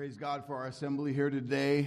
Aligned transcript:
Praise 0.00 0.16
God 0.16 0.46
for 0.46 0.56
our 0.56 0.66
assembly 0.66 1.12
here 1.12 1.28
today 1.28 1.86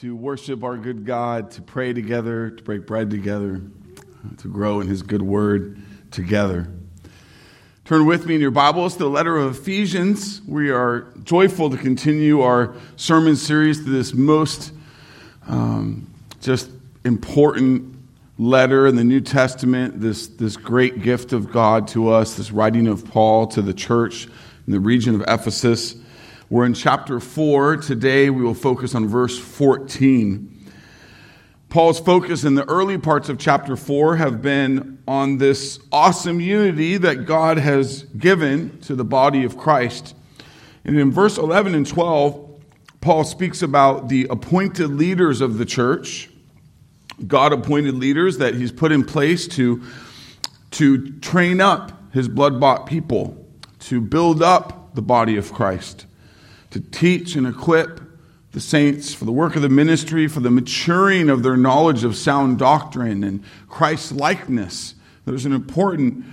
to 0.00 0.14
worship 0.14 0.62
our 0.62 0.76
good 0.76 1.06
God, 1.06 1.50
to 1.52 1.62
pray 1.62 1.94
together, 1.94 2.50
to 2.50 2.62
break 2.62 2.86
bread 2.86 3.08
together, 3.10 3.62
to 4.36 4.48
grow 4.48 4.80
in 4.80 4.86
His 4.86 5.00
good 5.00 5.22
word 5.22 5.80
together. 6.10 6.68
Turn 7.86 8.04
with 8.04 8.26
me 8.26 8.34
in 8.34 8.42
your 8.42 8.50
Bibles 8.50 8.92
to 8.92 8.98
the 8.98 9.08
letter 9.08 9.38
of 9.38 9.56
Ephesians. 9.56 10.42
We 10.46 10.68
are 10.68 11.06
joyful 11.24 11.70
to 11.70 11.78
continue 11.78 12.42
our 12.42 12.74
sermon 12.96 13.34
series 13.34 13.82
to 13.82 13.88
this 13.88 14.12
most 14.12 14.74
um, 15.46 16.06
just 16.42 16.68
important 17.06 17.96
letter 18.38 18.86
in 18.86 18.94
the 18.94 19.04
New 19.04 19.22
Testament, 19.22 20.02
this, 20.02 20.26
this 20.26 20.58
great 20.58 21.00
gift 21.00 21.32
of 21.32 21.50
God 21.50 21.88
to 21.88 22.10
us, 22.10 22.34
this 22.34 22.52
writing 22.52 22.86
of 22.86 23.06
Paul 23.06 23.46
to 23.46 23.62
the 23.62 23.72
church 23.72 24.26
in 24.66 24.74
the 24.74 24.80
region 24.80 25.14
of 25.14 25.22
Ephesus. 25.26 25.96
We're 26.50 26.64
in 26.64 26.72
chapter 26.72 27.20
4. 27.20 27.76
Today 27.76 28.30
we 28.30 28.42
will 28.42 28.54
focus 28.54 28.94
on 28.94 29.06
verse 29.06 29.38
14. 29.38 30.70
Paul's 31.68 32.00
focus 32.00 32.42
in 32.42 32.54
the 32.54 32.66
early 32.70 32.96
parts 32.96 33.28
of 33.28 33.36
chapter 33.36 33.76
4 33.76 34.16
have 34.16 34.40
been 34.40 34.98
on 35.06 35.36
this 35.36 35.78
awesome 35.92 36.40
unity 36.40 36.96
that 36.96 37.26
God 37.26 37.58
has 37.58 38.04
given 38.04 38.80
to 38.80 38.94
the 38.94 39.04
body 39.04 39.44
of 39.44 39.58
Christ. 39.58 40.14
And 40.86 40.98
in 40.98 41.12
verse 41.12 41.36
11 41.36 41.74
and 41.74 41.86
12, 41.86 42.62
Paul 43.02 43.24
speaks 43.24 43.60
about 43.60 44.08
the 44.08 44.26
appointed 44.30 44.88
leaders 44.88 45.42
of 45.42 45.58
the 45.58 45.66
church, 45.66 46.30
God 47.26 47.52
appointed 47.52 47.94
leaders 47.94 48.38
that 48.38 48.54
he's 48.54 48.72
put 48.72 48.90
in 48.90 49.04
place 49.04 49.46
to, 49.48 49.82
to 50.70 51.10
train 51.18 51.60
up 51.60 51.92
his 52.14 52.26
blood 52.26 52.58
bought 52.58 52.86
people, 52.86 53.46
to 53.80 54.00
build 54.00 54.42
up 54.42 54.94
the 54.94 55.02
body 55.02 55.36
of 55.36 55.52
Christ 55.52 56.06
to 56.70 56.80
teach 56.80 57.34
and 57.34 57.46
equip 57.46 58.00
the 58.52 58.60
saints 58.60 59.14
for 59.14 59.24
the 59.24 59.32
work 59.32 59.56
of 59.56 59.62
the 59.62 59.68
ministry, 59.68 60.26
for 60.26 60.40
the 60.40 60.50
maturing 60.50 61.28
of 61.28 61.42
their 61.42 61.56
knowledge 61.56 62.04
of 62.04 62.16
sound 62.16 62.58
doctrine 62.58 63.22
and 63.22 63.42
Christ 63.68 64.12
likeness. 64.12 64.94
There's 65.24 65.44
an 65.44 65.52
important 65.52 66.24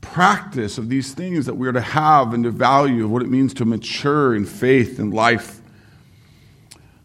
practice 0.00 0.78
of 0.78 0.88
these 0.88 1.14
things 1.14 1.46
that 1.46 1.54
we 1.54 1.68
are 1.68 1.72
to 1.72 1.80
have 1.80 2.34
and 2.34 2.44
to 2.44 2.50
value 2.50 3.04
of 3.04 3.10
what 3.10 3.22
it 3.22 3.28
means 3.28 3.54
to 3.54 3.64
mature 3.64 4.34
in 4.34 4.44
faith 4.44 4.98
and 4.98 5.14
life. 5.14 5.60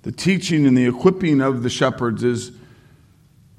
The 0.01 0.11
teaching 0.11 0.65
and 0.65 0.77
the 0.77 0.87
equipping 0.87 1.41
of 1.41 1.63
the 1.63 1.69
shepherds 1.69 2.23
is 2.23 2.51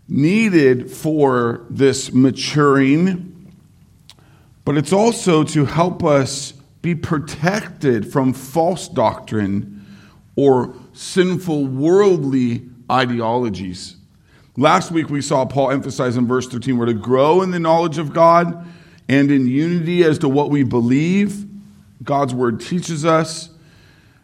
needed 0.08 0.90
for 0.90 1.66
this 1.70 2.12
maturing, 2.12 3.52
but 4.64 4.76
it's 4.76 4.92
also 4.92 5.44
to 5.44 5.64
help 5.64 6.04
us 6.04 6.52
be 6.86 6.94
protected 6.94 8.12
from 8.12 8.32
false 8.32 8.86
doctrine 8.86 9.84
or 10.36 10.72
sinful 10.92 11.66
worldly 11.66 12.62
ideologies. 12.88 13.96
Last 14.56 14.92
week 14.92 15.10
we 15.10 15.20
saw 15.20 15.44
Paul 15.44 15.72
emphasize 15.72 16.16
in 16.16 16.28
verse 16.28 16.46
13 16.46 16.78
we're 16.78 16.86
to 16.86 16.94
grow 16.94 17.42
in 17.42 17.50
the 17.50 17.58
knowledge 17.58 17.98
of 17.98 18.12
God 18.12 18.64
and 19.08 19.32
in 19.32 19.48
unity 19.48 20.04
as 20.04 20.20
to 20.20 20.28
what 20.28 20.48
we 20.48 20.62
believe. 20.62 21.44
God's 22.04 22.32
word 22.32 22.60
teaches 22.60 23.04
us. 23.04 23.50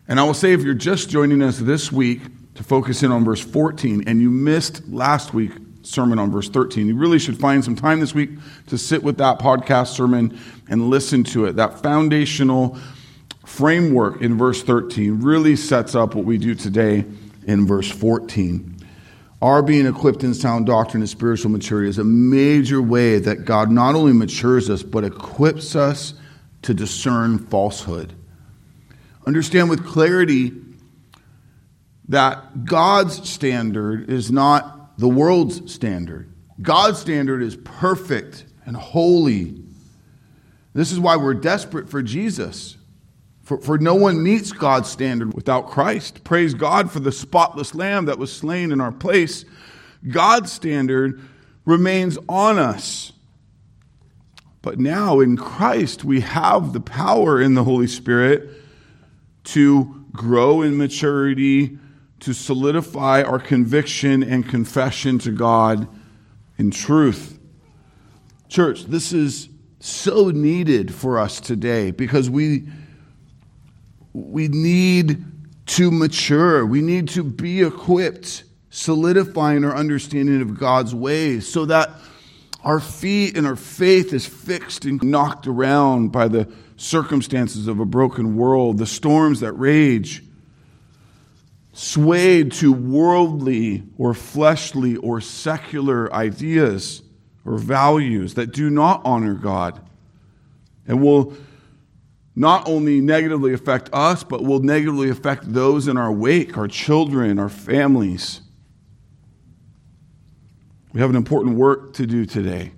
And 0.07 0.21
I 0.21 0.23
will 0.23 0.33
say, 0.33 0.53
if 0.53 0.63
you're 0.63 0.75
just 0.75 1.11
joining 1.11 1.43
us 1.43 1.59
this 1.59 1.91
week 1.91 2.21
to 2.55 2.63
focus 2.63 3.03
in 3.03 3.11
on 3.11 3.25
verse 3.25 3.41
14 3.41 4.05
and 4.07 4.23
you 4.23 4.31
missed 4.31 4.87
last 4.89 5.35
week, 5.35 5.51
sermon 5.83 6.19
on 6.19 6.31
verse 6.31 6.49
13. 6.49 6.87
You 6.87 6.97
really 6.97 7.19
should 7.19 7.39
find 7.39 7.65
some 7.65 7.77
time 7.77 8.01
this 8.01 8.15
week 8.15 8.31
to 8.69 8.79
sit 8.79 9.03
with 9.03 9.19
that 9.19 9.39
podcast 9.39 9.89
sermon 9.89 10.39
and 10.69 10.89
listen 10.91 11.25
to 11.25 11.47
it. 11.47 11.57
That 11.57 11.83
foundational 11.83 12.79
framework 13.45 14.23
in 14.23 14.39
verse 14.39 14.63
13 14.63 15.21
really 15.23 15.57
sets 15.57 15.95
up 15.95 16.15
what 16.15 16.25
we 16.25 16.39
do 16.39 16.55
today 16.55 17.05
in 17.47 17.67
verse 17.67 17.91
14. 17.91 18.79
Our 19.41 19.61
being 19.61 19.87
equipped 19.87 20.23
in 20.23 20.35
sound 20.35 20.67
doctrine 20.67 21.03
and 21.03 21.11
spiritual 21.11 21.51
maturity 21.51 21.89
is 21.89 21.99
a 21.99 22.05
major 22.05 22.81
way 22.81 23.19
that 23.19 23.45
God 23.45 23.71
not 23.71 23.97
only 23.97 24.13
matures 24.13 24.71
us, 24.71 24.85
but 24.85 25.03
equips 25.03 25.75
us 25.75 26.15
to 26.63 26.73
discern 26.73 27.39
falsehood. 27.39 28.13
Understand 29.27 29.69
with 29.69 29.85
clarity 29.85 30.53
that 32.09 32.65
God's 32.65 33.29
standard 33.29 34.11
is 34.11 34.31
not 34.31 34.82
the 35.03 35.09
world's 35.09 35.75
standard. 35.75 36.33
God's 36.61 37.01
standard 37.01 37.43
is 37.43 37.57
perfect 37.57 38.45
and 38.65 38.77
holy. 38.77 39.61
This 40.75 40.93
is 40.93 41.01
why 41.01 41.17
we're 41.17 41.35
desperate 41.35 41.91
for 41.91 42.03
Jesus. 42.03 42.77
For, 43.43 43.61
for 43.61 43.79
no 43.79 43.97
one 43.97 44.23
meets 44.23 44.53
God's 44.53 44.89
standard 44.89 45.35
without 45.35 45.69
Christ. 45.69 46.23
Praise 46.23 46.55
God 46.55 46.89
for 46.89 47.01
the 47.01 47.11
spotless 47.11 47.75
lamb 47.75 48.05
that 48.05 48.17
was 48.17 48.33
slain 48.33 48.71
in 48.71 48.81
our 48.81 48.93
place. 48.93 49.45
God's 50.09 50.53
standard 50.53 51.21
remains 51.65 52.17
on 52.29 52.61
us. 52.61 53.13
But 54.63 54.79
now 54.79 55.19
in 55.19 55.37
Christ, 55.37 56.05
we 56.05 56.21
have 56.21 56.73
the 56.73 56.81
power 56.81 57.43
in 57.43 57.55
the 57.55 57.65
Holy 57.65 57.89
Spirit 57.89 58.51
to 59.47 60.05
grow 60.13 60.63
in 60.63 60.77
maturity, 60.79 61.77
to 62.23 62.33
solidify 62.33 63.23
our 63.23 63.41
conviction 63.41 64.23
and 64.23 64.49
confession 64.49 65.19
to 65.19 65.33
God 65.33 65.89
in 66.57 66.71
truth. 66.71 67.37
Church, 68.49 68.85
this 68.85 69.13
is 69.13 69.49
so 69.81 70.31
needed 70.31 70.95
for 70.95 71.19
us 71.19 71.41
today 71.41 71.91
because 71.91 72.31
we, 72.31 72.69
we 74.13 74.47
need 74.47 75.25
to 75.67 75.91
mature. 75.91 76.65
We 76.65 76.81
need 76.81 77.09
to 77.09 77.25
be 77.25 77.63
equipped, 77.63 78.45
solidifying 78.71 79.65
our 79.65 79.75
understanding 79.75 80.43
of 80.43 80.57
God's 80.57 80.95
ways 80.95 81.49
so 81.49 81.65
that 81.65 81.91
our 82.63 82.79
feet 82.79 83.37
and 83.37 83.49
our 83.49 83.57
faith 83.57 84.13
is 84.13 84.25
fixed 84.25 84.85
and 84.85 85.03
knocked 85.03 85.49
around 85.49 86.13
by 86.13 86.29
the 86.29 86.49
circumstances 86.77 87.67
of 87.67 87.81
a 87.81 87.85
broken 87.85 88.37
world, 88.37 88.79
the 88.79 88.87
storms 88.87 89.41
that 89.41 89.55
rage 89.55 90.23
swayed 91.73 92.53
to 92.53 92.73
worldly 92.73 93.83
or 93.97 94.13
fleshly 94.13 94.97
or 94.97 95.21
secular 95.21 96.13
ideas 96.13 97.03
or 97.45 97.57
values 97.57 98.35
that 98.35 98.53
do 98.53 98.69
not 98.71 99.01
honor 99.05 99.35
God 99.35 99.81
and 100.87 101.03
will 101.03 101.35
not 102.35 102.67
only 102.69 103.01
negatively 103.01 103.53
affect 103.53 103.91
us, 103.93 104.23
but 104.23 104.43
will 104.43 104.61
negatively 104.61 105.11
affect 105.11 105.53
those 105.53 105.89
in 105.89 105.97
our 105.97 106.13
wake, 106.13 106.57
our 106.57 106.69
children, 106.69 107.39
our 107.39 107.49
families. 107.49 108.41
We 110.93 111.01
have 111.01 111.11
an 111.11 111.17
important 111.17 111.57
work 111.57 111.95
to 111.95 112.07
do 112.07 112.25
today. 112.25 112.73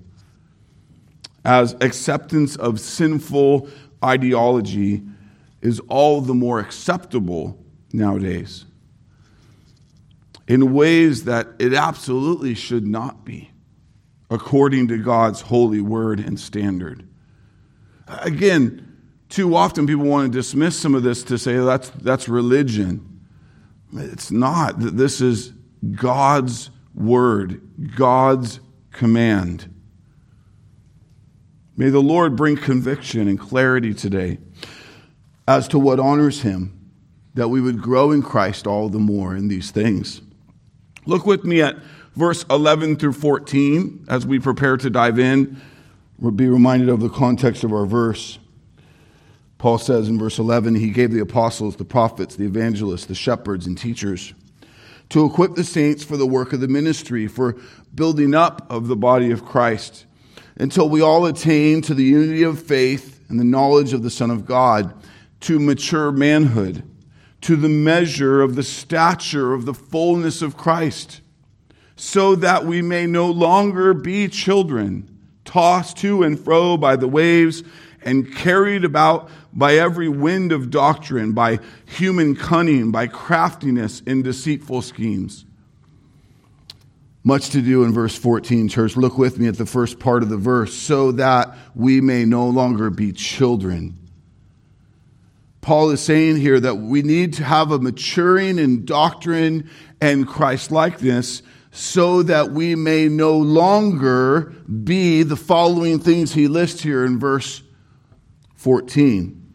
As 1.44 1.76
acceptance 1.80 2.56
of 2.56 2.80
sinful 2.80 3.68
ideology 4.02 5.02
is 5.60 5.80
all 5.88 6.20
the 6.20 6.34
more 6.34 6.58
acceptable 6.58 7.58
nowadays 7.92 8.64
in 10.46 10.72
ways 10.74 11.24
that 11.24 11.48
it 11.58 11.72
absolutely 11.72 12.54
should 12.54 12.86
not 12.86 13.24
be, 13.24 13.50
according 14.30 14.88
to 14.88 14.98
God's 14.98 15.40
holy 15.40 15.80
word 15.80 16.20
and 16.20 16.38
standard. 16.38 17.08
Again, 18.06 18.96
too 19.28 19.56
often 19.56 19.86
people 19.86 20.04
want 20.04 20.30
to 20.30 20.38
dismiss 20.38 20.78
some 20.78 20.94
of 20.94 21.02
this 21.02 21.24
to 21.24 21.38
say 21.38 21.56
that's, 21.56 21.90
that's 21.90 22.28
religion. 22.28 23.20
It's 23.92 24.30
not. 24.30 24.74
This 24.78 25.20
is 25.20 25.52
God's 25.94 26.70
word, 26.94 27.60
God's 27.96 28.60
command. 28.92 29.72
May 31.76 31.88
the 31.88 32.02
Lord 32.02 32.36
bring 32.36 32.56
conviction 32.56 33.26
and 33.26 33.38
clarity 33.38 33.94
today 33.94 34.38
as 35.48 35.66
to 35.68 35.78
what 35.78 35.98
honors 35.98 36.42
Him, 36.42 36.90
that 37.34 37.48
we 37.48 37.60
would 37.60 37.82
grow 37.82 38.12
in 38.12 38.22
Christ 38.22 38.66
all 38.66 38.88
the 38.88 39.00
more 39.00 39.34
in 39.34 39.48
these 39.48 39.70
things. 39.70 40.20
Look 41.06 41.26
with 41.26 41.44
me 41.44 41.60
at 41.60 41.76
verse 42.16 42.44
11 42.48 42.96
through 42.96 43.12
14 43.12 44.06
as 44.08 44.26
we 44.26 44.38
prepare 44.38 44.76
to 44.76 44.90
dive 44.90 45.18
in. 45.18 45.60
We'll 46.18 46.32
be 46.32 46.48
reminded 46.48 46.88
of 46.88 47.00
the 47.00 47.08
context 47.08 47.64
of 47.64 47.72
our 47.72 47.86
verse. 47.86 48.38
Paul 49.58 49.78
says 49.78 50.08
in 50.08 50.18
verse 50.18 50.38
11, 50.38 50.74
He 50.74 50.90
gave 50.90 51.10
the 51.10 51.20
apostles, 51.20 51.76
the 51.76 51.84
prophets, 51.84 52.36
the 52.36 52.44
evangelists, 52.44 53.06
the 53.06 53.14
shepherds, 53.14 53.66
and 53.66 53.76
teachers 53.76 54.34
to 55.10 55.24
equip 55.24 55.54
the 55.54 55.64
saints 55.64 56.02
for 56.02 56.16
the 56.16 56.26
work 56.26 56.52
of 56.52 56.60
the 56.60 56.68
ministry, 56.68 57.26
for 57.26 57.56
building 57.94 58.34
up 58.34 58.66
of 58.70 58.88
the 58.88 58.96
body 58.96 59.30
of 59.30 59.44
Christ, 59.44 60.06
until 60.56 60.88
we 60.88 61.02
all 61.02 61.26
attain 61.26 61.82
to 61.82 61.94
the 61.94 62.04
unity 62.04 62.42
of 62.42 62.62
faith 62.62 63.24
and 63.28 63.38
the 63.38 63.44
knowledge 63.44 63.92
of 63.92 64.02
the 64.02 64.10
Son 64.10 64.30
of 64.30 64.46
God, 64.46 64.94
to 65.40 65.58
mature 65.58 66.10
manhood 66.10 66.82
to 67.44 67.56
the 67.56 67.68
measure 67.68 68.40
of 68.40 68.54
the 68.54 68.62
stature 68.62 69.52
of 69.52 69.66
the 69.66 69.74
fullness 69.74 70.40
of 70.40 70.56
Christ, 70.56 71.20
so 71.94 72.34
that 72.36 72.64
we 72.64 72.80
may 72.80 73.06
no 73.06 73.30
longer 73.30 73.92
be 73.92 74.28
children, 74.28 75.18
tossed 75.44 75.98
to 75.98 76.22
and 76.22 76.40
fro 76.40 76.78
by 76.78 76.96
the 76.96 77.06
waves 77.06 77.62
and 78.00 78.34
carried 78.34 78.82
about 78.82 79.28
by 79.52 79.74
every 79.74 80.08
wind 80.08 80.52
of 80.52 80.70
doctrine, 80.70 81.32
by 81.32 81.58
human 81.84 82.34
cunning, 82.34 82.90
by 82.90 83.06
craftiness 83.06 84.00
in 84.00 84.22
deceitful 84.22 84.80
schemes. 84.80 85.44
Much 87.24 87.50
to 87.50 87.60
do 87.60 87.84
in 87.84 87.92
verse 87.92 88.16
14, 88.16 88.68
church. 88.68 88.96
Look 88.96 89.18
with 89.18 89.38
me 89.38 89.48
at 89.48 89.58
the 89.58 89.66
first 89.66 89.98
part 89.98 90.22
of 90.22 90.30
the 90.30 90.36
verse. 90.36 90.74
So 90.74 91.12
that 91.12 91.56
we 91.74 92.00
may 92.00 92.24
no 92.24 92.48
longer 92.48 92.88
be 92.90 93.12
children. 93.12 93.98
Paul 95.64 95.92
is 95.92 96.02
saying 96.02 96.36
here 96.36 96.60
that 96.60 96.74
we 96.74 97.00
need 97.00 97.32
to 97.34 97.44
have 97.44 97.70
a 97.70 97.78
maturing 97.78 98.58
in 98.58 98.84
doctrine 98.84 99.70
and 99.98 100.28
Christ 100.28 100.70
likeness 100.70 101.42
so 101.70 102.22
that 102.22 102.50
we 102.50 102.74
may 102.74 103.08
no 103.08 103.38
longer 103.38 104.52
be 104.84 105.22
the 105.22 105.36
following 105.36 106.00
things 106.00 106.34
he 106.34 106.48
lists 106.48 106.82
here 106.82 107.02
in 107.02 107.18
verse 107.18 107.62
14. 108.56 109.54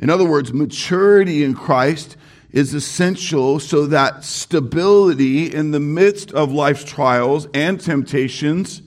In 0.00 0.10
other 0.10 0.24
words, 0.24 0.52
maturity 0.52 1.44
in 1.44 1.54
Christ 1.54 2.16
is 2.50 2.74
essential 2.74 3.60
so 3.60 3.86
that 3.86 4.24
stability 4.24 5.46
in 5.46 5.70
the 5.70 5.78
midst 5.78 6.32
of 6.32 6.50
life's 6.50 6.82
trials 6.82 7.46
and 7.54 7.80
temptations 7.80 8.82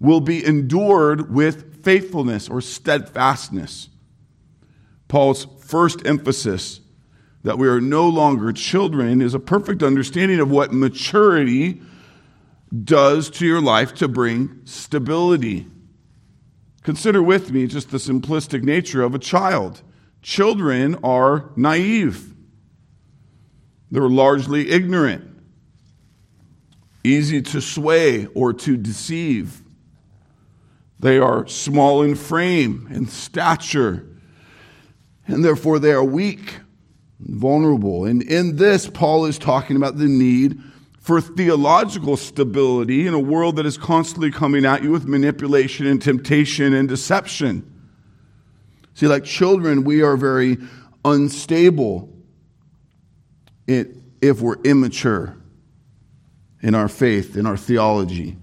will 0.00 0.22
be 0.22 0.42
endured 0.42 1.30
with 1.30 1.84
faithfulness 1.84 2.48
or 2.48 2.62
steadfastness. 2.62 3.90
Paul's 5.16 5.46
first 5.60 6.06
emphasis 6.06 6.80
that 7.42 7.56
we 7.56 7.66
are 7.68 7.80
no 7.80 8.06
longer 8.06 8.52
children 8.52 9.22
is 9.22 9.32
a 9.32 9.38
perfect 9.38 9.82
understanding 9.82 10.40
of 10.40 10.50
what 10.50 10.74
maturity 10.74 11.80
does 12.84 13.30
to 13.30 13.46
your 13.46 13.62
life 13.62 13.94
to 13.94 14.08
bring 14.08 14.60
stability. 14.66 15.68
Consider 16.82 17.22
with 17.22 17.50
me 17.50 17.66
just 17.66 17.90
the 17.90 17.96
simplistic 17.96 18.62
nature 18.62 19.02
of 19.02 19.14
a 19.14 19.18
child. 19.18 19.80
Children 20.20 20.96
are 21.02 21.50
naive. 21.56 22.34
They're 23.90 24.10
largely 24.10 24.68
ignorant, 24.68 25.24
easy 27.02 27.40
to 27.40 27.62
sway 27.62 28.26
or 28.34 28.52
to 28.52 28.76
deceive. 28.76 29.62
They 31.00 31.18
are 31.18 31.46
small 31.46 32.02
in 32.02 32.16
frame 32.16 32.86
and 32.90 33.08
stature, 33.08 34.10
and 35.26 35.44
therefore 35.44 35.78
they 35.78 35.92
are 35.92 36.04
weak, 36.04 36.60
vulnerable. 37.20 38.04
And 38.04 38.22
in 38.22 38.56
this, 38.56 38.88
Paul 38.88 39.26
is 39.26 39.38
talking 39.38 39.76
about 39.76 39.98
the 39.98 40.06
need 40.06 40.60
for 41.00 41.20
theological 41.20 42.16
stability 42.16 43.06
in 43.06 43.14
a 43.14 43.18
world 43.20 43.56
that 43.56 43.66
is 43.66 43.78
constantly 43.78 44.30
coming 44.30 44.64
at 44.64 44.82
you 44.82 44.90
with 44.90 45.06
manipulation 45.06 45.86
and 45.86 46.02
temptation 46.02 46.74
and 46.74 46.88
deception. 46.88 47.72
See, 48.94 49.06
like 49.06 49.24
children, 49.24 49.84
we 49.84 50.02
are 50.02 50.16
very 50.16 50.58
unstable 51.04 52.12
if 53.66 54.40
we're 54.40 54.60
immature 54.62 55.36
in 56.62 56.74
our 56.74 56.88
faith, 56.88 57.36
in 57.36 57.46
our 57.46 57.56
theology. 57.56 58.36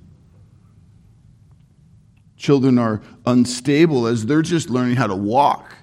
Children 2.38 2.77
are 2.77 3.01
unstable 3.25 4.07
as 4.07 4.25
they're 4.25 4.41
just 4.41 4.69
learning 4.69 4.95
how 4.95 5.07
to 5.07 5.15
walk. 5.15 5.75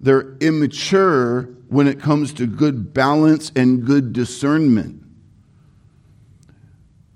They're 0.00 0.36
immature 0.38 1.42
when 1.68 1.86
it 1.86 2.00
comes 2.00 2.32
to 2.34 2.46
good 2.46 2.94
balance 2.94 3.52
and 3.54 3.84
good 3.84 4.12
discernment. 4.12 5.02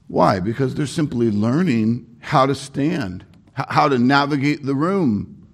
Why? 0.06 0.38
Because 0.38 0.74
they're 0.74 0.86
simply 0.86 1.30
learning 1.30 2.18
how 2.20 2.46
to 2.46 2.54
stand, 2.54 3.24
how 3.54 3.88
to 3.88 3.98
navigate 3.98 4.64
the 4.64 4.74
room. 4.74 5.48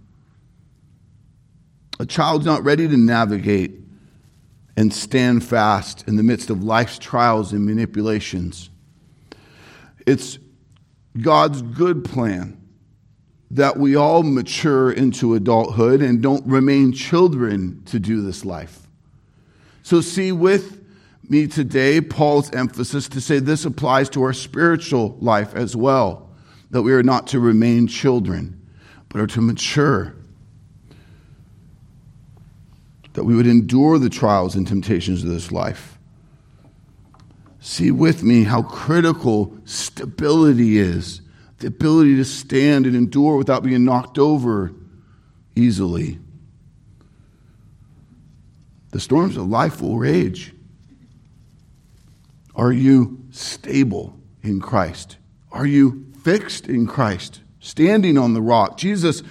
A 1.98 2.06
child's 2.06 2.46
not 2.46 2.64
ready 2.64 2.88
to 2.88 2.96
navigate 2.96 3.72
and 4.76 4.92
stand 4.92 5.44
fast 5.44 6.06
in 6.08 6.16
the 6.16 6.22
midst 6.22 6.50
of 6.50 6.64
life's 6.64 6.98
trials 6.98 7.52
and 7.52 7.64
manipulations. 7.64 8.70
It's 10.06 10.38
God's 11.20 11.62
good 11.62 12.04
plan 12.04 12.59
that 13.50 13.76
we 13.76 13.96
all 13.96 14.22
mature 14.22 14.92
into 14.92 15.34
adulthood 15.34 16.02
and 16.02 16.22
don't 16.22 16.46
remain 16.46 16.92
children 16.92 17.82
to 17.86 17.98
do 17.98 18.22
this 18.22 18.44
life. 18.44 18.86
So, 19.82 20.00
see 20.00 20.30
with 20.30 20.84
me 21.28 21.46
today 21.46 22.00
Paul's 22.00 22.52
emphasis 22.52 23.08
to 23.08 23.20
say 23.20 23.38
this 23.38 23.64
applies 23.64 24.08
to 24.10 24.22
our 24.22 24.32
spiritual 24.32 25.16
life 25.20 25.54
as 25.54 25.74
well, 25.74 26.30
that 26.70 26.82
we 26.82 26.92
are 26.92 27.02
not 27.02 27.26
to 27.28 27.40
remain 27.40 27.86
children, 27.86 28.60
but 29.08 29.20
are 29.20 29.26
to 29.28 29.40
mature 29.40 30.14
that 33.14 33.24
we 33.24 33.34
would 33.34 33.46
endure 33.46 33.98
the 33.98 34.08
trials 34.08 34.54
and 34.54 34.66
temptations 34.66 35.22
of 35.24 35.30
this 35.30 35.50
life. 35.50 35.98
See 37.60 37.90
with 37.90 38.22
me 38.22 38.44
how 38.44 38.62
critical 38.62 39.56
stability 39.64 40.78
is 40.78 41.20
the 41.60 41.66
ability 41.66 42.16
to 42.16 42.24
stand 42.24 42.86
and 42.86 42.96
endure 42.96 43.36
without 43.36 43.62
being 43.62 43.84
knocked 43.84 44.18
over 44.18 44.72
easily. 45.54 46.18
The 48.90 49.00
storms 49.00 49.36
of 49.36 49.46
life 49.46 49.80
will 49.80 49.98
rage. 49.98 50.52
Are 52.56 52.72
you 52.72 53.24
stable 53.30 54.18
in 54.42 54.60
Christ? 54.60 55.18
Are 55.52 55.66
you 55.66 56.06
fixed 56.24 56.66
in 56.66 56.86
Christ, 56.86 57.40
standing 57.60 58.18
on 58.18 58.34
the 58.34 58.42
rock? 58.42 58.78
Jesus 58.78 59.22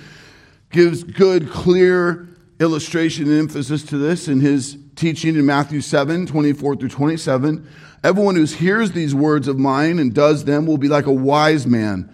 gives 0.70 1.04
good, 1.04 1.50
clear 1.50 2.30
illustration 2.60 3.26
and 3.26 3.40
emphasis 3.40 3.84
to 3.84 3.98
this 3.98 4.28
in 4.28 4.40
his 4.40 4.78
teaching 4.96 5.36
in 5.36 5.46
Matthew 5.46 5.82
7 5.82 6.28
24 6.28 6.76
through 6.76 6.90
27. 6.90 7.68
Everyone 8.04 8.36
who 8.36 8.44
hears 8.46 8.92
these 8.92 9.16
words 9.16 9.48
of 9.48 9.58
mine 9.58 9.98
and 9.98 10.14
does 10.14 10.46
them 10.46 10.66
will 10.66 10.78
be 10.78 10.88
like 10.88 11.06
a 11.08 11.12
wise 11.12 11.66
man 11.66 12.14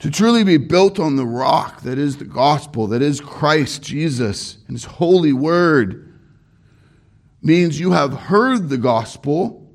To 0.00 0.10
truly 0.10 0.44
be 0.44 0.58
built 0.58 0.98
on 0.98 1.16
the 1.16 1.24
rock 1.24 1.82
that 1.82 1.98
is 1.98 2.18
the 2.18 2.24
gospel, 2.24 2.86
that 2.88 3.02
is 3.02 3.20
Christ 3.20 3.82
Jesus 3.82 4.58
and 4.66 4.76
his 4.76 4.84
holy 4.84 5.32
word, 5.32 6.18
means 7.40 7.80
you 7.80 7.92
have 7.92 8.12
heard 8.12 8.68
the 8.68 8.78
gospel 8.78 9.72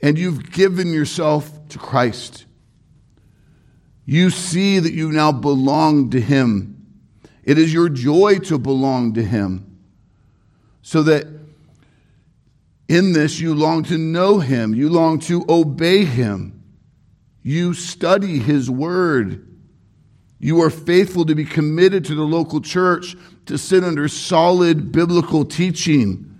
and 0.00 0.18
you've 0.18 0.50
given 0.50 0.92
yourself 0.92 1.68
to 1.68 1.78
Christ. 1.78 2.46
You 4.06 4.30
see 4.30 4.78
that 4.78 4.92
you 4.92 5.12
now 5.12 5.32
belong 5.32 6.10
to 6.10 6.20
him 6.20 6.74
it 7.44 7.58
is 7.58 7.72
your 7.72 7.90
joy 7.90 8.38
to 8.40 8.58
belong 8.58 9.14
to 9.14 9.22
Him. 9.22 9.78
So 10.82 11.02
that 11.04 11.26
in 12.88 13.12
this 13.12 13.38
you 13.38 13.54
long 13.54 13.84
to 13.84 13.98
know 13.98 14.38
Him, 14.38 14.74
you 14.74 14.88
long 14.88 15.18
to 15.20 15.44
obey 15.48 16.04
Him, 16.04 16.53
you 17.44 17.74
study 17.74 18.38
His 18.40 18.68
Word. 18.68 19.46
You 20.40 20.62
are 20.62 20.70
faithful 20.70 21.26
to 21.26 21.34
be 21.34 21.44
committed 21.44 22.06
to 22.06 22.14
the 22.14 22.22
local 22.22 22.60
church, 22.60 23.14
to 23.46 23.56
sit 23.56 23.84
under 23.84 24.08
solid 24.08 24.90
biblical 24.90 25.44
teaching. 25.44 26.30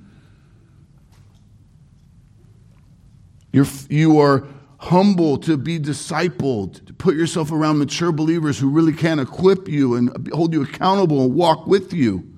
You're, 3.53 3.67
you 3.89 4.19
are 4.19 4.49
humble 4.79 5.39
to 5.39 5.57
be 5.57 5.79
discipled, 5.79 6.87
to 6.87 6.93
put 6.95 7.15
yourself 7.15 7.53
around 7.53 7.79
mature 7.79 8.11
believers 8.11 8.59
who 8.59 8.69
really 8.69 8.93
can 8.93 9.19
equip 9.19 9.69
you 9.69 9.95
and 9.95 10.29
hold 10.33 10.53
you 10.53 10.63
accountable 10.63 11.23
and 11.23 11.35
walk 11.35 11.67
with 11.67 11.93
you. 11.93 12.31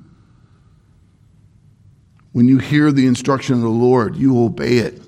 When 2.33 2.49
you 2.49 2.59
hear 2.59 2.93
the 2.93 3.07
instruction 3.07 3.55
of 3.55 3.63
the 3.63 3.69
Lord, 3.69 4.17
you 4.17 4.43
obey 4.45 4.79
it. 4.79 5.01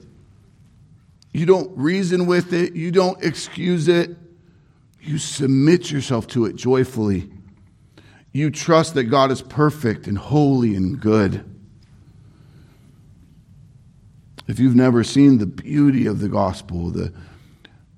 You 1.32 1.47
don't 1.47 1.76
reason 1.76 2.26
with 2.26 2.52
it, 2.52 2.75
you 2.75 2.90
don't 2.90 3.23
excuse 3.23 3.88
it, 3.88 4.16
you 5.00 5.18
submit 5.18 5.90
yourself 5.90 6.26
to 6.28 6.47
it 6.47 6.56
joyfully. 6.56 7.30
You 8.32 8.50
trust 8.50 8.94
that 8.94 9.04
God 9.04 9.30
is 9.30 9.42
perfect 9.42 10.06
and 10.06 10.18
holy 10.18 10.75
and 10.75 11.00
good. 11.00 11.44
If 14.47 14.58
you've 14.58 14.76
never 14.76 15.04
seen 15.04 15.38
the 15.38 15.47
beauty 15.47 16.06
of 16.06 16.20
the 16.20 16.28
gospel, 16.28 16.90
the 16.90 17.12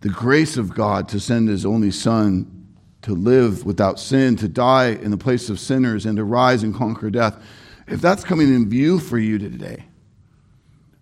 the 0.01 0.09
grace 0.09 0.57
of 0.57 0.75
God 0.75 1.09
to 1.09 1.21
send 1.21 1.49
his 1.49 1.67
only 1.67 1.91
son 1.91 2.69
to 3.03 3.15
live 3.15 3.65
without 3.65 3.99
sin, 3.99 4.37
to 4.37 4.49
die 4.49 4.89
in 4.89 5.11
the 5.11 5.17
place 5.17 5.49
of 5.49 5.61
sinners, 5.61 6.07
and 6.07 6.17
to 6.17 6.25
rise 6.25 6.63
and 6.63 6.75
conquer 6.75 7.11
death. 7.11 7.43
If 7.87 8.01
that's 8.01 8.25
coming 8.25 8.55
in 8.55 8.69
view 8.69 8.99
for 8.99 9.19
you 9.19 9.39
today, 9.39 9.85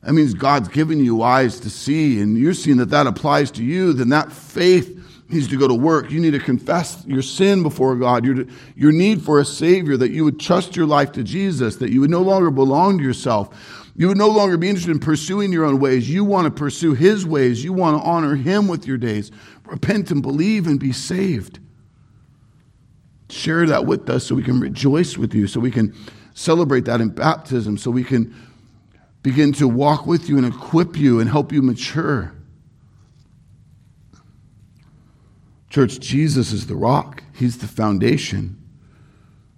that 0.09 0.15
means 0.15 0.33
God's 0.33 0.69
given 0.69 1.05
you 1.05 1.23
eyes 1.23 1.61
to 1.61 1.69
see, 1.69 2.23
and 2.23 2.35
you're 2.39 2.55
seeing 2.55 2.79
that 2.79 2.89
that 2.89 3.07
applies 3.07 3.51
to 3.51 3.63
you, 3.63 3.93
then 3.93 4.09
that 4.09 4.33
faith 4.33 4.99
needs 5.29 5.49
to 5.49 5.59
go 5.59 5.69
to 5.69 5.75
work. 5.75 6.11
You 6.11 6.19
need 6.19 6.31
to 6.31 6.39
confess 6.39 7.05
your 7.05 7.21
sin 7.21 7.63
before 7.63 7.95
God, 7.95 8.25
your, 8.25 8.47
your 8.75 8.91
need 8.91 9.21
for 9.21 9.39
a 9.39 9.45
Savior, 9.45 9.99
that 9.99 10.11
you 10.11 10.25
would 10.25 10.41
trust 10.41 10.77
your 10.77 10.87
life 10.87 11.13
to 11.13 11.23
Jesus, 11.23 11.77
that 11.77 11.91
you 11.91 12.01
would 12.01 12.09
no 12.09 12.23
longer 12.23 12.51
belong 12.51 12.97
to 12.97 13.05
yourself. 13.05 13.91
You 13.97 14.09
would 14.09 14.17
no 14.17 14.29
longer 14.29 14.57
be 14.57 14.71
interested 14.71 14.93
in 14.93 14.99
pursuing 14.99 15.53
your 15.53 15.67
own 15.67 15.79
ways. 15.79 16.09
You 16.09 16.25
want 16.25 16.47
to 16.47 16.51
pursue 16.51 16.95
His 16.95 17.27
ways. 17.27 17.63
You 17.63 17.75
want 17.75 18.03
to 18.03 18.09
honor 18.09 18.35
Him 18.35 18.67
with 18.67 18.87
your 18.87 18.97
days. 18.97 19.31
Repent 19.67 20.11
and 20.11 20.23
believe 20.23 20.67
and 20.67 20.81
be 20.81 20.93
saved. 20.93 21.59
Share 23.29 23.67
that 23.67 23.85
with 23.85 24.09
us 24.09 24.25
so 24.25 24.35
we 24.35 24.43
can 24.43 24.59
rejoice 24.59 25.19
with 25.19 25.35
you, 25.35 25.47
so 25.47 25.61
we 25.61 25.71
can 25.71 25.95
celebrate 26.33 26.87
that 26.87 27.03
in 27.03 27.11
baptism, 27.11 27.77
so 27.77 27.91
we 27.91 28.05
can 28.05 28.35
begin 29.23 29.53
to 29.55 29.69
walk 29.69 30.07
with 30.07 30.29
you 30.29 30.39
and 30.39 30.47
equip 30.47 30.97
you 30.97 31.21
and 31.21 31.29
help 31.29 31.53
you 31.53 31.63
mature. 31.63 32.33
Church, 35.71 36.01
Jesus 36.01 36.53
is 36.53 36.67
the 36.67 36.77
rock, 36.77 37.23
He's 37.35 37.59
the 37.59 37.69
foundation. 37.69 38.57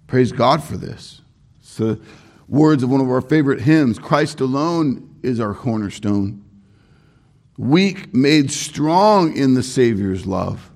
Praise 0.07 0.31
God 0.31 0.63
for 0.63 0.77
this. 0.77 1.21
It's 1.61 1.77
the 1.77 1.99
words 2.47 2.83
of 2.83 2.89
one 2.89 2.99
of 2.99 3.09
our 3.09 3.21
favorite 3.21 3.61
hymns 3.61 3.97
Christ 3.97 4.41
alone 4.41 5.15
is 5.23 5.39
our 5.39 5.53
cornerstone. 5.53 6.43
Weak 7.57 8.13
made 8.13 8.51
strong 8.51 9.35
in 9.35 9.53
the 9.53 9.63
Savior's 9.63 10.25
love. 10.25 10.71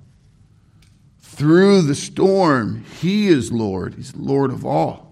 Through 1.20 1.82
the 1.82 1.96
storm, 1.96 2.86
He 3.02 3.28
is 3.28 3.52
Lord. 3.52 3.96
He's 3.96 4.16
Lord 4.16 4.52
of 4.52 4.66
all. 4.66 5.05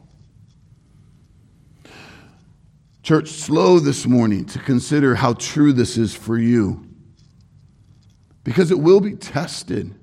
Church, 3.04 3.32
slow 3.32 3.80
this 3.80 4.06
morning 4.06 4.46
to 4.46 4.60
consider 4.60 5.14
how 5.14 5.34
true 5.34 5.74
this 5.74 5.98
is 5.98 6.16
for 6.16 6.38
you. 6.38 6.88
Because 8.46 8.72
it 8.72 8.80
will 8.80 9.02
be 9.02 9.16
tested. 9.16 9.94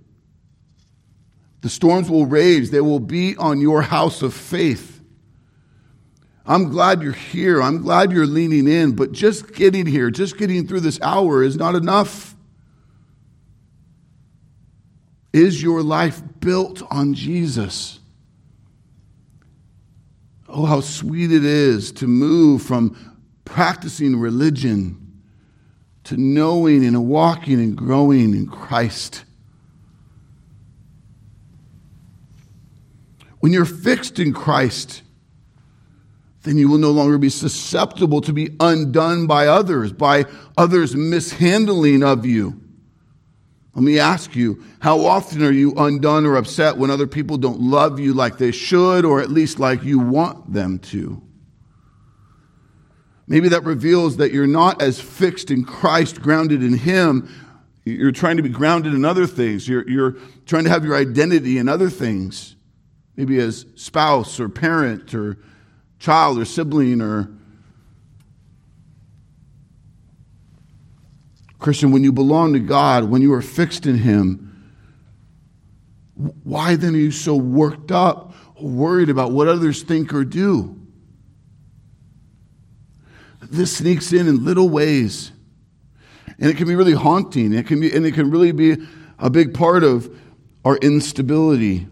The 1.63 1.71
storms 1.71 2.11
will 2.11 2.27
rage, 2.27 2.69
they 2.69 2.81
will 2.83 3.01
be 3.01 3.37
on 3.37 3.61
your 3.61 3.81
house 3.81 4.21
of 4.21 4.35
faith. 4.35 5.01
I'm 6.45 6.69
glad 6.69 7.03
you're 7.03 7.13
here. 7.13 7.63
I'm 7.63 7.81
glad 7.81 8.13
you're 8.13 8.27
leaning 8.27 8.67
in, 8.67 8.97
but 8.97 9.13
just 9.13 9.55
getting 9.55 9.87
here, 9.87 10.11
just 10.11 10.37
getting 10.37 10.67
through 10.67 10.81
this 10.81 11.01
hour 11.01 11.43
is 11.43 11.57
not 11.57 11.75
enough. 11.75 12.35
Is 15.33 15.63
your 15.63 15.83
life 15.83 16.21
built 16.41 16.83
on 16.91 17.15
Jesus? 17.15 18.00
Oh, 20.53 20.67
how 20.67 20.81
sweet 20.81 21.31
it 21.31 21.45
is 21.45 21.93
to 21.93 22.07
move 22.09 22.63
from 22.63 22.97
practicing 23.45 24.19
religion 24.19 25.23
to 26.05 26.17
knowing 26.17 26.85
and 26.85 27.07
walking 27.07 27.61
and 27.61 27.77
growing 27.77 28.35
in 28.35 28.47
Christ. 28.47 29.25
When 33.39 33.53
you're 33.53 33.65
fixed 33.65 34.19
in 34.19 34.33
Christ, 34.33 35.03
then 36.43 36.59
you 36.59 36.69
will 36.69 36.79
no 36.79 36.91
longer 36.91 37.17
be 37.17 37.29
susceptible 37.29 38.21
to 38.23 38.33
be 38.33 38.57
undone 38.59 39.27
by 39.27 39.47
others, 39.47 39.93
by 39.93 40.25
others' 40.57 40.97
mishandling 40.97 42.03
of 42.03 42.27
you. 42.27 42.61
Let 43.75 43.85
me 43.85 43.99
ask 43.99 44.35
you, 44.35 44.63
how 44.81 45.07
often 45.07 45.43
are 45.45 45.53
you 45.53 45.73
undone 45.77 46.27
or 46.27 46.37
upset 46.37 46.77
when 46.77 46.91
other 46.91 47.07
people 47.07 47.39
don't 47.39 47.61
love 47.61 48.01
you 48.01 48.15
like 48.15 48.37
they 48.37 48.51
should, 48.51 49.05
or 49.05 49.21
at 49.21 49.31
least 49.31 49.61
like 49.61 49.85
you 49.85 49.99
want 49.99 50.53
them 50.53 50.81
to? 50.81 51.23
Maybe 53.29 53.49
that 53.51 53.63
reveals 53.63 54.17
that 54.17 54.33
you're 54.33 54.49
not 54.49 54.83
as 54.83 55.01
fixed 55.01 55.53
in 55.53 55.65
Christ, 55.65 56.21
grounded 56.21 56.65
in 56.65 56.77
Him. 56.77 57.29
You're 57.85 58.11
trying 58.11 58.39
to 58.39 58.43
be 58.43 58.49
grounded 58.49 58.93
in 58.93 59.05
other 59.05 59.27
things. 59.29 59.69
You're, 59.69 59.89
you're 59.89 60.17
trying 60.47 60.65
to 60.65 60.71
have 60.71 60.85
your 60.85 60.97
identity 60.97 61.57
in 61.57 61.69
other 61.69 61.89
things, 61.91 62.57
maybe 63.15 63.39
as 63.39 63.67
spouse 63.77 64.41
or 64.41 64.49
parent 64.49 65.15
or 65.15 65.39
child 66.01 66.41
or 66.41 66.45
sibling 66.45 67.01
or 67.01 67.31
Christian, 71.61 71.93
when 71.93 72.03
you 72.03 72.11
belong 72.11 72.55
to 72.55 72.59
God, 72.59 73.05
when 73.05 73.23
you 73.23 73.33
are 73.35 73.43
fixed 73.43 73.87
in 73.87 73.99
Him, 73.99 74.47
why 76.43 76.75
then 76.75 76.95
are 76.95 76.99
you 76.99 77.11
so 77.11 77.37
worked 77.37 77.93
up, 77.93 78.35
worried 78.61 79.11
about 79.11 79.31
what 79.31 79.47
others 79.47 79.83
think 79.83 80.13
or 80.13 80.25
do? 80.25 80.77
This 83.43 83.77
sneaks 83.77 84.13
in 84.13 84.27
in 84.27 84.45
little 84.45 84.69
ways. 84.69 85.33
And 86.39 86.51
it 86.51 86.57
can 86.57 86.67
be 86.67 86.75
really 86.75 86.95
haunting. 86.95 87.53
It 87.53 87.67
can 87.67 87.81
be, 87.81 87.95
and 87.95 88.07
it 88.07 88.13
can 88.13 88.31
really 88.31 88.53
be 88.53 88.77
a 89.19 89.29
big 89.29 89.53
part 89.53 89.85
of 89.85 90.15
our 90.65 90.77
instability. 90.79 91.87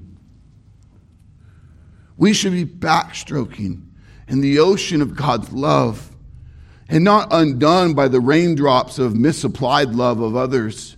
We 2.17 2.33
should 2.33 2.53
be 2.53 2.65
backstroking 2.65 3.83
in 4.29 4.41
the 4.41 4.59
ocean 4.59 5.03
of 5.03 5.15
God's 5.15 5.53
love 5.53 6.08
and 6.89 7.05
not 7.05 7.29
undone 7.31 7.95
by 7.95 8.09
the 8.09 8.21
raindrops 8.21 8.99
of 8.99 9.15
misapplied 9.15 9.91
love 9.91 10.21
of 10.21 10.35
others. 10.35 10.97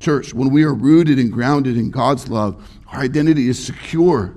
Church, 0.00 0.34
when 0.34 0.50
we 0.50 0.64
are 0.64 0.74
rooted 0.74 1.18
and 1.18 1.32
grounded 1.32 1.76
in 1.76 1.90
God's 1.90 2.28
love, 2.28 2.68
our 2.88 3.00
identity 3.00 3.48
is 3.48 3.64
secure. 3.64 4.34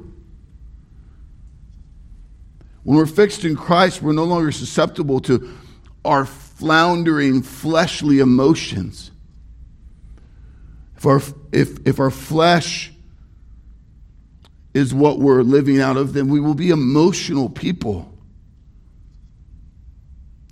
When 2.84 2.98
we're 2.98 3.06
fixed 3.06 3.44
in 3.44 3.56
Christ, 3.56 4.01
we're 4.01 4.13
no 4.13 4.24
longer 4.24 4.51
susceptible 4.51 5.20
to 5.22 5.58
our 6.06 6.25
floundering 6.25 7.41
fleshly 7.41 8.20
emotions. 8.20 9.12
If 10.96 11.06
our, 11.06 11.22
if, 11.51 11.86
if 11.86 12.00
our 12.00 12.10
flesh 12.10 12.91
is 14.74 14.94
what 14.94 15.20
we're 15.20 15.41
living 15.41 15.82
out 15.82 15.98
of, 15.98 16.13
then 16.13 16.29
we 16.29 16.39
will 16.39 16.53
be 16.53 16.70
emotional 16.70 17.50
people. 17.50 18.17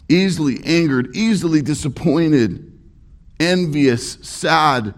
Easily 0.08 0.64
angered, 0.64 1.16
easily 1.16 1.62
disappointed, 1.62 2.72
envious, 3.40 4.14
sad, 4.22 4.94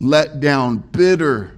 let 0.00 0.40
down, 0.40 0.78
bitter. 0.78 1.52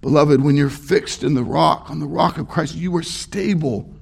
Beloved, 0.00 0.42
when 0.42 0.56
you're 0.56 0.70
fixed 0.70 1.22
in 1.22 1.34
the 1.34 1.44
rock, 1.44 1.90
on 1.90 2.00
the 2.00 2.06
rock 2.06 2.38
of 2.38 2.48
Christ, 2.48 2.74
you 2.74 2.96
are 2.96 3.02
stable. 3.02 3.92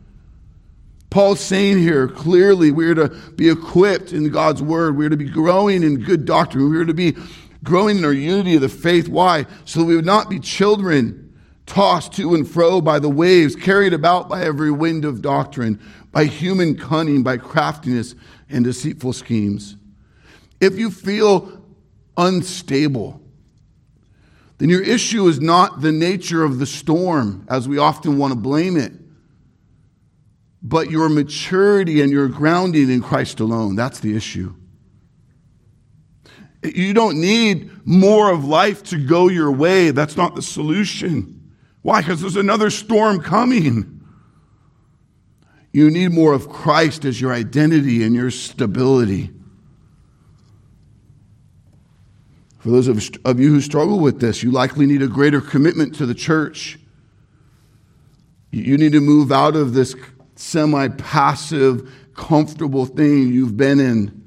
Paul's 1.10 1.40
saying 1.40 1.78
here 1.78 2.06
clearly 2.06 2.70
we're 2.70 2.94
to 2.94 3.08
be 3.08 3.50
equipped 3.50 4.12
in 4.12 4.30
God's 4.30 4.62
word. 4.62 4.96
We're 4.96 5.08
to 5.08 5.16
be 5.16 5.28
growing 5.28 5.82
in 5.82 5.96
good 5.96 6.25
doctrine. 6.25 6.70
We're 6.70 6.84
to 6.84 6.94
be 6.94 7.16
growing 7.64 7.99
in 7.99 8.04
our 8.04 8.12
unity 8.12 8.54
of 8.54 8.62
the 8.62 8.68
faith. 8.68 9.08
Why? 9.08 9.46
So 9.64 9.80
that 9.80 9.87
we 9.87 9.96
would 9.96 10.06
not 10.06 10.30
be 10.30 10.38
children 10.38 11.29
tossed 11.70 12.12
to 12.14 12.34
and 12.34 12.48
fro 12.48 12.80
by 12.80 12.98
the 12.98 13.08
waves, 13.08 13.54
carried 13.54 13.92
about 13.92 14.28
by 14.28 14.42
every 14.42 14.72
wind 14.72 15.04
of 15.04 15.22
doctrine, 15.22 15.80
by 16.10 16.24
human 16.24 16.76
cunning, 16.76 17.22
by 17.22 17.36
craftiness 17.36 18.16
and 18.48 18.64
deceitful 18.64 19.12
schemes. 19.12 19.76
If 20.60 20.76
you 20.76 20.90
feel 20.90 21.62
unstable, 22.16 23.22
then 24.58 24.68
your 24.68 24.82
issue 24.82 25.28
is 25.28 25.40
not 25.40 25.80
the 25.80 25.92
nature 25.92 26.42
of 26.42 26.58
the 26.58 26.66
storm, 26.66 27.46
as 27.48 27.68
we 27.68 27.78
often 27.78 28.18
want 28.18 28.32
to 28.32 28.38
blame 28.38 28.76
it, 28.76 28.92
but 30.62 30.90
your 30.90 31.08
maturity 31.08 32.02
and 32.02 32.10
your 32.10 32.26
grounding 32.26 32.90
in 32.90 33.00
Christ 33.00 33.38
alone. 33.38 33.76
That's 33.76 34.00
the 34.00 34.16
issue. 34.16 34.54
You 36.64 36.92
don't 36.94 37.20
need 37.20 37.70
more 37.86 38.30
of 38.32 38.44
life 38.44 38.82
to 38.84 38.98
go 38.98 39.28
your 39.28 39.52
way. 39.52 39.92
That's 39.92 40.16
not 40.16 40.34
the 40.34 40.42
solution. 40.42 41.39
Why? 41.82 42.00
Because 42.00 42.20
there's 42.20 42.37
another 42.37 42.70
storm 42.70 43.20
coming. 43.20 44.00
You 45.72 45.90
need 45.90 46.12
more 46.12 46.32
of 46.32 46.49
Christ 46.49 47.04
as 47.04 47.20
your 47.20 47.32
identity 47.32 48.02
and 48.02 48.14
your 48.14 48.30
stability. 48.30 49.30
For 52.58 52.68
those 52.68 52.88
of, 52.88 53.40
you 53.40 53.50
who 53.50 53.60
struggle 53.60 54.00
with 54.00 54.20
this, 54.20 54.42
you 54.42 54.50
likely 54.50 54.84
need 54.84 55.00
a 55.00 55.08
greater 55.08 55.40
commitment 55.40 55.94
to 55.96 56.06
the 56.06 56.14
church. 56.14 56.78
You 58.50 58.76
need 58.76 58.92
to 58.92 59.00
move 59.00 59.32
out 59.32 59.56
of 59.56 59.72
this 59.72 59.94
semi 60.34 60.88
passive, 60.88 61.90
comfortable 62.14 62.84
thing 62.84 63.28
you've 63.28 63.56
been 63.56 63.80
in 63.80 64.20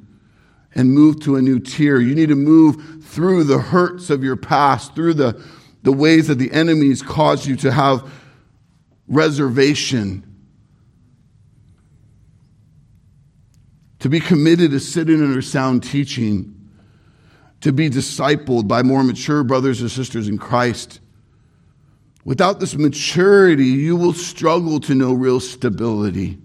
and 0.74 0.92
move 0.92 1.20
to 1.22 1.36
a 1.36 1.42
new 1.42 1.60
tier. 1.60 2.00
You 2.00 2.16
need 2.16 2.30
to 2.30 2.36
move 2.36 3.04
through 3.04 3.44
the 3.44 3.60
hurts 3.60 4.10
of 4.10 4.24
your 4.24 4.36
past, 4.36 4.96
through 4.96 5.14
the, 5.16 5.44
the 5.84 5.92
ways 5.92 6.28
that 6.28 6.40
the 6.40 6.52
enemies 6.52 7.02
caused 7.02 7.46
you 7.46 7.56
to 7.58 7.72
have 7.72 8.10
reservation. 9.08 10.26
To 14.00 14.10
be 14.10 14.20
committed 14.20 14.72
to 14.72 14.80
sitting 14.80 15.22
under 15.22 15.42
sound 15.42 15.84
teaching, 15.84 16.70
to 17.62 17.72
be 17.72 17.90
discipled 17.90 18.68
by 18.68 18.84
more 18.84 19.04
mature 19.04 19.44
brothers 19.44 19.80
and 19.82 19.92
sisters 19.92 20.28
in 20.28 20.38
Christ. 20.38 21.00
Without 22.26 22.60
this 22.60 22.76
maturity, 22.76 23.66
you 23.66 23.96
will 23.96 24.14
struggle 24.14 24.80
to 24.82 24.96
know 24.96 25.14
real 25.14 25.40
stability. 25.40 26.38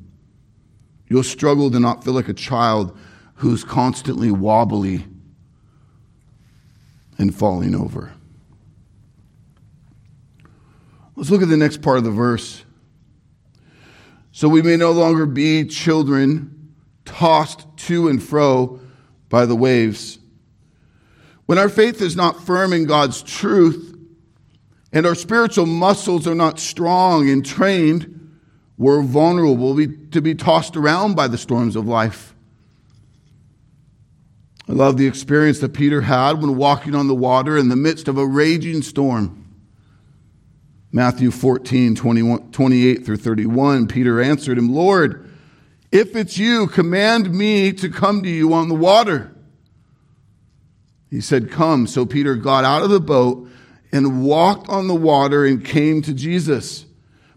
You'll 1.08 1.22
struggle 1.22 1.70
to 1.70 1.80
not 1.80 2.04
feel 2.04 2.14
like 2.14 2.28
a 2.28 2.34
child 2.34 2.96
who's 3.34 3.64
constantly 3.64 4.30
wobbly 4.30 5.04
and 7.16 7.34
falling 7.34 7.74
over. 7.74 8.12
Let's 11.18 11.30
look 11.30 11.42
at 11.42 11.48
the 11.48 11.56
next 11.56 11.82
part 11.82 11.98
of 11.98 12.04
the 12.04 12.12
verse. 12.12 12.62
So 14.30 14.48
we 14.48 14.62
may 14.62 14.76
no 14.76 14.92
longer 14.92 15.26
be 15.26 15.64
children 15.64 16.76
tossed 17.04 17.66
to 17.76 18.06
and 18.06 18.22
fro 18.22 18.78
by 19.28 19.44
the 19.44 19.56
waves. 19.56 20.20
When 21.46 21.58
our 21.58 21.68
faith 21.68 22.00
is 22.02 22.14
not 22.14 22.44
firm 22.44 22.72
in 22.72 22.84
God's 22.84 23.20
truth 23.20 23.98
and 24.92 25.06
our 25.06 25.16
spiritual 25.16 25.66
muscles 25.66 26.28
are 26.28 26.36
not 26.36 26.60
strong 26.60 27.28
and 27.28 27.44
trained, 27.44 28.38
we're 28.76 29.02
vulnerable 29.02 29.74
to 29.74 30.20
be 30.20 30.36
tossed 30.36 30.76
around 30.76 31.16
by 31.16 31.26
the 31.26 31.36
storms 31.36 31.74
of 31.74 31.88
life. 31.88 32.32
I 34.68 34.72
love 34.72 34.96
the 34.96 35.08
experience 35.08 35.58
that 35.58 35.72
Peter 35.72 36.02
had 36.02 36.40
when 36.40 36.56
walking 36.56 36.94
on 36.94 37.08
the 37.08 37.14
water 37.16 37.58
in 37.58 37.70
the 37.70 37.74
midst 37.76 38.06
of 38.06 38.18
a 38.18 38.24
raging 38.26 38.82
storm. 38.82 39.46
Matthew 40.90 41.30
14, 41.30 41.94
21, 41.94 42.50
28 42.50 43.04
through 43.04 43.16
31, 43.16 43.88
Peter 43.88 44.20
answered 44.20 44.56
him, 44.56 44.72
Lord, 44.72 45.30
if 45.92 46.16
it's 46.16 46.38
you, 46.38 46.66
command 46.66 47.32
me 47.32 47.72
to 47.72 47.88
come 47.88 48.22
to 48.22 48.28
you 48.28 48.52
on 48.54 48.68
the 48.68 48.74
water. 48.74 49.34
He 51.10 51.20
said, 51.20 51.50
Come. 51.50 51.86
So 51.86 52.04
Peter 52.04 52.34
got 52.34 52.64
out 52.64 52.82
of 52.82 52.90
the 52.90 53.00
boat 53.00 53.48
and 53.92 54.22
walked 54.22 54.68
on 54.68 54.88
the 54.88 54.94
water 54.94 55.44
and 55.44 55.64
came 55.64 56.02
to 56.02 56.12
Jesus. 56.12 56.84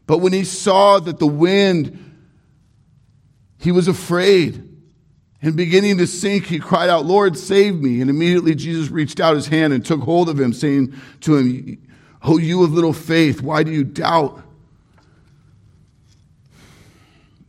But 0.08 0.20
when 0.20 0.34
he 0.34 0.44
saw 0.44 1.00
that 1.00 1.20
the 1.20 1.28
wind, 1.28 1.98
he 3.58 3.72
was 3.72 3.88
afraid. 3.88 4.68
And 5.42 5.56
beginning 5.56 5.98
to 5.98 6.08
sink, 6.08 6.46
he 6.46 6.60
cried 6.60 6.90
out, 6.90 7.06
Lord, 7.06 7.38
save 7.38 7.76
me. 7.76 8.02
And 8.02 8.10
immediately 8.10 8.54
Jesus 8.54 8.90
reached 8.90 9.20
out 9.20 9.36
his 9.36 9.48
hand 9.48 9.74
and 9.74 9.86
took 9.86 10.02
hold 10.02 10.30
of 10.30 10.40
him, 10.40 10.54
saying 10.54 10.94
to 11.22 11.38
him, 11.38 11.88
Oh, 12.24 12.38
you 12.38 12.64
of 12.64 12.72
little 12.72 12.94
faith, 12.94 13.42
why 13.42 13.64
do 13.64 13.72
you 13.72 13.84
doubt? 13.84 14.42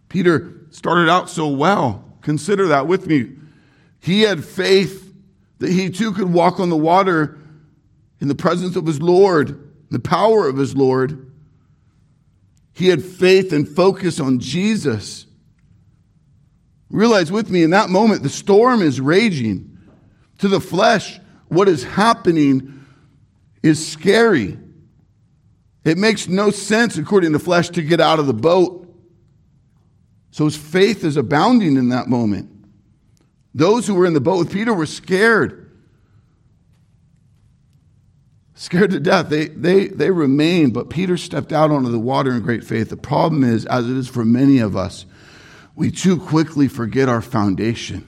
Peter 0.08 0.52
started 0.70 1.10
out 1.10 1.28
so 1.28 1.48
well. 1.48 2.04
Consider 2.22 2.68
that 2.68 2.86
with 2.86 3.06
me. 3.06 3.30
He 4.00 4.22
had 4.22 4.44
faith 4.44 5.12
that 5.58 5.70
he 5.70 5.90
too 5.90 6.12
could 6.12 6.32
walk 6.32 6.58
on 6.58 6.70
the 6.70 6.76
water 6.76 7.38
in 8.20 8.28
the 8.28 8.34
presence 8.34 8.76
of 8.76 8.86
his 8.86 9.00
Lord, 9.00 9.70
the 9.90 9.98
power 9.98 10.48
of 10.48 10.56
his 10.56 10.76
Lord. 10.76 11.30
He 12.72 12.88
had 12.88 13.04
faith 13.04 13.52
and 13.52 13.68
focus 13.68 14.20
on 14.20 14.38
Jesus. 14.38 15.26
Realize 16.90 17.30
with 17.30 17.50
me, 17.50 17.62
in 17.62 17.70
that 17.70 17.90
moment, 17.90 18.22
the 18.22 18.28
storm 18.28 18.82
is 18.82 19.00
raging. 19.00 19.78
To 20.38 20.48
the 20.48 20.60
flesh, 20.60 21.20
what 21.48 21.68
is 21.68 21.84
happening 21.84 22.81
is 23.62 23.86
scary. 23.86 24.58
It 25.84 25.98
makes 25.98 26.28
no 26.28 26.50
sense, 26.50 26.96
according 26.96 27.32
to 27.32 27.38
flesh, 27.38 27.68
to 27.70 27.82
get 27.82 28.00
out 28.00 28.18
of 28.18 28.26
the 28.26 28.34
boat. 28.34 28.78
So 30.30 30.44
his 30.44 30.56
faith 30.56 31.04
is 31.04 31.16
abounding 31.16 31.76
in 31.76 31.90
that 31.90 32.08
moment. 32.08 32.50
Those 33.54 33.86
who 33.86 33.94
were 33.94 34.06
in 34.06 34.14
the 34.14 34.20
boat 34.20 34.38
with 34.38 34.52
Peter 34.52 34.72
were 34.72 34.86
scared. 34.86 35.70
Scared 38.54 38.92
to 38.92 39.00
death. 39.00 39.28
They, 39.28 39.48
they, 39.48 39.88
they 39.88 40.10
remained, 40.10 40.72
but 40.72 40.88
Peter 40.88 41.16
stepped 41.16 41.52
out 41.52 41.70
onto 41.70 41.90
the 41.90 41.98
water 41.98 42.32
in 42.32 42.42
great 42.42 42.64
faith. 42.64 42.88
The 42.90 42.96
problem 42.96 43.44
is, 43.44 43.66
as 43.66 43.90
it 43.90 43.96
is 43.96 44.08
for 44.08 44.24
many 44.24 44.60
of 44.60 44.76
us, 44.76 45.04
we 45.74 45.90
too 45.90 46.18
quickly 46.18 46.68
forget 46.68 47.08
our 47.08 47.20
foundation. 47.20 48.06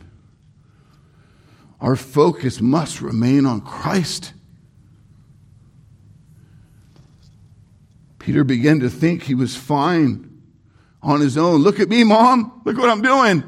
Our 1.81 1.97
focus 1.97 2.61
must 2.61 3.01
remain 3.01 3.47
on 3.47 3.61
Christ. 3.61 4.33
Peter 8.25 8.43
began 8.43 8.81
to 8.81 8.89
think 8.89 9.25
he 9.25 9.35
was 9.35 9.55
fine 9.55 10.41
on 11.03 11.21
his 11.21 11.37
own. 11.37 11.61
Look 11.61 11.79
at 11.79 11.91
me, 11.91 12.05
mom. 12.05 12.63
Look 12.65 12.79
what 12.79 12.89
I'm 12.89 13.03
doing. 13.03 13.45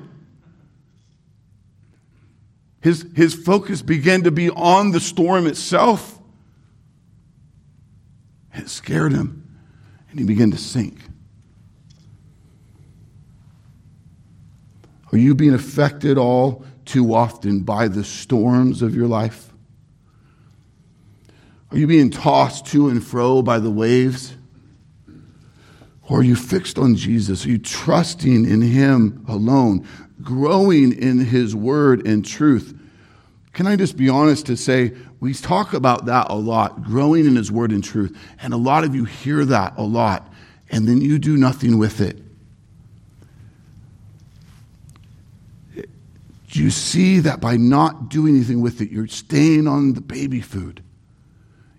His, 2.82 3.06
his 3.16 3.32
focus 3.32 3.80
began 3.80 4.24
to 4.24 4.30
be 4.30 4.50
on 4.50 4.90
the 4.90 5.00
storm 5.00 5.46
itself. 5.46 6.20
It 8.52 8.68
scared 8.68 9.12
him, 9.12 9.48
and 10.10 10.18
he 10.18 10.26
began 10.26 10.50
to 10.50 10.58
sink. 10.58 10.98
Are 15.10 15.16
you 15.16 15.34
being 15.34 15.54
affected 15.54 16.18
all 16.18 16.66
too 16.84 17.14
often 17.14 17.60
by 17.60 17.88
the 17.88 18.04
storms 18.04 18.82
of 18.82 18.94
your 18.94 19.06
life? 19.06 19.54
Are 21.70 21.78
you 21.78 21.86
being 21.86 22.10
tossed 22.10 22.66
to 22.66 22.90
and 22.90 23.02
fro 23.02 23.40
by 23.40 23.58
the 23.58 23.70
waves? 23.70 24.34
Or 26.08 26.20
are 26.20 26.22
you 26.22 26.36
fixed 26.36 26.78
on 26.78 26.94
Jesus? 26.94 27.44
Are 27.44 27.48
you 27.48 27.58
trusting 27.58 28.48
in 28.48 28.62
Him 28.62 29.24
alone, 29.28 29.86
growing 30.22 30.92
in 30.92 31.18
His 31.18 31.54
word 31.54 32.06
and 32.06 32.24
truth? 32.24 32.78
Can 33.52 33.66
I 33.66 33.74
just 33.76 33.96
be 33.96 34.08
honest 34.08 34.46
to 34.46 34.56
say, 34.56 34.92
we 35.18 35.34
talk 35.34 35.72
about 35.72 36.06
that 36.06 36.26
a 36.30 36.34
lot, 36.34 36.84
growing 36.84 37.26
in 37.26 37.36
His 37.36 37.50
word 37.50 37.72
and 37.72 37.82
truth. 37.82 38.16
And 38.40 38.52
a 38.52 38.56
lot 38.56 38.84
of 38.84 38.94
you 38.94 39.04
hear 39.04 39.44
that 39.46 39.74
a 39.76 39.82
lot, 39.82 40.32
and 40.70 40.86
then 40.86 41.00
you 41.00 41.18
do 41.18 41.36
nothing 41.36 41.78
with 41.78 42.00
it. 42.00 42.22
Do 46.50 46.62
you 46.62 46.70
see 46.70 47.20
that 47.20 47.40
by 47.40 47.56
not 47.56 48.08
doing 48.08 48.36
anything 48.36 48.60
with 48.60 48.80
it, 48.80 48.90
you're 48.90 49.08
staying 49.08 49.66
on 49.66 49.94
the 49.94 50.00
baby 50.00 50.40
food? 50.40 50.82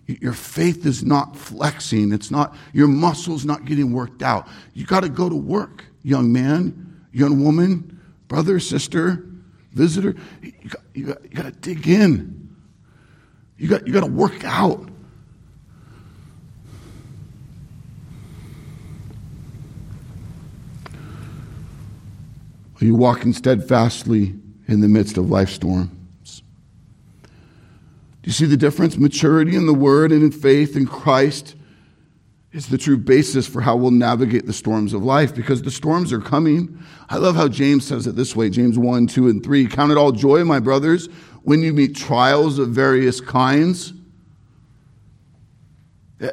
Your 0.08 0.32
faith 0.32 0.86
is 0.86 1.04
not 1.04 1.36
flexing. 1.36 2.12
It's 2.12 2.30
not, 2.30 2.56
your 2.72 2.88
muscles 2.88 3.44
not 3.44 3.66
getting 3.66 3.92
worked 3.92 4.22
out. 4.22 4.48
You 4.72 4.86
got 4.86 5.00
to 5.00 5.10
go 5.10 5.28
to 5.28 5.36
work, 5.36 5.84
young 6.02 6.32
man, 6.32 7.04
young 7.12 7.44
woman, 7.44 8.00
brother, 8.26 8.58
sister, 8.58 9.26
visitor. 9.74 10.14
You 10.40 10.52
got, 10.70 10.82
you 10.94 11.06
got, 11.06 11.24
you 11.24 11.30
got 11.30 11.42
to 11.42 11.50
dig 11.50 11.86
in. 11.86 12.56
You 13.58 13.68
got, 13.68 13.86
you 13.86 13.92
got 13.92 14.00
to 14.00 14.10
work 14.10 14.44
out. 14.44 14.88
Are 22.80 22.84
you 22.84 22.94
walking 22.94 23.34
steadfastly 23.34 24.36
in 24.68 24.80
the 24.80 24.88
midst 24.88 25.18
of 25.18 25.28
life 25.28 25.50
storm? 25.50 25.97
Do 28.22 28.28
you 28.28 28.32
see 28.32 28.46
the 28.46 28.56
difference? 28.56 28.96
Maturity 28.96 29.54
in 29.54 29.66
the 29.66 29.74
Word 29.74 30.12
and 30.12 30.22
in 30.22 30.32
faith 30.32 30.76
in 30.76 30.86
Christ 30.86 31.54
is 32.52 32.68
the 32.68 32.78
true 32.78 32.96
basis 32.96 33.46
for 33.46 33.60
how 33.60 33.76
we'll 33.76 33.90
navigate 33.90 34.46
the 34.46 34.52
storms 34.52 34.94
of 34.94 35.02
life 35.04 35.34
because 35.34 35.62
the 35.62 35.70
storms 35.70 36.12
are 36.12 36.20
coming. 36.20 36.82
I 37.08 37.18
love 37.18 37.36
how 37.36 37.48
James 37.48 37.86
says 37.86 38.06
it 38.06 38.16
this 38.16 38.34
way 38.34 38.50
James 38.50 38.78
1, 38.78 39.06
2, 39.06 39.28
and 39.28 39.44
3. 39.44 39.66
Count 39.68 39.92
it 39.92 39.98
all 39.98 40.12
joy, 40.12 40.44
my 40.44 40.58
brothers, 40.58 41.06
when 41.42 41.62
you 41.62 41.72
meet 41.72 41.94
trials 41.94 42.58
of 42.58 42.70
various 42.70 43.20
kinds. 43.20 43.92
Eh, 46.20 46.30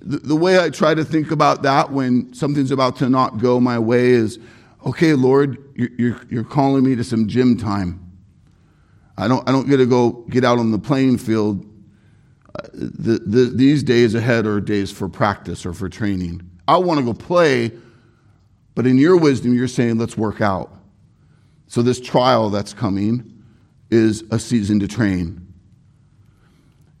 the 0.00 0.36
way 0.36 0.58
I 0.58 0.70
try 0.70 0.92
to 0.92 1.04
think 1.04 1.30
about 1.30 1.62
that 1.62 1.90
when 1.90 2.34
something's 2.34 2.70
about 2.70 2.96
to 2.96 3.08
not 3.08 3.38
go 3.38 3.58
my 3.58 3.78
way 3.78 4.10
is 4.10 4.38
okay, 4.84 5.14
Lord, 5.14 5.58
you're, 5.74 6.20
you're 6.28 6.44
calling 6.44 6.84
me 6.84 6.94
to 6.96 7.04
some 7.04 7.26
gym 7.26 7.56
time. 7.56 8.03
I 9.16 9.28
don't, 9.28 9.48
I 9.48 9.52
don't 9.52 9.68
get 9.68 9.76
to 9.76 9.86
go 9.86 10.10
get 10.28 10.44
out 10.44 10.58
on 10.58 10.70
the 10.70 10.78
playing 10.78 11.18
field. 11.18 11.64
The, 12.72 13.18
the, 13.18 13.52
these 13.54 13.82
days 13.82 14.14
ahead 14.14 14.46
are 14.46 14.60
days 14.60 14.90
for 14.90 15.08
practice 15.08 15.64
or 15.64 15.72
for 15.72 15.88
training. 15.88 16.48
I 16.66 16.78
want 16.78 16.98
to 16.98 17.04
go 17.04 17.14
play, 17.14 17.72
but 18.74 18.86
in 18.86 18.98
your 18.98 19.16
wisdom, 19.16 19.54
you're 19.54 19.68
saying, 19.68 19.98
let's 19.98 20.16
work 20.16 20.40
out. 20.40 20.72
So, 21.66 21.82
this 21.82 22.00
trial 22.00 22.50
that's 22.50 22.72
coming 22.72 23.42
is 23.90 24.24
a 24.30 24.38
season 24.38 24.80
to 24.80 24.88
train. 24.88 25.44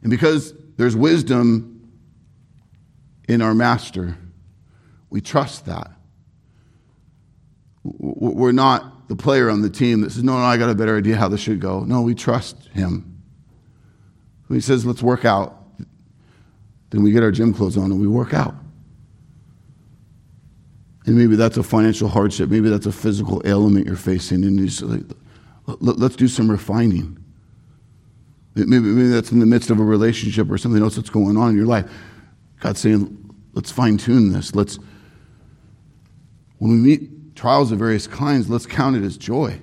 And 0.02 0.10
because 0.10 0.54
there's 0.76 0.96
wisdom 0.96 1.90
in 3.28 3.40
our 3.40 3.54
master, 3.54 4.16
we 5.10 5.20
trust 5.20 5.66
that. 5.66 5.90
We're 7.84 8.52
not 8.52 8.93
the 9.08 9.16
player 9.16 9.50
on 9.50 9.62
the 9.62 9.70
team 9.70 10.00
that 10.02 10.12
says, 10.12 10.22
No, 10.22 10.38
no, 10.38 10.44
I 10.44 10.56
got 10.56 10.70
a 10.70 10.74
better 10.74 10.96
idea 10.96 11.16
how 11.16 11.28
this 11.28 11.40
should 11.40 11.60
go. 11.60 11.80
No, 11.80 12.02
we 12.02 12.14
trust 12.14 12.68
him. 12.68 13.22
When 14.46 14.56
he 14.56 14.60
says, 14.60 14.86
Let's 14.86 15.02
work 15.02 15.24
out, 15.24 15.62
then 16.90 17.02
we 17.02 17.12
get 17.12 17.22
our 17.22 17.30
gym 17.30 17.52
clothes 17.52 17.76
on 17.76 17.90
and 17.90 18.00
we 18.00 18.06
work 18.06 18.34
out. 18.34 18.54
And 21.06 21.16
maybe 21.16 21.36
that's 21.36 21.56
a 21.56 21.62
financial 21.62 22.08
hardship. 22.08 22.48
Maybe 22.48 22.70
that's 22.70 22.86
a 22.86 22.92
physical 22.92 23.42
ailment 23.44 23.86
you're 23.86 23.96
facing. 23.96 24.44
And 24.44 24.58
you 24.58 24.68
say, 24.68 25.02
Let's 25.66 26.16
do 26.16 26.28
some 26.28 26.50
refining. 26.50 27.18
Maybe, 28.54 28.80
maybe 28.80 29.08
that's 29.08 29.32
in 29.32 29.40
the 29.40 29.46
midst 29.46 29.70
of 29.70 29.80
a 29.80 29.84
relationship 29.84 30.50
or 30.50 30.58
something 30.58 30.82
else 30.82 30.96
that's 30.96 31.10
going 31.10 31.36
on 31.36 31.50
in 31.50 31.56
your 31.56 31.66
life. 31.66 31.90
God's 32.60 32.80
saying, 32.80 33.34
let's 33.52 33.72
fine 33.72 33.96
tune 33.96 34.32
this. 34.32 34.54
Let's, 34.54 34.78
when 36.58 36.70
we 36.70 36.76
meet 36.76 37.10
trials 37.34 37.72
of 37.72 37.78
various 37.78 38.06
kinds, 38.06 38.48
let's 38.48 38.66
count 38.66 38.96
it 38.96 39.02
as 39.02 39.16
joy. 39.16 39.60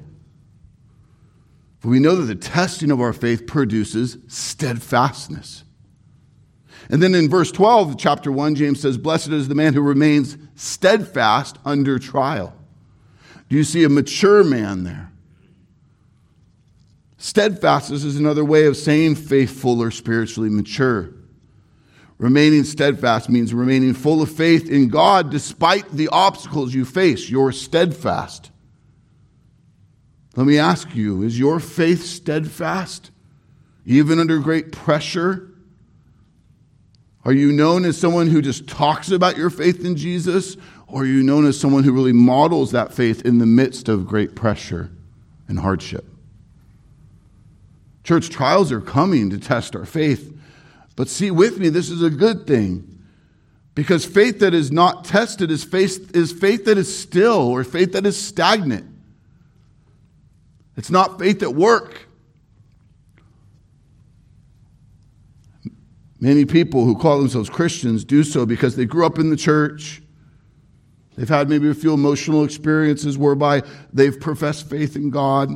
For 1.79 1.87
we 1.87 1.99
know 1.99 2.15
that 2.15 2.23
the 2.23 2.35
testing 2.35 2.91
of 2.91 3.01
our 3.01 3.13
faith 3.13 3.47
produces 3.47 4.17
steadfastness. 4.27 5.63
And 6.89 7.01
then 7.01 7.15
in 7.15 7.29
verse 7.29 7.51
12 7.51 7.91
of 7.91 7.97
chapter 7.97 8.31
1, 8.31 8.55
James 8.55 8.81
says, 8.81 8.97
Blessed 8.97 9.29
is 9.29 9.47
the 9.47 9.55
man 9.55 9.73
who 9.73 9.81
remains 9.81 10.37
steadfast 10.55 11.57
under 11.65 11.97
trial. 11.97 12.53
Do 13.49 13.55
you 13.55 13.63
see 13.63 13.83
a 13.83 13.89
mature 13.89 14.43
man 14.43 14.83
there? 14.83 15.11
Steadfastness 17.17 18.03
is 18.03 18.17
another 18.17 18.43
way 18.43 18.65
of 18.65 18.75
saying 18.75 19.15
faithful 19.15 19.81
or 19.81 19.91
spiritually 19.91 20.49
mature. 20.49 21.13
Remaining 22.21 22.63
steadfast 22.65 23.29
means 23.29 23.51
remaining 23.51 23.95
full 23.95 24.21
of 24.21 24.31
faith 24.31 24.69
in 24.69 24.89
God 24.89 25.31
despite 25.31 25.89
the 25.89 26.07
obstacles 26.09 26.71
you 26.71 26.85
face. 26.85 27.31
You're 27.31 27.51
steadfast. 27.51 28.51
Let 30.35 30.45
me 30.45 30.59
ask 30.59 30.93
you 30.93 31.23
is 31.23 31.39
your 31.39 31.59
faith 31.59 32.03
steadfast, 32.05 33.09
even 33.87 34.19
under 34.19 34.37
great 34.37 34.71
pressure? 34.71 35.49
Are 37.25 37.33
you 37.33 37.51
known 37.51 37.85
as 37.85 37.97
someone 37.97 38.27
who 38.27 38.43
just 38.43 38.67
talks 38.67 39.09
about 39.09 39.35
your 39.35 39.49
faith 39.49 39.83
in 39.83 39.95
Jesus, 39.95 40.57
or 40.85 41.01
are 41.01 41.05
you 41.07 41.23
known 41.23 41.47
as 41.47 41.59
someone 41.59 41.83
who 41.83 41.91
really 41.91 42.13
models 42.13 42.69
that 42.69 42.93
faith 42.93 43.25
in 43.25 43.39
the 43.39 43.47
midst 43.47 43.89
of 43.89 44.05
great 44.05 44.35
pressure 44.35 44.91
and 45.47 45.57
hardship? 45.57 46.05
Church 48.03 48.29
trials 48.29 48.71
are 48.71 48.79
coming 48.79 49.31
to 49.31 49.39
test 49.39 49.75
our 49.75 49.87
faith. 49.87 50.37
But 50.95 51.07
see 51.07 51.31
with 51.31 51.57
me, 51.57 51.69
this 51.69 51.89
is 51.89 52.03
a 52.03 52.09
good 52.09 52.45
thing. 52.45 52.99
Because 53.73 54.05
faith 54.05 54.39
that 54.39 54.53
is 54.53 54.71
not 54.71 55.05
tested 55.05 55.49
is 55.49 55.63
faith, 55.63 56.15
is 56.15 56.31
faith 56.31 56.65
that 56.65 56.77
is 56.77 56.95
still 56.95 57.47
or 57.47 57.63
faith 57.63 57.93
that 57.93 58.05
is 58.05 58.21
stagnant. 58.21 58.87
It's 60.75 60.89
not 60.89 61.19
faith 61.19 61.41
at 61.41 61.55
work. 61.55 62.07
Many 66.19 66.45
people 66.45 66.85
who 66.85 66.95
call 66.95 67.17
themselves 67.19 67.49
Christians 67.49 68.03
do 68.03 68.23
so 68.23 68.45
because 68.45 68.75
they 68.75 68.85
grew 68.85 69.05
up 69.05 69.17
in 69.17 69.29
the 69.29 69.37
church. 69.37 70.01
They've 71.15 71.27
had 71.27 71.49
maybe 71.49 71.69
a 71.69 71.73
few 71.73 71.93
emotional 71.93 72.43
experiences 72.43 73.17
whereby 73.17 73.63
they've 73.91 74.17
professed 74.19 74.69
faith 74.69 74.95
in 74.95 75.09
God. 75.09 75.49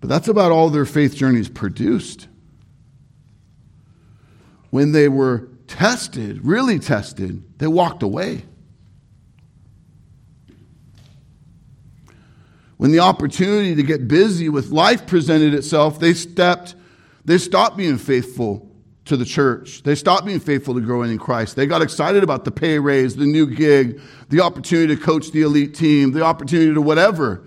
But 0.00 0.08
that's 0.08 0.28
about 0.28 0.50
all 0.50 0.70
their 0.70 0.84
faith 0.84 1.14
journeys 1.14 1.48
produced. 1.48 2.26
When 4.70 4.92
they 4.92 5.08
were 5.08 5.48
tested, 5.66 6.44
really 6.44 6.78
tested, 6.78 7.58
they 7.58 7.66
walked 7.66 8.02
away. 8.02 8.44
When 12.76 12.92
the 12.92 13.00
opportunity 13.00 13.74
to 13.74 13.82
get 13.82 14.08
busy 14.08 14.48
with 14.48 14.70
life 14.70 15.06
presented 15.06 15.52
itself, 15.52 16.00
they 16.00 16.14
stepped, 16.14 16.74
they 17.24 17.36
stopped 17.36 17.76
being 17.76 17.98
faithful 17.98 18.70
to 19.04 19.16
the 19.16 19.24
church. 19.24 19.82
They 19.82 19.94
stopped 19.94 20.24
being 20.24 20.40
faithful 20.40 20.74
to 20.74 20.80
growing 20.80 21.10
in 21.10 21.18
Christ. 21.18 21.56
They 21.56 21.66
got 21.66 21.82
excited 21.82 22.22
about 22.22 22.44
the 22.44 22.50
pay 22.50 22.78
raise, 22.78 23.16
the 23.16 23.26
new 23.26 23.46
gig, 23.46 24.00
the 24.28 24.40
opportunity 24.40 24.96
to 24.96 25.02
coach 25.02 25.30
the 25.30 25.42
elite 25.42 25.74
team, 25.74 26.12
the 26.12 26.22
opportunity 26.22 26.72
to 26.72 26.80
whatever. 26.80 27.44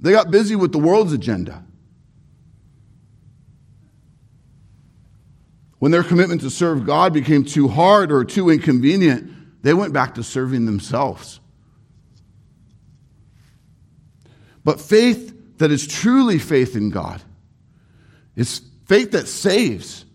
They 0.00 0.12
got 0.12 0.30
busy 0.30 0.56
with 0.56 0.72
the 0.72 0.78
world's 0.78 1.12
agenda. 1.12 1.64
When 5.84 5.92
their 5.92 6.02
commitment 6.02 6.40
to 6.40 6.48
serve 6.48 6.86
God 6.86 7.12
became 7.12 7.44
too 7.44 7.68
hard 7.68 8.10
or 8.10 8.24
too 8.24 8.48
inconvenient, 8.48 9.62
they 9.62 9.74
went 9.74 9.92
back 9.92 10.14
to 10.14 10.22
serving 10.22 10.64
themselves. 10.64 11.40
But 14.64 14.80
faith 14.80 15.58
that 15.58 15.70
is 15.70 15.86
truly 15.86 16.38
faith 16.38 16.74
in 16.74 16.88
God 16.88 17.20
is 18.34 18.62
faith 18.86 19.10
that 19.10 19.28
saves, 19.28 20.06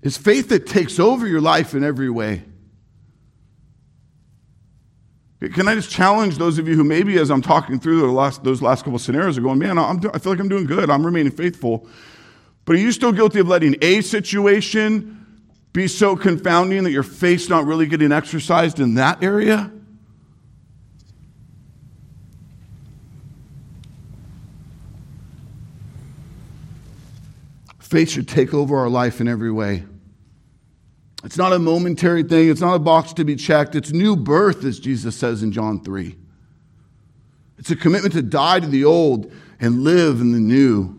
is 0.00 0.16
faith 0.16 0.48
that 0.48 0.66
takes 0.66 0.98
over 0.98 1.26
your 1.26 1.42
life 1.42 1.74
in 1.74 1.84
every 1.84 2.08
way. 2.08 2.44
Can 5.52 5.68
I 5.68 5.74
just 5.74 5.90
challenge 5.90 6.38
those 6.38 6.56
of 6.58 6.66
you 6.66 6.76
who 6.76 6.82
maybe, 6.82 7.18
as 7.18 7.30
I'm 7.30 7.42
talking 7.42 7.78
through 7.78 8.10
last, 8.12 8.42
those 8.42 8.62
last 8.62 8.84
couple 8.84 8.98
scenarios, 8.98 9.36
are 9.36 9.42
going, 9.42 9.58
man, 9.58 9.76
I'm, 9.76 9.98
I 10.14 10.18
feel 10.18 10.32
like 10.32 10.40
I'm 10.40 10.48
doing 10.48 10.64
good. 10.64 10.88
I'm 10.88 11.04
remaining 11.04 11.32
faithful. 11.32 11.86
But 12.68 12.76
are 12.76 12.80
you 12.80 12.92
still 12.92 13.12
guilty 13.12 13.40
of 13.40 13.48
letting 13.48 13.76
a 13.80 14.02
situation 14.02 15.24
be 15.72 15.88
so 15.88 16.14
confounding 16.14 16.84
that 16.84 16.90
your 16.90 17.02
faith's 17.02 17.48
not 17.48 17.64
really 17.64 17.86
getting 17.86 18.12
exercised 18.12 18.78
in 18.78 18.96
that 18.96 19.24
area? 19.24 19.72
Faith 27.78 28.10
should 28.10 28.28
take 28.28 28.52
over 28.52 28.76
our 28.76 28.90
life 28.90 29.22
in 29.22 29.28
every 29.28 29.50
way. 29.50 29.86
It's 31.24 31.38
not 31.38 31.54
a 31.54 31.58
momentary 31.58 32.22
thing, 32.22 32.50
it's 32.50 32.60
not 32.60 32.74
a 32.74 32.78
box 32.78 33.14
to 33.14 33.24
be 33.24 33.34
checked. 33.34 33.76
It's 33.76 33.92
new 33.92 34.14
birth, 34.14 34.62
as 34.66 34.78
Jesus 34.78 35.16
says 35.16 35.42
in 35.42 35.52
John 35.52 35.82
3. 35.82 36.14
It's 37.56 37.70
a 37.70 37.76
commitment 37.76 38.12
to 38.12 38.20
die 38.20 38.60
to 38.60 38.66
the 38.66 38.84
old 38.84 39.32
and 39.58 39.84
live 39.84 40.20
in 40.20 40.32
the 40.32 40.38
new 40.38 40.97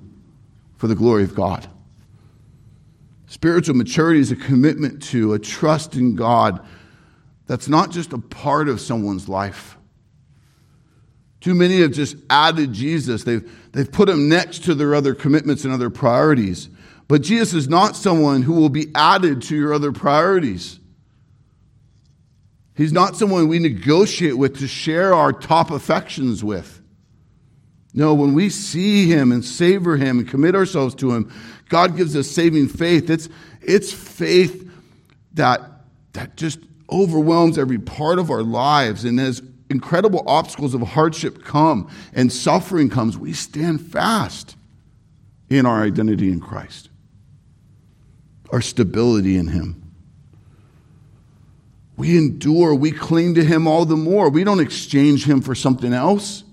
for 0.79 0.87
the 0.87 0.95
glory 0.95 1.23
of 1.23 1.35
God. 1.35 1.67
Spiritual 3.27 3.75
maturity 3.75 4.21
is 4.21 4.31
a 4.31 4.35
commitment 4.35 5.03
to, 5.03 5.33
a 5.33 5.39
trust 5.39 5.93
in 5.95 6.15
God 6.15 6.65
that's 7.47 7.67
not 7.67 7.91
just 7.91 8.13
a 8.13 8.17
part 8.17 8.69
of 8.69 8.79
someone's 8.79 9.27
life. 9.27 9.77
Too 11.41 11.53
many 11.53 11.81
have 11.81 11.91
just 11.91 12.15
added 12.29 12.71
Jesus. 12.71 13.25
They've, 13.25 13.51
they've 13.73 13.91
put 13.91 14.07
him 14.07 14.29
next 14.29 14.63
to 14.63 14.73
their 14.73 14.95
other 14.95 15.13
commitments 15.13 15.65
and 15.65 15.73
other 15.73 15.89
priorities. 15.89 16.69
But 17.09 17.23
Jesus 17.23 17.53
is 17.53 17.67
not 17.67 17.97
someone 17.97 18.43
who 18.43 18.53
will 18.53 18.69
be 18.69 18.87
added 18.95 19.41
to 19.43 19.57
your 19.57 19.73
other 19.73 19.91
priorities. 19.91 20.79
He's 22.73 22.93
not 22.93 23.17
someone 23.17 23.49
we 23.49 23.59
negotiate 23.59 24.37
with 24.37 24.59
to 24.59 24.67
share 24.67 25.13
our 25.13 25.33
top 25.33 25.71
affections 25.71 26.41
with. 26.41 26.78
No, 27.93 28.13
when 28.13 28.33
we 28.33 28.49
see 28.49 29.07
him 29.07 29.31
and 29.31 29.43
savor 29.43 29.97
him 29.97 30.19
and 30.19 30.27
commit 30.27 30.55
ourselves 30.55 30.93
to 30.95 31.11
him, 31.11 31.31
God 31.69 31.97
gives 31.97 32.15
us 32.15 32.29
saving 32.29 32.67
faith. 32.67 33.09
It's, 33.09 33.29
it's 33.61 33.91
faith 33.91 34.71
that, 35.33 35.61
that 36.13 36.37
just 36.37 36.59
overwhelms 36.91 37.57
every 37.57 37.79
part 37.79 38.19
of 38.19 38.29
our 38.29 38.43
lives. 38.43 39.05
And 39.05 39.19
as 39.19 39.41
incredible 39.69 40.23
obstacles 40.27 40.73
of 40.73 40.81
hardship 40.81 41.43
come 41.43 41.89
and 42.13 42.31
suffering 42.31 42.89
comes, 42.89 43.17
we 43.17 43.33
stand 43.33 43.81
fast 43.81 44.55
in 45.49 45.65
our 45.65 45.81
identity 45.83 46.31
in 46.31 46.39
Christ 46.39 46.89
our 48.51 48.61
stability 48.61 49.37
in 49.37 49.47
Him. 49.47 49.75
We 51.97 52.17
endure, 52.17 52.73
we 52.73 52.91
cling 52.91 53.35
to 53.35 53.43
Him 53.43 53.67
all 53.67 53.85
the 53.85 53.97
more. 53.97 54.29
We 54.29 54.43
don't 54.43 54.59
exchange 54.59 55.25
Him 55.25 55.41
for 55.41 55.53
something 55.53 55.93
else. 55.93 56.43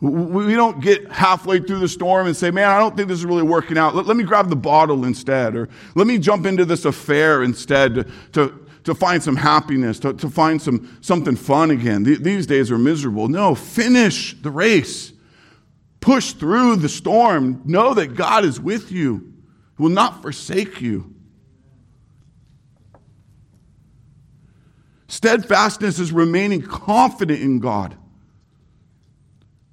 We 0.00 0.54
don't 0.54 0.80
get 0.80 1.10
halfway 1.10 1.58
through 1.58 1.80
the 1.80 1.88
storm 1.88 2.28
and 2.28 2.36
say, 2.36 2.52
man, 2.52 2.68
I 2.68 2.78
don't 2.78 2.96
think 2.96 3.08
this 3.08 3.18
is 3.18 3.24
really 3.24 3.42
working 3.42 3.76
out. 3.76 3.96
Let, 3.96 4.06
let 4.06 4.16
me 4.16 4.22
grab 4.22 4.48
the 4.48 4.56
bottle 4.56 5.04
instead. 5.04 5.56
Or 5.56 5.68
let 5.96 6.06
me 6.06 6.18
jump 6.18 6.46
into 6.46 6.64
this 6.64 6.84
affair 6.84 7.42
instead 7.42 7.94
to, 7.96 8.04
to, 8.32 8.66
to 8.84 8.94
find 8.94 9.20
some 9.20 9.34
happiness, 9.34 9.98
to, 10.00 10.12
to 10.12 10.30
find 10.30 10.62
some, 10.62 10.96
something 11.00 11.34
fun 11.34 11.72
again. 11.72 12.04
These 12.04 12.46
days 12.46 12.70
are 12.70 12.78
miserable. 12.78 13.28
No, 13.28 13.56
finish 13.56 14.40
the 14.40 14.52
race. 14.52 15.12
Push 15.98 16.34
through 16.34 16.76
the 16.76 16.88
storm. 16.88 17.60
Know 17.64 17.92
that 17.94 18.14
God 18.14 18.44
is 18.44 18.60
with 18.60 18.92
you, 18.92 19.34
He 19.76 19.82
will 19.82 19.90
not 19.90 20.22
forsake 20.22 20.80
you. 20.80 21.12
Steadfastness 25.08 25.98
is 25.98 26.12
remaining 26.12 26.62
confident 26.62 27.40
in 27.40 27.58
God. 27.58 27.96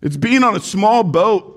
It's 0.01 0.17
being 0.17 0.43
on 0.43 0.55
a 0.55 0.60
small 0.60 1.03
boat 1.03 1.51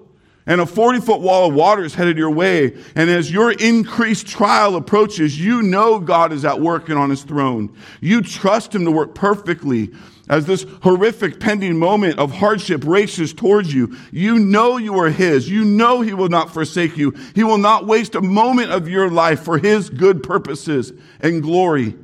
and 0.47 0.61
a 0.61 0.67
40 0.67 1.01
foot 1.01 1.21
wall 1.21 1.49
of 1.49 1.55
water 1.55 1.85
is 1.85 1.95
headed 1.95 2.17
your 2.17 2.31
way. 2.31 2.77
And 2.95 3.11
as 3.11 3.31
your 3.31 3.53
increased 3.53 4.27
trial 4.27 4.77
approaches, 4.77 5.39
you 5.39 5.63
know 5.63 5.99
God 5.99 6.33
is 6.33 6.45
at 6.45 6.61
work 6.61 6.89
and 6.89 6.99
on 6.99 7.11
his 7.11 7.23
throne. 7.23 7.77
You 8.01 8.23
trust 8.23 8.75
him 8.75 8.85
to 8.85 8.91
work 8.91 9.15
perfectly 9.15 9.91
as 10.29 10.45
this 10.45 10.67
horrific 10.83 11.41
pending 11.41 11.79
moment 11.79 12.19
of 12.19 12.33
hardship 12.33 12.85
races 12.85 13.33
towards 13.33 13.73
you, 13.73 13.97
you 14.13 14.39
know 14.39 14.77
you 14.77 14.99
are 14.99 15.11
His. 15.11 15.49
You 15.49 15.65
know 15.65 16.03
He 16.03 16.13
will 16.13 16.29
not 16.29 16.53
forsake 16.53 16.97
you. 16.97 17.15
He 17.35 17.45
will 17.45 17.59
not 17.59 17.87
waste 17.87 18.15
a 18.15 18.21
moment 18.21 18.71
of 18.71 18.89
your 18.89 19.11
life 19.11 19.41
for 19.41 19.59
His 19.59 19.89
good 19.89 20.23
purposes 20.23 20.93
and 21.21 21.43
glory. 21.43 21.97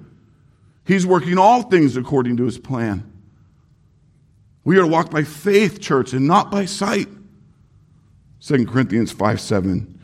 He's 0.87 1.07
working 1.07 1.39
all 1.39 1.63
things 1.63 1.97
according 1.97 2.39
to 2.39 2.45
His 2.45 2.59
plan. 2.59 3.11
We 4.65 4.79
are 4.79 4.83
to 4.83 4.87
walk 4.87 5.11
by 5.11 5.25
faith, 5.25 5.81
church, 5.81 6.13
and 6.13 6.27
not 6.27 6.51
by 6.51 6.65
sight. 6.65 7.09
2 8.41 8.67
Corinthians 8.67 9.13
5 9.13 9.41
7. 9.41 10.01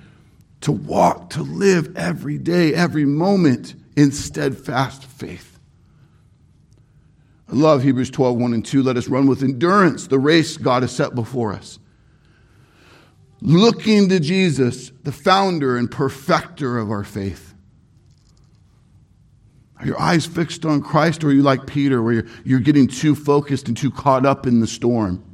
To 0.62 0.72
walk, 0.72 1.30
to 1.30 1.42
live 1.42 1.96
every 1.96 2.36
day, 2.36 2.74
every 2.74 3.06
moment 3.06 3.74
in 3.96 4.12
steadfast 4.12 5.04
faith. 5.04 5.58
I 7.50 7.54
love 7.54 7.82
Hebrews 7.82 8.10
12 8.10 8.36
1 8.36 8.54
and 8.54 8.64
2. 8.64 8.82
Let 8.82 8.96
us 8.96 9.08
run 9.08 9.26
with 9.26 9.42
endurance 9.42 10.06
the 10.06 10.18
race 10.18 10.56
God 10.56 10.82
has 10.82 10.92
set 10.94 11.14
before 11.14 11.52
us. 11.52 11.78
Looking 13.40 14.10
to 14.10 14.20
Jesus, 14.20 14.90
the 15.02 15.12
founder 15.12 15.78
and 15.78 15.90
perfecter 15.90 16.78
of 16.78 16.90
our 16.90 17.04
faith 17.04 17.49
are 19.80 19.86
your 19.86 20.00
eyes 20.00 20.26
fixed 20.26 20.66
on 20.66 20.82
Christ, 20.82 21.24
or 21.24 21.28
are 21.28 21.32
you 21.32 21.42
like 21.42 21.66
Peter, 21.66 22.02
where 22.02 22.12
you're, 22.12 22.26
you're 22.44 22.60
getting 22.60 22.86
too 22.86 23.14
focused 23.14 23.66
and 23.68 23.76
too 23.76 23.90
caught 23.90 24.26
up 24.26 24.46
in 24.46 24.60
the 24.60 24.66
storm? 24.66 25.24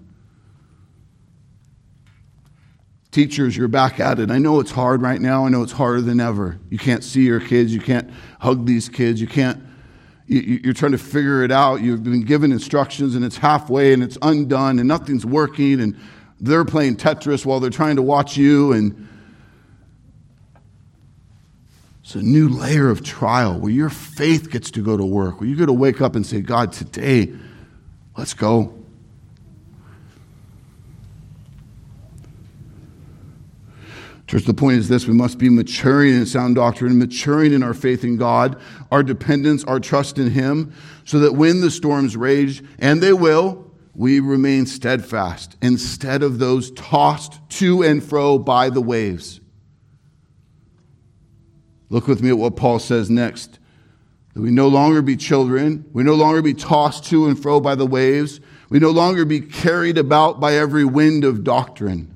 Teachers, 3.10 3.56
you're 3.56 3.66
back 3.66 3.98
at 3.98 4.20
it. 4.20 4.30
I 4.30 4.38
know 4.38 4.60
it's 4.60 4.70
hard 4.70 5.02
right 5.02 5.20
now. 5.20 5.46
I 5.46 5.48
know 5.48 5.62
it's 5.62 5.72
harder 5.72 6.00
than 6.00 6.20
ever. 6.20 6.60
You 6.70 6.78
can't 6.78 7.02
see 7.02 7.22
your 7.22 7.40
kids. 7.40 7.74
You 7.74 7.80
can't 7.80 8.08
hug 8.40 8.66
these 8.66 8.88
kids. 8.88 9.20
You 9.20 9.26
can't, 9.26 9.60
you, 10.26 10.60
you're 10.62 10.74
trying 10.74 10.92
to 10.92 10.98
figure 10.98 11.42
it 11.42 11.50
out. 11.50 11.80
You've 11.80 12.04
been 12.04 12.24
given 12.24 12.52
instructions 12.52 13.16
and 13.16 13.24
it's 13.24 13.38
halfway 13.38 13.94
and 13.94 14.02
it's 14.02 14.18
undone 14.22 14.78
and 14.78 14.86
nothing's 14.86 15.26
working 15.26 15.80
and 15.80 15.96
they're 16.38 16.66
playing 16.66 16.96
Tetris 16.96 17.46
while 17.46 17.58
they're 17.58 17.70
trying 17.70 17.96
to 17.96 18.02
watch 18.02 18.36
you 18.36 18.72
and 18.72 19.08
it's 22.06 22.14
a 22.14 22.22
new 22.22 22.48
layer 22.48 22.88
of 22.88 23.02
trial 23.02 23.58
where 23.58 23.72
your 23.72 23.90
faith 23.90 24.48
gets 24.48 24.70
to 24.70 24.80
go 24.80 24.96
to 24.96 25.04
work, 25.04 25.40
where 25.40 25.48
you 25.48 25.56
get 25.56 25.66
to 25.66 25.72
wake 25.72 26.00
up 26.00 26.14
and 26.14 26.24
say, 26.24 26.40
God, 26.40 26.72
today, 26.72 27.32
let's 28.16 28.32
go. 28.32 28.72
Church, 34.28 34.44
the 34.44 34.54
point 34.54 34.78
is 34.78 34.88
this 34.88 35.08
we 35.08 35.14
must 35.14 35.38
be 35.38 35.50
maturing 35.50 36.14
in 36.14 36.26
sound 36.26 36.54
doctrine, 36.54 36.96
maturing 36.96 37.52
in 37.52 37.64
our 37.64 37.74
faith 37.74 38.04
in 38.04 38.16
God, 38.16 38.56
our 38.92 39.02
dependence, 39.02 39.64
our 39.64 39.80
trust 39.80 40.16
in 40.16 40.30
Him, 40.30 40.72
so 41.04 41.18
that 41.18 41.32
when 41.32 41.60
the 41.60 41.72
storms 41.72 42.16
rage, 42.16 42.62
and 42.78 43.02
they 43.02 43.14
will, 43.14 43.68
we 43.96 44.20
remain 44.20 44.66
steadfast 44.66 45.56
instead 45.60 46.22
of 46.22 46.38
those 46.38 46.70
tossed 46.70 47.40
to 47.48 47.82
and 47.82 48.00
fro 48.00 48.38
by 48.38 48.70
the 48.70 48.80
waves. 48.80 49.40
Look 51.88 52.08
with 52.08 52.22
me 52.22 52.30
at 52.30 52.38
what 52.38 52.56
Paul 52.56 52.78
says 52.78 53.10
next. 53.10 53.58
That 54.34 54.42
we 54.42 54.50
no 54.50 54.68
longer 54.68 55.02
be 55.02 55.16
children, 55.16 55.84
we 55.92 56.02
no 56.02 56.14
longer 56.14 56.42
be 56.42 56.54
tossed 56.54 57.04
to 57.06 57.26
and 57.26 57.40
fro 57.40 57.60
by 57.60 57.74
the 57.74 57.86
waves, 57.86 58.40
we 58.68 58.78
no 58.78 58.90
longer 58.90 59.24
be 59.24 59.40
carried 59.40 59.96
about 59.96 60.40
by 60.40 60.54
every 60.54 60.84
wind 60.84 61.24
of 61.24 61.44
doctrine. 61.44 62.12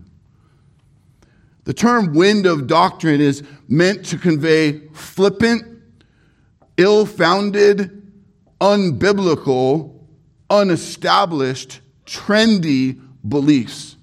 The 1.65 1.75
term 1.75 2.15
wind 2.15 2.47
of 2.47 2.67
doctrine 2.67 3.21
is 3.21 3.43
meant 3.69 4.07
to 4.07 4.19
convey 4.19 4.89
flippant, 4.89 5.65
ill 6.77 7.07
founded, 7.07 8.13
unbiblical, 8.61 9.95
unestablished, 10.51 11.81
trendy 12.07 13.01
beliefs. 13.27 13.97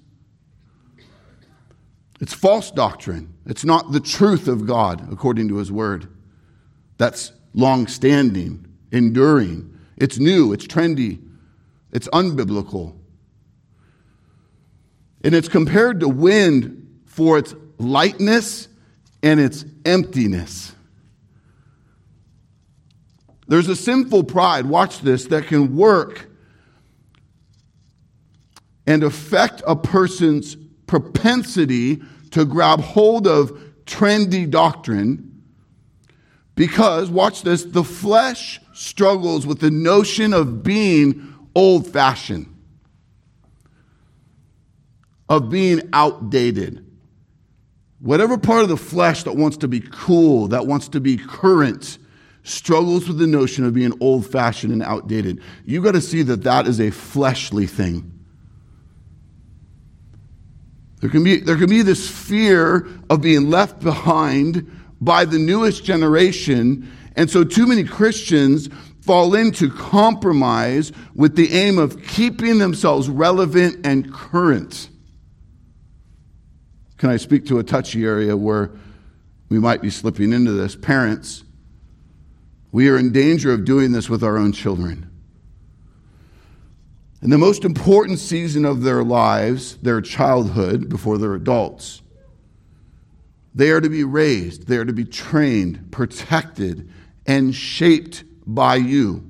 It's 2.20 2.32
false 2.32 2.70
doctrine. 2.70 3.34
It's 3.48 3.64
not 3.64 3.92
the 3.92 4.00
truth 4.00 4.46
of 4.46 4.66
God 4.66 5.10
according 5.10 5.48
to 5.48 5.56
his 5.56 5.72
word. 5.72 6.06
That's 6.98 7.32
long 7.54 7.86
standing, 7.86 8.66
enduring. 8.92 9.76
It's 9.96 10.18
new, 10.18 10.52
it's 10.52 10.66
trendy, 10.66 11.18
it's 11.90 12.06
unbiblical. 12.08 12.94
And 15.24 15.34
it's 15.34 15.48
compared 15.48 16.00
to 16.00 16.08
wind 16.08 17.00
for 17.06 17.38
its 17.38 17.54
lightness 17.78 18.68
and 19.22 19.40
its 19.40 19.64
emptiness. 19.84 20.74
There's 23.48 23.68
a 23.68 23.76
sinful 23.76 24.24
pride, 24.24 24.66
watch 24.66 25.00
this, 25.00 25.24
that 25.26 25.46
can 25.46 25.74
work 25.74 26.28
and 28.86 29.02
affect 29.02 29.62
a 29.66 29.74
person's 29.74 30.54
propensity 30.86 32.02
to 32.28 32.44
grab 32.44 32.80
hold 32.80 33.26
of 33.26 33.50
trendy 33.86 34.48
doctrine 34.48 35.42
because, 36.54 37.08
watch 37.08 37.42
this, 37.42 37.64
the 37.64 37.84
flesh 37.84 38.60
struggles 38.72 39.46
with 39.46 39.60
the 39.60 39.70
notion 39.70 40.32
of 40.32 40.62
being 40.62 41.34
old 41.54 41.86
fashioned, 41.86 42.52
of 45.28 45.50
being 45.50 45.88
outdated. 45.92 46.84
Whatever 48.00 48.38
part 48.38 48.62
of 48.62 48.68
the 48.68 48.76
flesh 48.76 49.22
that 49.22 49.36
wants 49.36 49.56
to 49.58 49.68
be 49.68 49.80
cool, 49.80 50.48
that 50.48 50.66
wants 50.66 50.88
to 50.88 51.00
be 51.00 51.16
current, 51.16 51.98
struggles 52.42 53.06
with 53.06 53.18
the 53.18 53.26
notion 53.26 53.64
of 53.64 53.74
being 53.74 53.92
old 54.00 54.26
fashioned 54.26 54.72
and 54.72 54.82
outdated. 54.82 55.40
You 55.64 55.82
got 55.82 55.92
to 55.92 56.00
see 56.00 56.22
that 56.22 56.42
that 56.42 56.66
is 56.66 56.80
a 56.80 56.90
fleshly 56.90 57.66
thing. 57.66 58.17
There 61.00 61.10
can, 61.10 61.22
be, 61.22 61.38
there 61.40 61.56
can 61.56 61.68
be 61.68 61.82
this 61.82 62.10
fear 62.10 62.86
of 63.08 63.22
being 63.22 63.50
left 63.50 63.80
behind 63.80 64.70
by 65.00 65.24
the 65.24 65.38
newest 65.38 65.84
generation. 65.84 66.90
And 67.14 67.30
so, 67.30 67.44
too 67.44 67.66
many 67.66 67.84
Christians 67.84 68.68
fall 69.00 69.34
into 69.34 69.70
compromise 69.70 70.92
with 71.14 71.36
the 71.36 71.52
aim 71.52 71.78
of 71.78 72.02
keeping 72.02 72.58
themselves 72.58 73.08
relevant 73.08 73.86
and 73.86 74.12
current. 74.12 74.88
Can 76.98 77.10
I 77.10 77.16
speak 77.16 77.46
to 77.46 77.60
a 77.60 77.64
touchy 77.64 78.04
area 78.04 78.36
where 78.36 78.72
we 79.48 79.60
might 79.60 79.80
be 79.80 79.90
slipping 79.90 80.32
into 80.32 80.50
this? 80.52 80.74
Parents, 80.74 81.44
we 82.72 82.88
are 82.88 82.98
in 82.98 83.12
danger 83.12 83.52
of 83.52 83.64
doing 83.64 83.92
this 83.92 84.10
with 84.10 84.24
our 84.24 84.36
own 84.36 84.52
children. 84.52 85.08
In 87.20 87.30
the 87.30 87.38
most 87.38 87.64
important 87.64 88.20
season 88.20 88.64
of 88.64 88.82
their 88.82 89.02
lives, 89.02 89.76
their 89.78 90.00
childhood, 90.00 90.88
before 90.88 91.18
they're 91.18 91.34
adults, 91.34 92.00
they 93.54 93.70
are 93.70 93.80
to 93.80 93.88
be 93.88 94.04
raised, 94.04 94.68
they 94.68 94.76
are 94.76 94.84
to 94.84 94.92
be 94.92 95.04
trained, 95.04 95.90
protected, 95.90 96.88
and 97.26 97.52
shaped 97.52 98.22
by 98.46 98.76
you. 98.76 99.24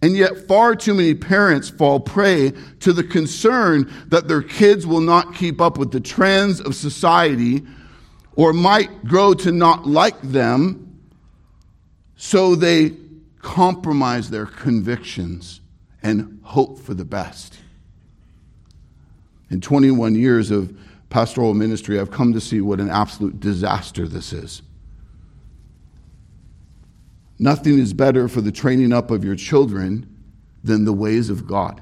And 0.00 0.16
yet, 0.16 0.46
far 0.46 0.76
too 0.76 0.94
many 0.94 1.14
parents 1.14 1.68
fall 1.68 1.98
prey 1.98 2.52
to 2.80 2.92
the 2.92 3.02
concern 3.02 3.92
that 4.10 4.28
their 4.28 4.42
kids 4.42 4.86
will 4.86 5.00
not 5.00 5.34
keep 5.34 5.60
up 5.60 5.76
with 5.76 5.90
the 5.90 5.98
trends 5.98 6.60
of 6.60 6.76
society 6.76 7.66
or 8.36 8.52
might 8.52 9.04
grow 9.04 9.34
to 9.34 9.50
not 9.50 9.88
like 9.88 10.20
them, 10.22 11.00
so 12.14 12.54
they 12.54 12.92
compromise 13.40 14.30
their 14.30 14.46
convictions 14.46 15.60
and 16.02 16.40
hope 16.42 16.78
for 16.78 16.94
the 16.94 17.04
best. 17.04 17.58
In 19.50 19.60
21 19.60 20.14
years 20.14 20.50
of 20.50 20.76
pastoral 21.10 21.54
ministry, 21.54 21.98
I've 21.98 22.10
come 22.10 22.32
to 22.32 22.40
see 22.40 22.60
what 22.60 22.80
an 22.80 22.90
absolute 22.90 23.40
disaster 23.40 24.06
this 24.06 24.32
is. 24.32 24.62
Nothing 27.38 27.78
is 27.78 27.92
better 27.92 28.28
for 28.28 28.40
the 28.40 28.52
training 28.52 28.92
up 28.92 29.10
of 29.10 29.24
your 29.24 29.36
children 29.36 30.14
than 30.64 30.84
the 30.84 30.92
ways 30.92 31.30
of 31.30 31.46
God. 31.46 31.80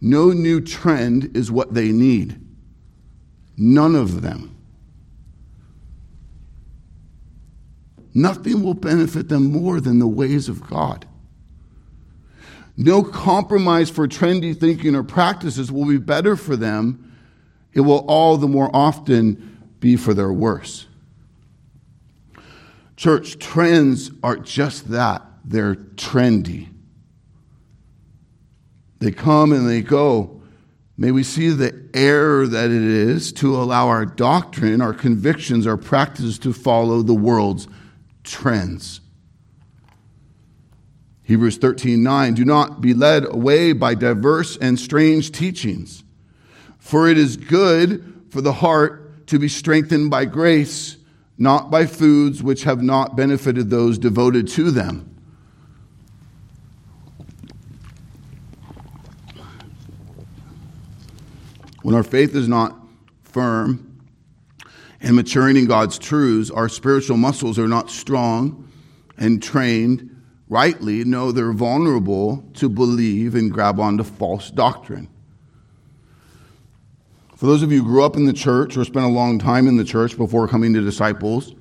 No 0.00 0.30
new 0.30 0.60
trend 0.60 1.36
is 1.36 1.50
what 1.50 1.74
they 1.74 1.90
need. 1.90 2.40
None 3.56 3.94
of 3.94 4.22
them. 4.22 4.56
Nothing 8.12 8.62
will 8.62 8.74
benefit 8.74 9.28
them 9.28 9.52
more 9.52 9.80
than 9.80 9.98
the 9.98 10.06
ways 10.06 10.48
of 10.48 10.66
God. 10.66 11.06
No 12.80 13.02
compromise 13.02 13.90
for 13.90 14.08
trendy 14.08 14.58
thinking 14.58 14.94
or 14.94 15.02
practices 15.02 15.70
will 15.70 15.84
be 15.84 15.98
better 15.98 16.34
for 16.34 16.56
them. 16.56 17.14
It 17.74 17.82
will 17.82 18.06
all 18.08 18.38
the 18.38 18.48
more 18.48 18.70
often 18.72 19.68
be 19.80 19.96
for 19.96 20.14
their 20.14 20.32
worse. 20.32 20.86
Church, 22.96 23.38
trends 23.38 24.10
are 24.22 24.36
just 24.36 24.88
that. 24.92 25.22
They're 25.44 25.74
trendy. 25.74 26.68
They 29.00 29.10
come 29.10 29.52
and 29.52 29.68
they 29.68 29.82
go. 29.82 30.40
May 30.96 31.10
we 31.10 31.22
see 31.22 31.50
the 31.50 31.86
error 31.92 32.46
that 32.46 32.70
it 32.70 32.82
is 32.82 33.30
to 33.34 33.56
allow 33.56 33.88
our 33.88 34.06
doctrine, 34.06 34.80
our 34.80 34.94
convictions, 34.94 35.66
our 35.66 35.76
practices 35.76 36.38
to 36.38 36.54
follow 36.54 37.02
the 37.02 37.12
world's 37.12 37.68
trends. 38.24 39.02
Hebrews 41.30 41.58
13 41.58 42.02
9, 42.02 42.34
do 42.34 42.44
not 42.44 42.80
be 42.80 42.92
led 42.92 43.24
away 43.24 43.72
by 43.72 43.94
diverse 43.94 44.56
and 44.56 44.76
strange 44.76 45.30
teachings, 45.30 46.02
for 46.80 47.08
it 47.08 47.16
is 47.16 47.36
good 47.36 48.24
for 48.30 48.40
the 48.40 48.52
heart 48.52 49.28
to 49.28 49.38
be 49.38 49.46
strengthened 49.46 50.10
by 50.10 50.24
grace, 50.24 50.96
not 51.38 51.70
by 51.70 51.86
foods 51.86 52.42
which 52.42 52.64
have 52.64 52.82
not 52.82 53.14
benefited 53.14 53.70
those 53.70 53.96
devoted 53.96 54.48
to 54.48 54.72
them. 54.72 55.06
When 61.82 61.94
our 61.94 62.02
faith 62.02 62.34
is 62.34 62.48
not 62.48 62.76
firm 63.22 64.02
and 65.00 65.14
maturing 65.14 65.56
in 65.56 65.66
God's 65.66 65.96
truths, 65.96 66.50
our 66.50 66.68
spiritual 66.68 67.18
muscles 67.18 67.56
are 67.56 67.68
not 67.68 67.88
strong 67.88 68.68
and 69.16 69.40
trained 69.40 70.09
rightly. 70.50 71.04
No, 71.04 71.32
they're 71.32 71.52
vulnerable 71.52 72.44
to 72.54 72.68
believe 72.68 73.34
and 73.34 73.50
grab 73.50 73.80
onto 73.80 74.04
false 74.04 74.50
doctrine. 74.50 75.08
For 77.36 77.46
those 77.46 77.62
of 77.62 77.72
you 77.72 77.82
who 77.82 77.88
grew 77.88 78.04
up 78.04 78.16
in 78.16 78.26
the 78.26 78.34
church 78.34 78.76
or 78.76 78.84
spent 78.84 79.06
a 79.06 79.08
long 79.08 79.38
time 79.38 79.66
in 79.66 79.78
the 79.78 79.84
church 79.84 80.18
before 80.18 80.46
coming 80.46 80.74
to 80.74 80.82
disciples 80.82 81.54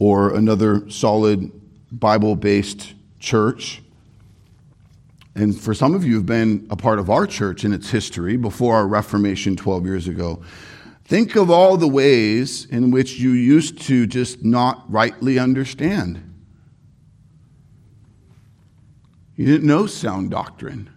or 0.00 0.34
another 0.34 0.90
solid 0.90 1.52
Bible 1.92 2.34
based 2.34 2.94
church, 3.20 3.82
and 5.36 5.58
for 5.58 5.72
some 5.72 5.94
of 5.94 6.04
you 6.04 6.14
who've 6.14 6.26
been 6.26 6.66
a 6.70 6.76
part 6.76 6.98
of 6.98 7.10
our 7.10 7.26
church 7.26 7.64
in 7.64 7.72
its 7.72 7.90
history 7.90 8.36
before 8.36 8.74
our 8.74 8.88
Reformation 8.88 9.54
12 9.54 9.86
years 9.86 10.08
ago. 10.08 10.42
Think 11.04 11.36
of 11.36 11.50
all 11.50 11.76
the 11.76 11.88
ways 11.88 12.66
in 12.66 12.90
which 12.90 13.18
you 13.18 13.30
used 13.30 13.80
to 13.82 14.06
just 14.06 14.44
not 14.44 14.84
rightly 14.90 15.38
understand. 15.38 16.27
You 19.38 19.46
didn't 19.46 19.68
know 19.68 19.86
sound 19.86 20.32
doctrine. 20.32 20.90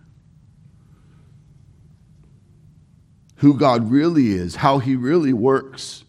Who 3.35 3.53
God 3.53 3.91
really 3.91 4.31
is, 4.31 4.55
how 4.55 4.79
He 4.79 4.95
really 4.95 5.31
works, 5.31 6.03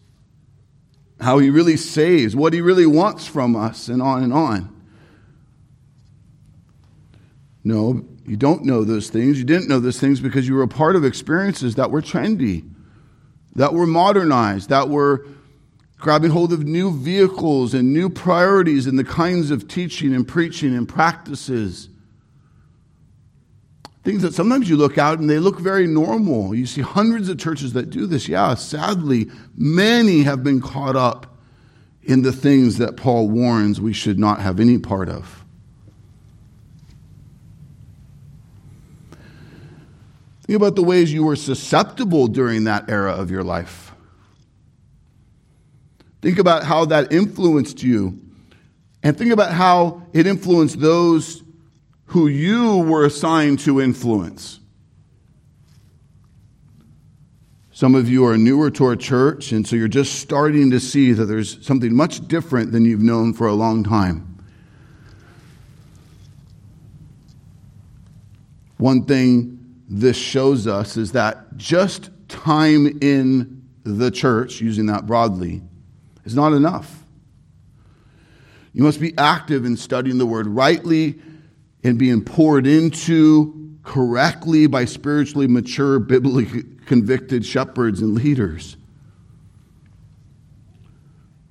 how 1.21 1.37
He 1.37 1.51
really 1.51 1.77
saves, 1.77 2.35
what 2.35 2.53
He 2.53 2.59
really 2.59 2.87
wants 2.87 3.27
from 3.27 3.55
us, 3.55 3.87
and 3.87 4.01
on 4.01 4.23
and 4.23 4.33
on. 4.33 4.83
No, 7.63 8.03
you 8.25 8.35
don't 8.35 8.65
know 8.65 8.83
those 8.83 9.11
things. 9.11 9.37
You 9.37 9.45
didn't 9.45 9.69
know 9.69 9.79
those 9.79 9.99
things 9.99 10.19
because 10.19 10.47
you 10.47 10.55
were 10.55 10.63
a 10.63 10.67
part 10.67 10.95
of 10.95 11.05
experiences 11.05 11.75
that 11.75 11.91
were 11.91 12.01
trendy, 12.01 12.67
that 13.55 13.75
were 13.75 13.85
modernized, 13.85 14.69
that 14.69 14.89
were 14.89 15.27
grabbing 15.99 16.31
hold 16.31 16.51
of 16.51 16.63
new 16.63 16.91
vehicles 16.97 17.75
and 17.75 17.93
new 17.93 18.09
priorities 18.09 18.87
in 18.87 18.95
the 18.95 19.03
kinds 19.03 19.51
of 19.51 19.67
teaching 19.67 20.15
and 20.15 20.27
preaching 20.27 20.75
and 20.75 20.89
practices. 20.89 21.89
Things 24.03 24.21
that 24.21 24.33
sometimes 24.33 24.69
you 24.69 24.75
look 24.75 24.97
out 24.97 25.19
and 25.19 25.29
they 25.29 25.39
look 25.39 25.59
very 25.59 25.87
normal. 25.87 26.53
You 26.53 26.65
see 26.65 26.81
hundreds 26.81 27.29
of 27.29 27.37
churches 27.37 27.73
that 27.73 27.89
do 27.89 28.05
this. 28.05 28.27
Yeah, 28.27 28.53
sadly, 28.55 29.31
many 29.55 30.23
have 30.23 30.43
been 30.43 30.59
caught 30.59 30.97
up 30.97 31.37
in 32.03 32.21
the 32.21 32.33
things 32.33 32.79
that 32.79 32.97
Paul 32.97 33.29
warns 33.29 33.79
we 33.79 33.93
should 33.93 34.19
not 34.19 34.41
have 34.41 34.59
any 34.59 34.77
part 34.77 35.07
of. 35.07 35.45
Think 40.45 40.57
about 40.57 40.75
the 40.75 40.83
ways 40.83 41.13
you 41.13 41.23
were 41.23 41.37
susceptible 41.37 42.27
during 42.27 42.65
that 42.65 42.89
era 42.89 43.13
of 43.13 43.31
your 43.31 43.43
life. 43.43 43.93
Think 46.21 46.39
about 46.39 46.65
how 46.65 46.83
that 46.85 47.13
influenced 47.13 47.81
you. 47.81 48.19
And 49.01 49.17
think 49.17 49.31
about 49.31 49.53
how 49.53 50.03
it 50.11 50.27
influenced 50.27 50.81
those 50.81 51.41
who 52.13 52.27
you 52.27 52.77
were 52.77 53.05
assigned 53.05 53.57
to 53.57 53.81
influence. 53.81 54.59
Some 57.71 57.95
of 57.95 58.07
you 58.07 58.23
are 58.27 58.37
newer 58.37 58.69
to 58.69 58.85
our 58.85 58.95
church, 58.95 59.51
and 59.51 59.67
so 59.67 59.75
you're 59.75 59.87
just 59.87 60.19
starting 60.19 60.69
to 60.69 60.79
see 60.79 61.11
that 61.11 61.25
there's 61.25 61.65
something 61.65 61.91
much 61.91 62.27
different 62.27 62.71
than 62.71 62.85
you've 62.85 63.01
known 63.01 63.33
for 63.33 63.47
a 63.47 63.53
long 63.55 63.83
time. 63.83 64.45
One 68.77 69.05
thing 69.05 69.81
this 69.89 70.15
shows 70.15 70.67
us 70.67 70.97
is 70.97 71.13
that 71.13 71.57
just 71.57 72.11
time 72.27 72.99
in 73.01 73.63
the 73.83 74.11
church, 74.11 74.61
using 74.61 74.85
that 74.85 75.07
broadly, 75.07 75.63
is 76.25 76.35
not 76.35 76.53
enough. 76.53 77.03
You 78.71 78.83
must 78.83 78.99
be 78.99 79.17
active 79.17 79.65
in 79.65 79.77
studying 79.77 80.19
the 80.19 80.27
word 80.27 80.45
rightly 80.45 81.19
and 81.83 81.97
being 81.97 82.23
poured 82.23 82.65
into 82.65 83.77
correctly 83.83 84.67
by 84.67 84.85
spiritually 84.85 85.47
mature, 85.47 85.99
biblically 85.99 86.63
convicted 86.85 87.45
shepherds 87.45 88.01
and 88.01 88.15
leaders. 88.15 88.77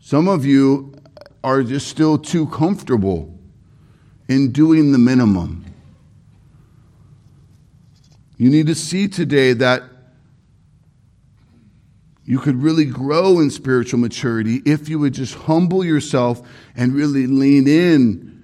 Some 0.01 0.29
of 0.29 0.45
you 0.45 0.95
are 1.45 1.63
just 1.63 1.89
still 1.89 2.19
too 2.19 2.47
comfortable 2.47 3.39
in 4.29 4.53
doing 4.53 4.93
the 4.93 4.99
minimum. 4.99 5.65
You 8.39 8.51
need 8.51 8.67
to 8.67 8.75
see 8.75 9.09
today 9.09 9.53
that 9.53 9.83
you 12.25 12.39
could 12.39 12.63
really 12.63 12.85
grow 12.85 13.41
in 13.41 13.51
spiritual 13.51 14.01
maturity 14.01 14.63
if 14.65 14.89
you 14.89 14.99
would 14.99 15.13
just 15.13 15.35
humble 15.35 15.85
yourself 15.85 16.47
and 16.75 16.95
really 16.95 17.27
lean 17.27 17.67
in 17.67 18.42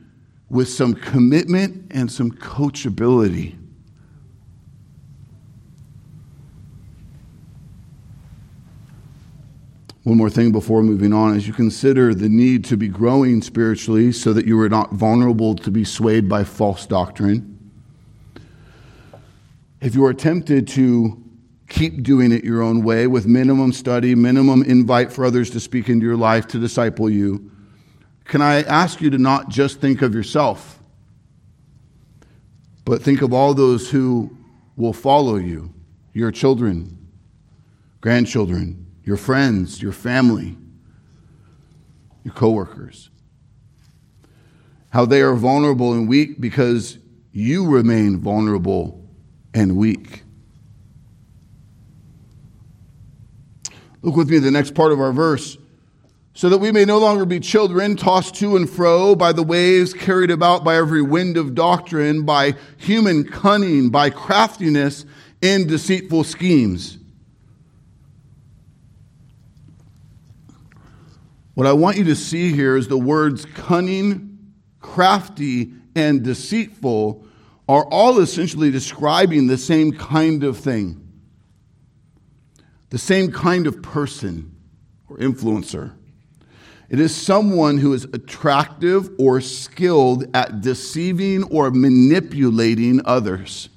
with 0.51 0.69
some 0.69 0.95
commitment 0.95 1.91
and 1.91 2.11
some 2.11 2.31
coachability. 2.31 3.57
One 10.05 10.17
more 10.17 10.31
thing 10.31 10.53
before 10.53 10.83
moving 10.83 11.13
on, 11.13 11.37
as 11.37 11.47
you 11.47 11.53
consider 11.53 12.15
the 12.15 12.31
need 12.31 12.65
to 12.67 12.79
be 12.79 12.89
growing 12.89 13.43
spiritually 13.43 14.11
so 14.13 14.33
that 14.33 14.47
you 14.47 14.59
are 14.61 14.69
not 14.71 14.93
vulnerable 14.93 15.55
to 15.57 15.71
be 15.71 15.85
swayed 15.85 16.29
by 16.29 16.45
false 16.45 16.87
doctrine 16.87 17.59
if 19.81 19.95
you 19.95 20.05
are 20.05 20.15
tempted 20.15 20.67
to 20.67 21.23
keep 21.69 22.03
doing 22.03 22.33
it 22.33 22.45
your 22.45 22.63
own 22.63 22.83
way 22.83 23.07
with 23.07 23.27
minimum 23.27 23.73
study, 23.73 24.15
minimum 24.15 24.63
invite 24.63 25.13
for 25.13 25.25
others 25.25 25.51
to 25.51 25.61
speak 25.61 25.89
into 25.89 26.05
your 26.05 26.17
life 26.17 26.47
to 26.49 26.59
disciple 26.59 27.09
you, 27.09 27.51
can 28.29 28.43
I 28.43 28.63
ask 28.63 29.01
you 29.01 29.11
to 29.11 29.19
not 29.19 29.49
just 29.49 29.81
think 29.81 30.03
of 30.03 30.15
yourself, 30.15 30.79
but 32.85 33.03
think 33.03 33.23
of 33.23 33.33
all 33.33 33.55
those 33.55 33.91
who 33.91 34.37
will 34.77 34.93
follow 34.93 35.37
you 35.37 35.73
your 36.13 36.31
children, 36.31 37.09
grandchildren, 38.01 38.87
your 39.03 39.17
friends, 39.17 39.81
your 39.81 39.93
family, 39.93 40.57
your 42.23 42.35
coworkers. 42.35 43.09
How 44.91 45.05
they 45.05 45.23
are 45.23 45.35
vulnerable 45.35 45.93
and 45.93 46.09
weak 46.09 46.41
because 46.41 46.99
you 47.33 47.67
remain 47.67 48.19
vulnerable 48.19 49.07
and 49.55 49.77
weak. 49.77 50.23
Look 54.03 54.17
with 54.17 54.29
me 54.29 54.39
the 54.39 54.51
next 54.51 54.75
part 54.75 54.93
of 54.93 55.01
our 55.01 55.13
verse. 55.13 55.57
So 56.39 56.49
that 56.51 56.59
we 56.59 56.71
may 56.71 56.85
no 56.85 56.99
longer 56.99 57.25
be 57.25 57.41
children 57.41 57.97
tossed 57.97 58.37
to 58.37 58.55
and 58.55 58.71
fro 58.71 59.17
by 59.17 59.33
the 59.33 59.43
waves, 59.43 59.93
carried 59.93 60.31
about 60.31 60.63
by 60.63 60.77
every 60.77 61.03
wind 61.03 61.37
of 61.37 61.53
doctrine, 61.53 62.25
by 62.25 62.55
human 62.77 63.25
cunning, 63.25 63.91
by 63.91 64.11
craftiness 64.11 65.05
in 65.43 65.67
deceitful 65.67 66.23
schemes. 66.23 66.97
What 71.55 71.67
I 71.67 71.73
want 71.73 71.97
you 71.97 72.05
to 72.05 72.15
see 72.15 72.53
here 72.53 72.77
is 72.77 72.87
the 72.87 72.97
words 72.97 73.45
cunning, 73.45 74.39
crafty, 74.81 75.73
and 75.97 76.23
deceitful 76.23 77.27
are 77.69 77.85
all 77.87 78.21
essentially 78.21 78.71
describing 78.71 79.49
the 79.49 79.59
same 79.59 79.91
kind 79.91 80.45
of 80.45 80.57
thing, 80.57 81.05
the 82.91 82.99
same 82.99 83.33
kind 83.33 83.67
of 83.67 83.83
person 83.83 84.55
or 85.09 85.17
influencer. 85.17 85.98
It 86.89 87.01
is 87.01 87.15
someone 87.15 87.79
who 87.79 87.93
is 87.93 88.05
attractive 88.05 89.11
or 89.19 89.41
skilled 89.43 90.25
at 90.35 90.63
deceiving 90.63 91.43
or 91.45 91.71
manipulating 91.71 93.03
others. 93.05 93.69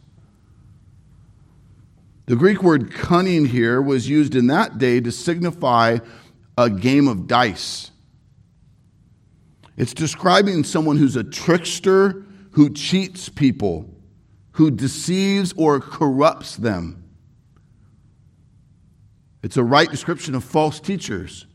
The 2.28 2.38
Greek 2.38 2.64
word 2.64 2.94
cunning 2.94 3.46
here 3.46 3.82
was 3.82 4.08
used 4.08 4.36
in 4.36 4.48
that 4.48 4.78
day 4.78 5.02
to 5.02 5.12
signify 5.12 5.98
a 6.58 6.70
game 6.70 7.10
of 7.10 7.28
dice. 7.28 7.92
It's 9.76 9.94
describing 9.94 10.64
someone 10.64 10.98
who's 10.98 11.18
a 11.18 11.24
trickster 11.24 12.26
who 12.52 12.70
cheats 12.70 13.28
people, 13.28 13.90
who 14.54 14.72
deceives 14.72 15.54
or 15.58 15.82
corrupts 15.82 16.56
them. 16.56 17.04
It's 19.44 19.58
a 19.58 19.64
right 19.64 19.90
description 19.90 20.36
of 20.36 20.46
false 20.46 20.80
teachers 20.80 21.48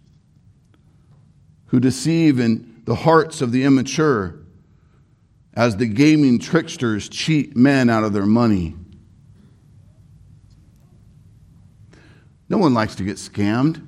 who 1.67 1.81
deceive 1.81 2.39
in 2.39 2.83
the 2.85 2.95
hearts 2.95 3.41
of 3.41 3.53
the 3.53 3.65
immature 3.65 4.39
as 5.55 5.77
the 5.77 5.87
gaming 5.87 6.39
tricksters 6.39 7.09
cheat 7.09 7.57
men 7.57 7.89
out 7.89 8.05
of 8.05 8.13
their 8.13 8.27
money. 8.27 8.77
No 12.49 12.59
one 12.59 12.75
likes 12.75 12.95
to 12.97 13.05
get 13.05 13.17
scammed. 13.17 13.83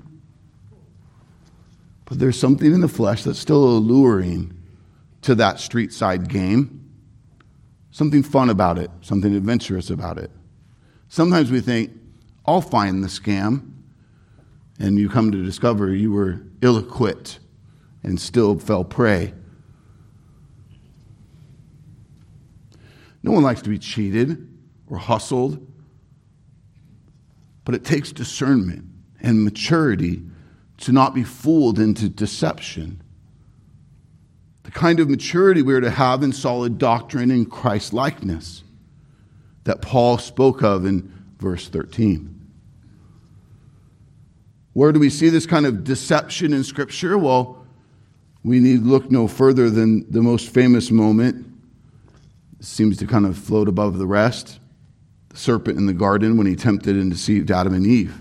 But 2.07 2.19
there's 2.19 2.39
something 2.39 2.73
in 2.73 2.81
the 2.81 2.89
flesh 2.89 3.23
that's 3.23 3.39
still 3.39 3.65
alluring 3.65 4.57
to 5.23 5.35
that 5.35 5.61
street 5.61 5.93
side 5.93 6.29
game 6.29 6.79
something 7.91 8.23
fun 8.23 8.49
about 8.49 8.79
it, 8.79 8.91
something 9.01 9.35
adventurous 9.35 9.91
about 9.91 10.19
it. 10.19 10.31
Sometimes 11.09 11.51
we 11.51 11.61
think, 11.61 11.91
I'll 12.47 12.61
find 12.61 13.03
the 13.03 13.09
scam, 13.09 13.73
and 14.79 14.99
you 14.99 15.09
come 15.09 15.33
to 15.33 15.43
discover 15.43 15.95
you 15.95 16.13
were 16.13 16.41
ill 16.63 16.79
equipped 16.79 17.41
and 18.09 18.19
still 18.19 18.59
fell 18.59 18.85
prey. 18.85 19.35
No 23.23 23.33
one 23.33 23.43
likes 23.43 23.61
to 23.63 23.69
be 23.69 23.79
cheated 23.79 24.49
or 24.89 24.97
hustled, 24.97 25.65
but 27.65 27.75
it 27.75 27.85
takes 27.85 28.11
discernment 28.11 28.87
and 29.21 29.45
maturity 29.45 30.23
to 30.79 30.93
not 30.93 31.15
be 31.15 31.23
fooled 31.23 31.79
into 31.79 32.09
deception. 32.09 33.03
The 34.63 34.71
kind 34.71 35.01
of 35.01 35.11
maturity 35.11 35.61
we 35.61 35.75
are 35.75 35.81
to 35.81 35.91
have 35.91 36.23
in 36.23 36.33
solid 36.33 36.79
doctrine 36.79 37.31
and 37.31 37.51
Christ 37.51 37.93
likeness 37.93 38.65
that 39.65 39.83
Paul 39.83 40.17
spoke 40.17 40.63
of 40.63 40.87
in 40.87 41.13
verse 41.39 41.69
13. 41.69 42.35
Where 44.73 44.93
do 44.93 45.01
we 45.01 45.11
see 45.11 45.29
this 45.29 45.45
kind 45.45 45.67
of 45.67 45.85
deception 45.85 46.55
in 46.55 46.65
Scripture? 46.65 47.19
Well, 47.19 47.67
we 48.49 48.61
need 48.61 48.83
look 48.83 49.11
no 49.11 49.29
further 49.29 49.69
than 49.69 50.11
the 50.11 50.23
most 50.23 50.49
famous 50.49 50.91
moment. 50.91 51.45
It 52.59 52.65
seems 52.65 52.97
to 52.97 53.07
kind 53.07 53.27
of 53.27 53.37
float 53.37 53.69
above 53.69 53.99
the 53.99 54.07
rest 54.07 54.59
the 55.29 55.37
serpent 55.37 55.77
in 55.77 55.85
the 55.85 55.93
garden 55.93 56.39
when 56.39 56.47
he 56.47 56.57
tempted 56.57 56.97
and 56.97 57.11
deceived 57.11 57.51
Adam 57.51 57.75
and 57.75 57.87
Eve. 57.87 58.19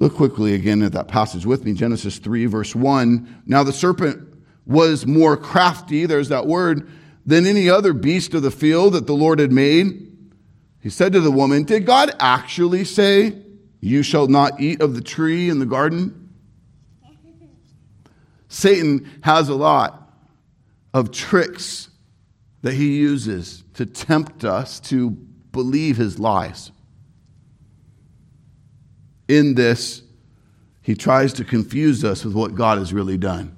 Look 0.00 0.14
quickly 0.14 0.54
again 0.54 0.82
at 0.82 0.92
that 0.92 1.06
passage 1.06 1.44
with 1.44 1.66
me 1.66 1.74
Genesis 1.74 2.16
3, 2.16 2.46
verse 2.46 2.74
1. 2.74 3.42
Now 3.44 3.62
the 3.62 3.74
serpent 3.74 4.26
was 4.64 5.04
more 5.04 5.36
crafty, 5.36 6.06
there's 6.06 6.30
that 6.30 6.46
word, 6.46 6.90
than 7.26 7.44
any 7.44 7.68
other 7.68 7.92
beast 7.92 8.32
of 8.32 8.40
the 8.40 8.50
field 8.50 8.94
that 8.94 9.06
the 9.06 9.12
Lord 9.12 9.38
had 9.38 9.52
made. 9.52 10.10
He 10.80 10.88
said 10.88 11.12
to 11.12 11.20
the 11.20 11.30
woman, 11.30 11.64
Did 11.64 11.84
God 11.84 12.16
actually 12.18 12.84
say, 12.84 13.38
You 13.80 14.02
shall 14.02 14.28
not 14.28 14.58
eat 14.62 14.80
of 14.80 14.94
the 14.94 15.02
tree 15.02 15.50
in 15.50 15.58
the 15.58 15.66
garden? 15.66 16.23
Satan 18.54 19.10
has 19.24 19.48
a 19.48 19.54
lot 19.56 20.12
of 20.94 21.10
tricks 21.10 21.88
that 22.62 22.74
he 22.74 22.98
uses 22.98 23.64
to 23.74 23.84
tempt 23.84 24.44
us 24.44 24.78
to 24.78 25.10
believe 25.50 25.96
his 25.96 26.20
lies. 26.20 26.70
In 29.26 29.56
this, 29.56 30.02
he 30.82 30.94
tries 30.94 31.32
to 31.32 31.44
confuse 31.44 32.04
us 32.04 32.24
with 32.24 32.34
what 32.34 32.54
God 32.54 32.78
has 32.78 32.92
really 32.92 33.18
done. 33.18 33.56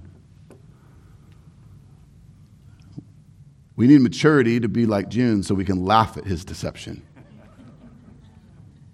We 3.76 3.88
need 3.88 4.00
maturity 4.00 4.60
to 4.60 4.68
be 4.68 4.86
like 4.86 5.10
June 5.10 5.42
so 5.42 5.54
we 5.54 5.66
can 5.66 5.84
laugh 5.84 6.16
at 6.16 6.24
his 6.24 6.42
deception 6.42 7.06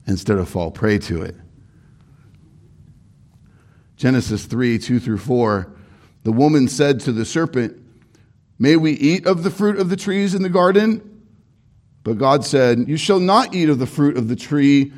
instead 0.08 0.38
of 0.38 0.48
fall 0.48 0.72
prey 0.72 0.98
to 0.98 1.22
it. 1.22 1.36
Genesis 3.96 4.46
3 4.46 4.80
2 4.80 4.98
through 4.98 5.18
4. 5.18 5.76
The 6.24 6.32
woman 6.32 6.68
said 6.68 7.00
to 7.00 7.12
the 7.12 7.24
serpent, 7.24 7.78
May 8.58 8.76
we 8.76 8.92
eat 8.92 9.26
of 9.26 9.42
the 9.42 9.50
fruit 9.50 9.78
of 9.78 9.88
the 9.88 9.96
trees 9.96 10.34
in 10.34 10.42
the 10.42 10.48
garden? 10.48 11.08
But 12.04 12.18
God 12.18 12.44
said, 12.44 12.88
You 12.88 12.96
shall 12.96 13.20
not 13.20 13.54
eat 13.54 13.68
of 13.68 13.78
the 13.78 13.86
fruit 13.86 14.16
of 14.16 14.28
the 14.28 14.36
tree 14.36 14.92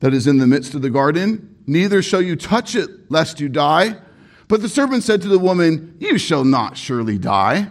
that 0.00 0.12
is 0.12 0.26
in 0.26 0.38
the 0.38 0.46
midst 0.46 0.74
of 0.74 0.82
the 0.82 0.90
garden, 0.90 1.56
neither 1.66 2.02
shall 2.02 2.20
you 2.20 2.36
touch 2.36 2.74
it, 2.74 3.10
lest 3.10 3.40
you 3.40 3.48
die. 3.48 3.96
But 4.48 4.60
the 4.60 4.68
serpent 4.68 5.02
said 5.02 5.22
to 5.22 5.28
the 5.28 5.38
woman, 5.38 5.96
You 5.98 6.18
shall 6.18 6.44
not 6.44 6.76
surely 6.76 7.18
die. 7.18 7.68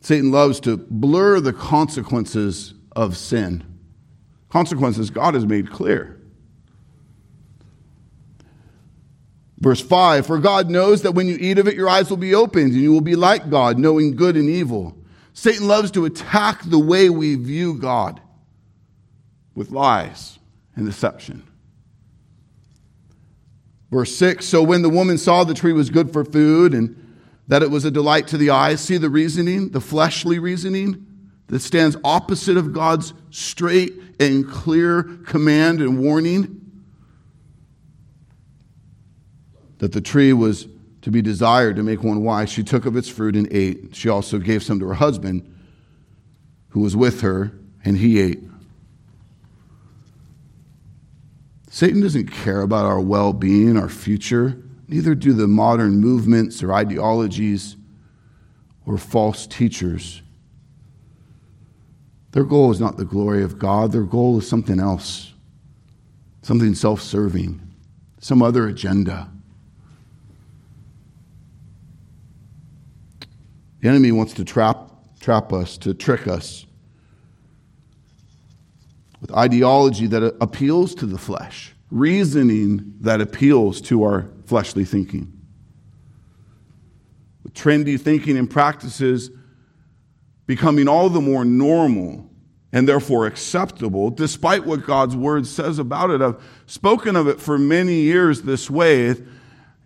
Satan 0.00 0.30
loves 0.30 0.60
to 0.60 0.76
blur 0.76 1.40
the 1.40 1.52
consequences 1.52 2.74
of 2.94 3.16
sin. 3.16 3.64
Consequences 4.48 5.10
God 5.10 5.34
has 5.34 5.46
made 5.46 5.70
clear. 5.70 6.15
Verse 9.58 9.80
5 9.80 10.26
For 10.26 10.38
God 10.38 10.70
knows 10.70 11.02
that 11.02 11.12
when 11.12 11.26
you 11.26 11.36
eat 11.40 11.58
of 11.58 11.68
it, 11.68 11.74
your 11.74 11.88
eyes 11.88 12.10
will 12.10 12.16
be 12.16 12.34
opened, 12.34 12.72
and 12.72 12.80
you 12.80 12.92
will 12.92 13.00
be 13.00 13.16
like 13.16 13.50
God, 13.50 13.78
knowing 13.78 14.16
good 14.16 14.36
and 14.36 14.48
evil. 14.48 14.96
Satan 15.32 15.68
loves 15.68 15.90
to 15.92 16.04
attack 16.04 16.62
the 16.64 16.78
way 16.78 17.10
we 17.10 17.34
view 17.34 17.74
God 17.74 18.20
with 19.54 19.70
lies 19.70 20.38
and 20.74 20.86
deception. 20.86 21.42
Verse 23.90 24.14
6 24.16 24.44
So 24.44 24.62
when 24.62 24.82
the 24.82 24.88
woman 24.88 25.18
saw 25.18 25.44
the 25.44 25.54
tree 25.54 25.72
was 25.72 25.90
good 25.90 26.12
for 26.12 26.24
food 26.24 26.74
and 26.74 27.02
that 27.48 27.62
it 27.62 27.70
was 27.70 27.84
a 27.84 27.90
delight 27.90 28.26
to 28.28 28.36
the 28.36 28.50
eyes. 28.50 28.80
See 28.80 28.96
the 28.96 29.10
reasoning, 29.10 29.70
the 29.70 29.80
fleshly 29.80 30.38
reasoning 30.38 31.06
that 31.48 31.60
stands 31.60 31.96
opposite 32.02 32.56
of 32.56 32.72
God's 32.72 33.14
straight 33.30 33.94
and 34.18 34.48
clear 34.48 35.02
command 35.24 35.80
and 35.80 35.98
warning? 35.98 36.65
That 39.78 39.92
the 39.92 40.00
tree 40.00 40.32
was 40.32 40.68
to 41.02 41.10
be 41.10 41.22
desired 41.22 41.76
to 41.76 41.82
make 41.82 42.02
one 42.02 42.24
wise. 42.24 42.50
She 42.50 42.64
took 42.64 42.86
of 42.86 42.96
its 42.96 43.08
fruit 43.08 43.36
and 43.36 43.46
ate. 43.52 43.94
She 43.94 44.08
also 44.08 44.38
gave 44.38 44.62
some 44.62 44.80
to 44.80 44.88
her 44.88 44.94
husband 44.94 45.52
who 46.70 46.80
was 46.80 46.96
with 46.96 47.20
her, 47.20 47.52
and 47.84 47.96
he 47.96 48.20
ate. 48.20 48.40
Satan 51.70 52.00
doesn't 52.00 52.28
care 52.28 52.62
about 52.62 52.86
our 52.86 53.00
well 53.00 53.32
being, 53.32 53.76
our 53.76 53.88
future. 53.88 54.62
Neither 54.88 55.14
do 55.14 55.32
the 55.32 55.46
modern 55.46 56.00
movements 56.00 56.62
or 56.62 56.72
ideologies 56.72 57.76
or 58.86 58.98
false 58.98 59.46
teachers. 59.46 60.22
Their 62.32 62.44
goal 62.44 62.70
is 62.70 62.80
not 62.80 62.96
the 62.96 63.04
glory 63.04 63.42
of 63.42 63.58
God, 63.58 63.92
their 63.92 64.02
goal 64.02 64.38
is 64.38 64.48
something 64.48 64.80
else, 64.80 65.32
something 66.42 66.74
self 66.74 67.00
serving, 67.00 67.60
some 68.20 68.42
other 68.42 68.66
agenda. 68.66 69.30
The 73.86 73.90
enemy 73.90 74.10
wants 74.10 74.32
to 74.32 74.44
trap, 74.44 74.90
trap 75.20 75.52
us, 75.52 75.78
to 75.78 75.94
trick 75.94 76.26
us 76.26 76.66
with 79.20 79.30
ideology 79.32 80.08
that 80.08 80.24
appeals 80.40 80.92
to 80.96 81.06
the 81.06 81.18
flesh, 81.18 81.72
reasoning 81.92 82.94
that 83.02 83.20
appeals 83.20 83.80
to 83.82 84.02
our 84.02 84.28
fleshly 84.46 84.84
thinking. 84.84 85.32
With 87.44 87.54
trendy 87.54 87.96
thinking 87.96 88.36
and 88.36 88.50
practices 88.50 89.30
becoming 90.48 90.88
all 90.88 91.08
the 91.08 91.20
more 91.20 91.44
normal 91.44 92.28
and 92.72 92.88
therefore 92.88 93.26
acceptable, 93.26 94.10
despite 94.10 94.66
what 94.66 94.84
God's 94.84 95.14
word 95.14 95.46
says 95.46 95.78
about 95.78 96.10
it. 96.10 96.20
I've 96.20 96.42
spoken 96.66 97.14
of 97.14 97.28
it 97.28 97.40
for 97.40 97.56
many 97.56 98.00
years 98.00 98.42
this 98.42 98.68
way. 98.68 99.14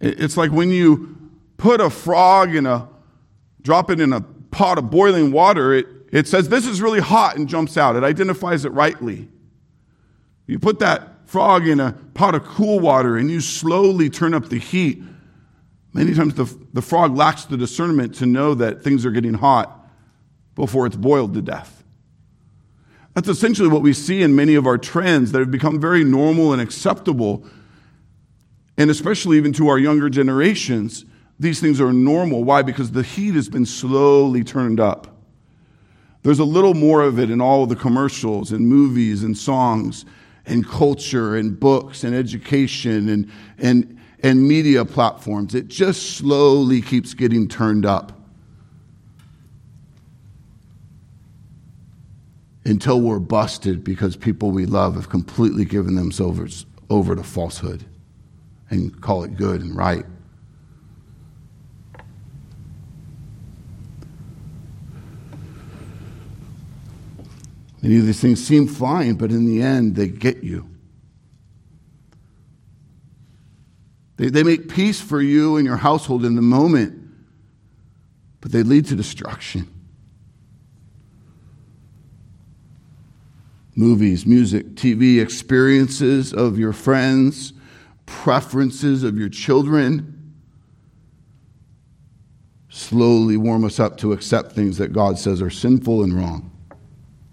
It's 0.01 0.39
like 0.39 0.53
when 0.53 0.71
you 0.71 1.19
put 1.59 1.83
a 1.83 1.91
frog 1.91 2.55
in 2.55 2.65
a, 2.65 2.89
drop 3.63 3.91
it 3.91 4.01
in 4.01 4.13
a 4.13 4.21
pot 4.21 4.79
of 4.79 4.91
boiling 4.91 5.33
water, 5.33 5.73
it, 5.73 5.87
it 6.13 6.27
says, 6.27 6.49
This 6.49 6.67
is 6.67 6.81
really 6.81 7.01
hot 7.01 7.37
and 7.37 7.49
jumps 7.49 7.77
out. 7.77 7.97
It 7.97 8.05
identifies 8.05 8.65
it 8.65 8.73
rightly. 8.73 9.29
You 10.47 10.59
put 10.59 10.81
that 10.81 11.29
frog 11.29 11.69
in 11.69 11.79
a 11.79 11.93
pot 12.15 12.35
of 12.35 12.45
cool 12.45 12.81
water 12.81 13.17
and 13.17 13.31
you 13.31 13.41
slowly 13.41 14.11
turn 14.11 14.35
up 14.35 14.49
the 14.49 14.59
heat, 14.59 15.01
many 15.93 16.13
times 16.13 16.35
the, 16.35 16.45
the 16.73 16.83
frog 16.83 17.17
lacks 17.17 17.45
the 17.45 17.57
discernment 17.57 18.17
to 18.17 18.27
know 18.27 18.55
that 18.55 18.83
things 18.83 19.07
are 19.07 19.13
getting 19.13 19.35
hot 19.35 19.89
before 20.57 20.87
it's 20.87 20.97
boiled 20.97 21.35
to 21.35 21.43
death. 21.43 21.85
That's 23.15 23.29
essentially 23.29 23.69
what 23.69 23.83
we 23.83 23.93
see 23.93 24.23
in 24.23 24.35
many 24.35 24.55
of 24.55 24.67
our 24.67 24.79
trends 24.79 25.33
that 25.33 25.39
have 25.39 25.51
become 25.51 25.81
very 25.81 26.05
normal 26.05 26.53
and 26.53 26.61
acceptable. 26.61 27.45
And 28.77 28.91
especially 28.91 29.37
even 29.37 29.53
to 29.55 29.69
our 29.69 29.79
younger 29.79 30.09
generations, 30.09 31.05
these 31.41 31.59
things 31.59 31.81
are 31.81 31.93
normal. 31.93 32.45
Why? 32.45 32.61
Because 32.61 32.93
the 32.93 33.03
heat 33.03 33.35
has 33.35 33.49
been 33.49 33.65
slowly 33.65 34.45
turned 34.45 34.79
up. 34.79 35.17
There's 36.23 36.39
a 36.39 36.45
little 36.45 36.75
more 36.75 37.03
of 37.03 37.19
it 37.19 37.31
in 37.31 37.41
all 37.41 37.63
of 37.63 37.71
the 37.71 37.77
commercials 37.77 38.53
and 38.53 38.69
movies 38.69 39.23
and 39.23 39.37
songs 39.37 40.05
and 40.45 40.69
culture 40.69 41.37
and 41.37 41.59
books 41.59 42.05
and 42.05 42.15
education 42.15 43.09
and, 43.09 43.31
and, 43.57 43.99
and 44.23 44.47
media 44.47 44.85
platforms. 44.85 45.55
It 45.55 45.69
just 45.69 46.19
slowly 46.19 46.83
keeps 46.83 47.15
getting 47.15 47.49
turned 47.49 47.87
up 47.87 48.13
until 52.67 53.01
we're 53.01 53.19
busted 53.19 53.83
because 53.83 54.15
people 54.15 54.51
we 54.51 54.67
love 54.67 54.95
have 54.95 55.09
completely 55.09 55.65
given 55.65 55.95
themselves 55.95 56.67
over 56.91 57.17
to 57.17 57.23
falsehood 57.23 57.83
and 58.69 59.01
call 59.01 59.25
it 59.25 59.39
good 59.39 59.63
and 59.63 59.75
right. 59.75 60.05
Many 67.83 67.99
of 67.99 68.07
these 68.07 68.21
things 68.21 68.45
seem 68.45 68.67
fine, 68.67 69.15
but 69.15 69.31
in 69.31 69.47
the 69.47 69.63
end, 69.63 69.97
they 69.97 70.09
get 70.09 70.43
you. 70.43 70.69
They, 74.17 74.29
they 74.29 74.43
make 74.43 74.69
peace 74.69 75.01
for 75.01 75.21
you 75.21 75.57
and 75.57 75.67
your 75.67 75.79
household 75.79 76.25
in 76.25 76.37
the 76.37 76.43
moment, 76.43 76.99
but 78.41 78.53
they 78.53 78.63
lead 78.63 78.87
to 78.87 78.97
destruction. 78.97 79.69
movies, 83.81 84.27
music, 84.27 84.75
TV, 84.75 85.23
experiences 85.23 86.35
of 86.35 86.59
your 86.59 86.73
friends, 86.73 87.55
preferences 88.05 89.03
of 89.03 89.19
your 89.19 89.31
children 89.31 90.35
slowly 92.69 93.39
warm 93.39 93.65
us 93.65 93.81
up 93.81 93.97
to 93.97 94.13
accept 94.13 94.53
things 94.53 94.77
that 94.77 94.93
God 94.93 95.19
says 95.19 95.41
are 95.41 95.51
sinful 95.51 96.03
and 96.03 96.13
wrong. 96.13 96.50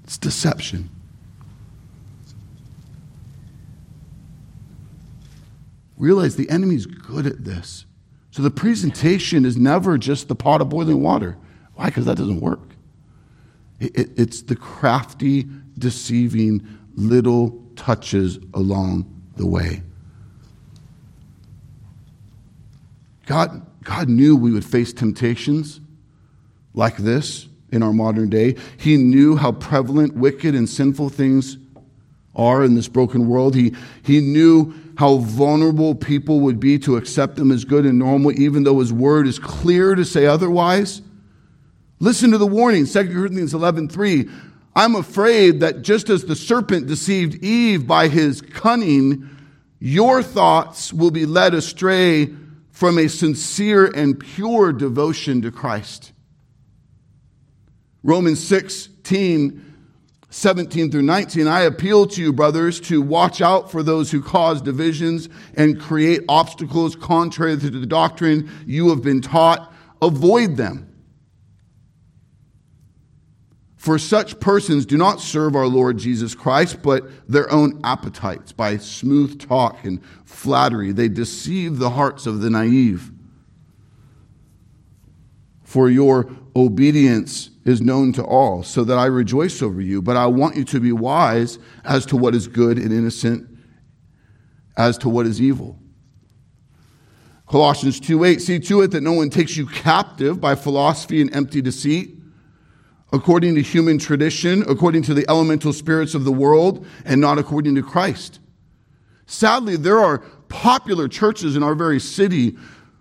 It's 0.07 0.17
deception. 0.17 0.89
Realize 5.97 6.37
the 6.37 6.49
enemy's 6.49 6.85
good 6.85 7.27
at 7.27 7.43
this. 7.43 7.85
So 8.31 8.41
the 8.41 8.51
presentation 8.51 9.43
is 9.43 9.57
never 9.57 9.97
just 9.97 10.29
the 10.29 10.35
pot 10.35 10.61
of 10.61 10.69
boiling 10.69 11.01
water. 11.01 11.35
Why? 11.75 11.87
Because 11.87 12.05
that 12.05 12.15
doesn't 12.15 12.39
work. 12.39 12.61
It, 13.81 13.97
it, 13.97 14.09
it's 14.15 14.43
the 14.43 14.55
crafty, 14.55 15.45
deceiving 15.77 16.65
little 16.95 17.61
touches 17.75 18.39
along 18.53 19.13
the 19.35 19.45
way. 19.45 19.81
God, 23.25 23.65
God 23.83 24.07
knew 24.07 24.37
we 24.37 24.53
would 24.53 24.63
face 24.63 24.93
temptations 24.93 25.81
like 26.73 26.95
this 26.95 27.49
in 27.71 27.83
our 27.83 27.93
modern 27.93 28.29
day. 28.29 28.55
He 28.77 28.97
knew 28.97 29.35
how 29.35 29.51
prevalent 29.51 30.15
wicked 30.15 30.55
and 30.55 30.69
sinful 30.69 31.09
things 31.09 31.57
are 32.35 32.63
in 32.63 32.75
this 32.75 32.87
broken 32.87 33.27
world. 33.27 33.55
He, 33.55 33.75
he 34.03 34.21
knew 34.21 34.73
how 34.97 35.17
vulnerable 35.17 35.95
people 35.95 36.39
would 36.41 36.59
be 36.59 36.79
to 36.79 36.95
accept 36.95 37.35
them 37.35 37.51
as 37.51 37.65
good 37.65 37.85
and 37.85 37.99
normal, 37.99 38.31
even 38.39 38.63
though 38.63 38.79
his 38.79 38.93
word 38.93 39.27
is 39.27 39.39
clear 39.39 39.95
to 39.95 40.05
say 40.05 40.25
otherwise. 40.25 41.01
Listen 41.99 42.31
to 42.31 42.37
the 42.37 42.47
warning, 42.47 42.85
2 42.85 43.13
Corinthians 43.13 43.53
11 43.53 43.89
3. 43.89 44.29
I'm 44.75 44.95
afraid 44.95 45.61
that 45.61 45.81
just 45.81 46.09
as 46.09 46.25
the 46.25 46.35
serpent 46.35 46.85
deceived 46.85 47.43
Eve 47.43 47.87
by 47.87 48.07
his 48.07 48.41
cunning, 48.41 49.27
your 49.79 50.21
thoughts 50.21 50.93
will 50.93 51.09
be 51.09 51.25
led 51.25 51.55
astray 51.55 52.29
from 52.69 52.99
a 52.99 53.07
sincere 53.07 53.85
and 53.85 54.19
pure 54.19 54.71
devotion 54.71 55.41
to 55.41 55.51
Christ. 55.51 56.13
Romans 58.07 58.41
16, 58.41 59.75
17 60.29 60.91
through 60.91 61.01
19, 61.01 61.45
I 61.45 61.63
appeal 61.63 62.07
to 62.07 62.21
you, 62.21 62.31
brothers, 62.31 62.79
to 62.79 63.01
watch 63.01 63.41
out 63.41 63.69
for 63.69 63.83
those 63.83 64.09
who 64.09 64.21
cause 64.21 64.61
divisions 64.61 65.27
and 65.55 65.77
create 65.77 66.21
obstacles 66.29 66.95
contrary 66.95 67.57
to 67.57 67.69
the 67.69 67.85
doctrine 67.85 68.49
you 68.65 68.87
have 68.91 69.03
been 69.03 69.19
taught. 69.19 69.73
Avoid 70.01 70.55
them. 70.55 70.89
For 73.75 73.99
such 73.99 74.39
persons 74.39 74.85
do 74.85 74.95
not 74.95 75.19
serve 75.19 75.53
our 75.53 75.67
Lord 75.67 75.97
Jesus 75.97 76.33
Christ, 76.33 76.81
but 76.81 77.03
their 77.29 77.51
own 77.51 77.81
appetites. 77.83 78.53
By 78.53 78.77
smooth 78.77 79.37
talk 79.37 79.83
and 79.83 80.01
flattery, 80.23 80.93
they 80.93 81.09
deceive 81.09 81.77
the 81.77 81.89
hearts 81.89 82.25
of 82.25 82.39
the 82.39 82.49
naive. 82.49 83.11
For 85.63 85.89
your 85.89 86.31
obedience 86.55 87.49
is 87.67 87.81
known 87.81 88.13
to 88.13 88.23
all, 88.23 88.63
so 88.63 88.83
that 88.85 88.97
I 88.97 89.05
rejoice 89.05 89.61
over 89.61 89.81
you. 89.81 90.01
But 90.01 90.15
I 90.15 90.27
want 90.27 90.55
you 90.55 90.63
to 90.65 90.79
be 90.79 90.91
wise 90.91 91.59
as 91.83 92.05
to 92.07 92.17
what 92.17 92.33
is 92.33 92.47
good 92.47 92.77
and 92.77 92.93
innocent, 92.93 93.47
as 94.77 94.97
to 94.99 95.09
what 95.09 95.25
is 95.25 95.41
evil. 95.41 95.77
Colossians 97.47 97.99
2 97.99 98.23
8, 98.23 98.41
see 98.41 98.59
to 98.59 98.81
it 98.81 98.91
that 98.91 99.01
no 99.01 99.13
one 99.13 99.29
takes 99.29 99.57
you 99.57 99.65
captive 99.67 100.39
by 100.39 100.55
philosophy 100.55 101.21
and 101.21 101.33
empty 101.35 101.61
deceit 101.61 102.17
according 103.13 103.55
to 103.55 103.61
human 103.61 103.97
tradition, 103.97 104.63
according 104.67 105.01
to 105.01 105.13
the 105.13 105.25
elemental 105.29 105.71
spirits 105.71 106.13
of 106.13 106.25
the 106.25 106.31
world, 106.31 106.85
and 107.05 107.21
not 107.21 107.37
according 107.37 107.75
to 107.75 107.81
Christ. 107.81 108.39
Sadly, 109.25 109.75
there 109.75 109.99
are 109.99 110.19
popular 110.49 111.07
churches 111.07 111.55
in 111.55 111.63
our 111.63 111.75
very 111.75 111.99
city 111.99 112.57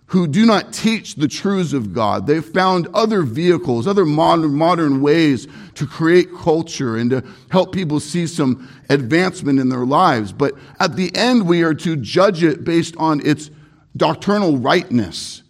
who 0.07 0.25
do 0.25 0.45
not 0.45 0.71
teach 0.71 1.15
the 1.15 1.27
truths 1.27 1.73
of 1.73 1.93
God. 1.93 2.27
They've 2.27 2.43
found 2.43 2.87
other 2.93 3.23
vehicles, 3.23 3.87
other 3.87 4.05
modern, 4.05 4.53
modern 4.53 5.01
ways 5.01 5.47
to 5.75 5.85
create 5.85 6.29
culture 6.33 6.95
and 6.95 7.09
to 7.09 7.23
help 7.49 7.73
people 7.73 7.99
see 7.99 8.25
some 8.25 8.69
advancement 8.89 9.59
in 9.59 9.67
their 9.67 9.85
lives. 9.85 10.31
But 10.31 10.53
at 10.79 10.95
the 10.95 11.13
end, 11.13 11.45
we 11.45 11.61
are 11.61 11.73
to 11.75 11.97
judge 11.97 12.41
it 12.41 12.63
based 12.63 12.95
on 12.97 13.25
its 13.25 13.51
doctrinal 13.97 14.57
rightness. 14.57 15.43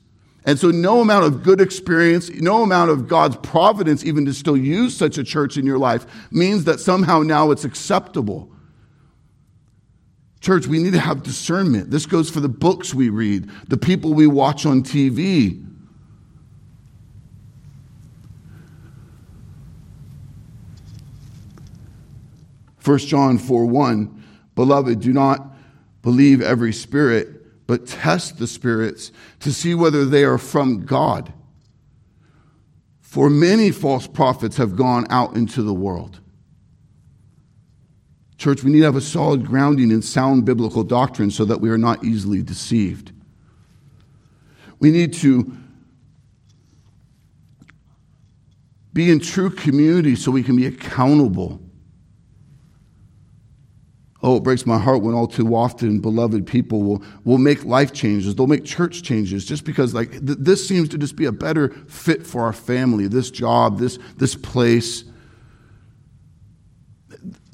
And 0.44 0.58
so, 0.58 0.72
no 0.72 1.02
amount 1.02 1.26
of 1.26 1.44
good 1.44 1.62
experience, 1.62 2.30
no 2.32 2.64
amount 2.64 2.90
of 2.90 3.08
God's 3.08 3.36
providence, 3.36 4.06
even 4.06 4.26
to 4.26 4.34
still 4.34 4.58
use 4.58 4.96
such 4.96 5.18
a 5.18 5.24
church 5.24 5.58
in 5.58 5.66
your 5.66 5.78
life, 5.78 6.06
means 6.32 6.64
that 6.64 6.80
somehow 6.80 7.22
now 7.22 7.52
it's 7.52 7.66
acceptable. 7.66 8.50
Church, 10.40 10.68
we 10.68 10.80
need 10.80 10.94
to 10.94 11.00
have 11.00 11.24
discernment. 11.24 11.90
This 11.92 12.06
goes 12.06 12.30
for 12.30 12.40
the 12.40 12.50
books 12.50 12.94
we 12.94 13.10
read, 13.10 13.50
the 13.68 13.78
people 13.78 14.14
we 14.14 14.28
watch 14.28 14.66
on 14.66 14.84
TV. 14.84 15.64
First 22.78 23.08
John 23.08 23.38
4 23.38 23.66
1, 23.66 24.24
Beloved, 24.56 25.02
do 25.02 25.12
not 25.12 25.46
believe 26.02 26.42
every 26.42 26.72
spirit 26.72 27.68
but 27.68 27.86
test 27.86 28.38
the 28.38 28.48
spirits 28.48 29.12
to 29.42 29.52
see 29.52 29.76
whether 29.76 30.06
they 30.06 30.24
are 30.24 30.38
from 30.38 30.86
God. 30.86 31.34
For 33.02 33.30
many 33.30 33.72
false 33.72 34.08
prophets 34.08 34.56
have 34.58 34.76
gone 34.78 35.06
out 35.10 35.36
into 35.36 35.62
the 35.62 35.74
world. 35.74 36.22
Church, 38.38 38.64
we 38.64 38.72
need 38.72 38.80
to 38.80 38.86
have 38.86 38.96
a 38.96 39.02
solid 39.02 39.46
grounding 39.46 39.92
in 39.92 40.02
sound 40.02 40.46
biblical 40.46 40.84
doctrine 40.84 41.32
so 41.32 41.46
that 41.46 41.60
we 41.60 41.70
are 41.70 41.78
not 41.78 42.04
easily 42.04 42.44
deceived. 42.44 43.12
We 44.80 44.92
need 44.92 45.14
to 45.14 45.52
be 48.94 49.10
in 49.10 49.20
true 49.20 49.50
community 49.50 50.16
so 50.16 50.32
we 50.32 50.44
can 50.44 50.56
be 50.56 50.66
accountable 50.66 51.62
Oh, 54.24 54.38
it 54.38 54.44
breaks 54.44 54.66
my 54.66 54.80
heart 54.80 55.04
when 55.04 55.14
all 55.14 55.28
too 55.28 55.56
often 55.56 56.00
beloved 56.00 56.48
people 56.48 56.82
will, 56.82 57.04
will 57.24 57.38
make 57.38 57.64
life 57.64 57.94
changes. 57.94 58.34
They'll 58.34 58.48
make 58.48 58.66
church 58.66 59.04
changes 59.04 59.46
just 59.46 59.64
because 59.64 59.94
like 59.94 60.12
th- 60.12 60.40
this 60.40 60.68
seems 60.68 60.90
to 60.90 60.98
just 60.98 61.16
be 61.16 61.26
a 61.26 61.32
better 61.32 61.70
fit 61.88 62.26
for 62.26 62.42
our 62.42 62.54
family, 62.54 63.08
this 63.08 63.30
job, 63.30 63.78
this, 63.78 64.00
this 64.18 64.36
place. 64.36 65.04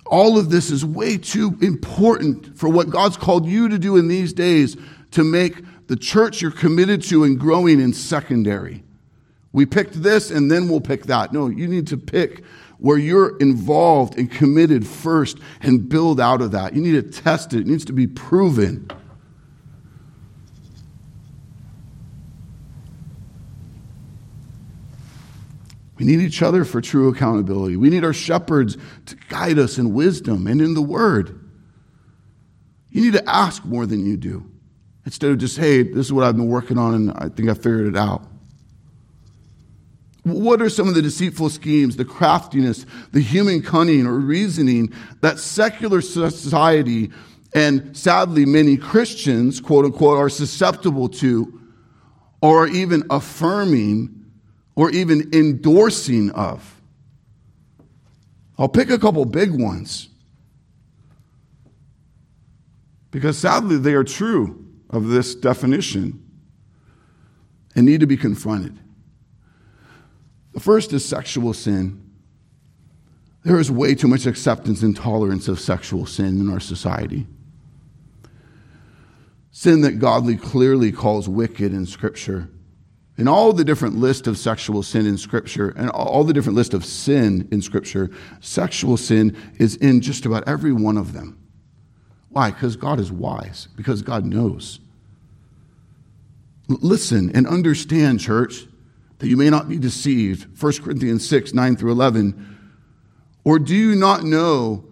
All 0.05 0.37
of 0.37 0.49
this 0.49 0.69
is 0.69 0.85
way 0.85 1.17
too 1.17 1.57
important 1.61 2.57
for 2.57 2.69
what 2.69 2.89
God's 2.89 3.17
called 3.17 3.45
you 3.45 3.69
to 3.69 3.79
do 3.79 3.97
in 3.97 4.07
these 4.07 4.33
days 4.33 4.75
to 5.11 5.23
make 5.23 5.63
the 5.87 5.95
church 5.95 6.41
you're 6.41 6.51
committed 6.51 7.01
to 7.03 7.23
and 7.23 7.39
growing 7.39 7.79
in 7.79 7.93
secondary. 7.93 8.83
We 9.51 9.65
picked 9.65 10.01
this 10.01 10.31
and 10.31 10.51
then 10.51 10.67
we'll 10.67 10.81
pick 10.81 11.03
that. 11.05 11.31
No, 11.31 11.47
you 11.47 11.67
need 11.67 11.87
to 11.87 11.97
pick 11.97 12.43
where 12.79 12.97
you're 12.97 13.37
involved 13.37 14.17
and 14.17 14.29
committed 14.29 14.85
first 14.85 15.37
and 15.61 15.87
build 15.87 16.19
out 16.19 16.41
of 16.41 16.51
that. 16.51 16.73
You 16.73 16.81
need 16.81 16.93
to 16.93 17.21
test 17.21 17.53
it, 17.53 17.61
it 17.61 17.67
needs 17.67 17.85
to 17.85 17.93
be 17.93 18.07
proven. 18.07 18.89
We 25.97 26.05
need 26.05 26.19
each 26.19 26.41
other 26.41 26.65
for 26.65 26.81
true 26.81 27.09
accountability. 27.09 27.77
We 27.77 27.89
need 27.89 28.03
our 28.03 28.13
shepherds 28.13 28.77
to 29.05 29.15
guide 29.29 29.59
us 29.59 29.77
in 29.77 29.93
wisdom 29.93 30.47
and 30.47 30.61
in 30.61 30.73
the 30.73 30.81
word. 30.81 31.39
You 32.89 33.01
need 33.01 33.13
to 33.13 33.29
ask 33.29 33.63
more 33.63 33.85
than 33.85 34.05
you 34.05 34.17
do. 34.17 34.49
Instead 35.05 35.31
of 35.31 35.37
just, 35.37 35.57
hey, 35.57 35.83
this 35.83 36.05
is 36.05 36.13
what 36.13 36.23
I've 36.23 36.35
been 36.35 36.47
working 36.47 36.77
on 36.77 36.93
and 36.93 37.11
I 37.11 37.29
think 37.29 37.49
I 37.49 37.53
figured 37.53 37.87
it 37.87 37.97
out. 37.97 38.25
What 40.23 40.61
are 40.61 40.69
some 40.69 40.87
of 40.87 40.95
the 40.95 41.01
deceitful 41.01 41.49
schemes, 41.49 41.97
the 41.97 42.05
craftiness, 42.05 42.85
the 43.11 43.19
human 43.19 43.61
cunning 43.61 44.07
or 44.07 44.13
reasoning 44.13 44.93
that 45.21 45.37
secular 45.37 45.99
society 45.99 47.11
and 47.53 47.95
sadly 47.95 48.45
many 48.45 48.77
Christians, 48.77 49.59
quote 49.59 49.85
unquote, 49.85 50.17
are 50.17 50.29
susceptible 50.29 51.09
to 51.09 51.61
or 52.41 52.67
even 52.67 53.03
affirming 53.09 54.22
or 54.75 54.89
even 54.91 55.29
endorsing 55.33 56.31
of? 56.31 56.81
I'll 58.57 58.69
pick 58.69 58.89
a 58.89 58.99
couple 58.99 59.25
big 59.25 59.51
ones 59.51 60.09
because 63.11 63.37
sadly 63.37 63.77
they 63.77 63.93
are 63.93 64.03
true 64.03 64.65
of 64.89 65.07
this 65.07 65.35
definition 65.35 66.23
and 67.75 67.85
need 67.85 67.99
to 67.99 68.07
be 68.07 68.17
confronted. 68.17 68.77
The 70.53 70.59
first 70.59 70.93
is 70.93 71.03
sexual 71.03 71.53
sin. 71.53 71.99
There 73.43 73.59
is 73.59 73.69
way 73.69 73.95
too 73.95 74.07
much 74.07 74.25
acceptance 74.25 74.83
and 74.83 74.95
tolerance 74.95 75.47
of 75.47 75.59
sexual 75.59 76.05
sin 76.05 76.39
in 76.39 76.49
our 76.49 76.59
society. 76.59 77.27
Sin 79.51 79.81
that 79.81 79.99
godly 79.99 80.37
clearly 80.37 80.91
calls 80.91 81.27
wicked 81.27 81.73
in 81.73 81.85
Scripture. 81.85 82.49
In 83.17 83.27
all 83.27 83.53
the 83.53 83.63
different 83.63 83.97
list 83.97 84.25
of 84.25 84.37
sexual 84.37 84.81
sin 84.81 85.05
in 85.05 85.17
Scripture 85.17 85.69
and 85.69 85.89
all 85.91 86.23
the 86.23 86.33
different 86.33 86.55
list 86.55 86.73
of 86.73 86.83
sin 86.83 87.47
in 87.51 87.61
Scripture, 87.61 88.09
sexual 88.39 88.97
sin 88.97 89.37
is 89.59 89.75
in 89.75 90.01
just 90.01 90.25
about 90.25 90.47
every 90.47 90.73
one 90.73 90.97
of 90.97 91.13
them. 91.13 91.39
Why? 92.29 92.49
Because 92.49 92.75
God 92.75 92.99
is 92.99 93.11
wise, 93.11 93.67
because 93.75 94.01
God 94.01 94.25
knows. 94.25 94.79
L- 96.69 96.79
listen 96.81 97.31
and 97.35 97.45
understand, 97.45 98.19
church, 98.19 98.65
that 99.19 99.27
you 99.27 99.37
may 99.37 99.51
not 99.51 99.69
be 99.69 99.77
deceived. 99.77 100.59
1 100.59 100.73
Corinthians 100.83 101.27
6, 101.27 101.53
9 101.53 101.75
through 101.75 101.91
11. 101.91 102.57
Or 103.43 103.59
do 103.59 103.75
you 103.75 103.95
not 103.95 104.23
know 104.23 104.85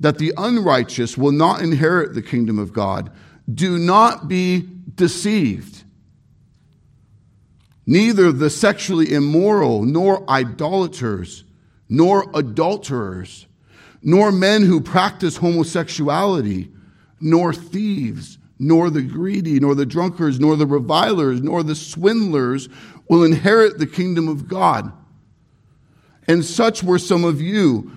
that 0.00 0.18
the 0.18 0.32
unrighteous 0.36 1.16
will 1.16 1.32
not 1.32 1.62
inherit 1.62 2.14
the 2.14 2.22
kingdom 2.22 2.58
of 2.58 2.72
God? 2.72 3.12
Do 3.52 3.78
not 3.78 4.26
be 4.26 4.68
deceived. 4.96 5.84
Neither 7.90 8.30
the 8.30 8.50
sexually 8.50 9.12
immoral, 9.12 9.82
nor 9.82 10.22
idolaters, 10.30 11.42
nor 11.88 12.30
adulterers, 12.34 13.48
nor 14.00 14.30
men 14.30 14.62
who 14.62 14.80
practice 14.80 15.38
homosexuality, 15.38 16.70
nor 17.20 17.52
thieves, 17.52 18.38
nor 18.60 18.90
the 18.90 19.02
greedy, 19.02 19.58
nor 19.58 19.74
the 19.74 19.86
drunkards, 19.86 20.38
nor 20.38 20.54
the 20.54 20.68
revilers, 20.68 21.42
nor 21.42 21.64
the 21.64 21.74
swindlers 21.74 22.68
will 23.08 23.24
inherit 23.24 23.80
the 23.80 23.88
kingdom 23.88 24.28
of 24.28 24.46
God. 24.46 24.92
And 26.28 26.44
such 26.44 26.84
were 26.84 27.00
some 27.00 27.24
of 27.24 27.40
you. 27.40 27.90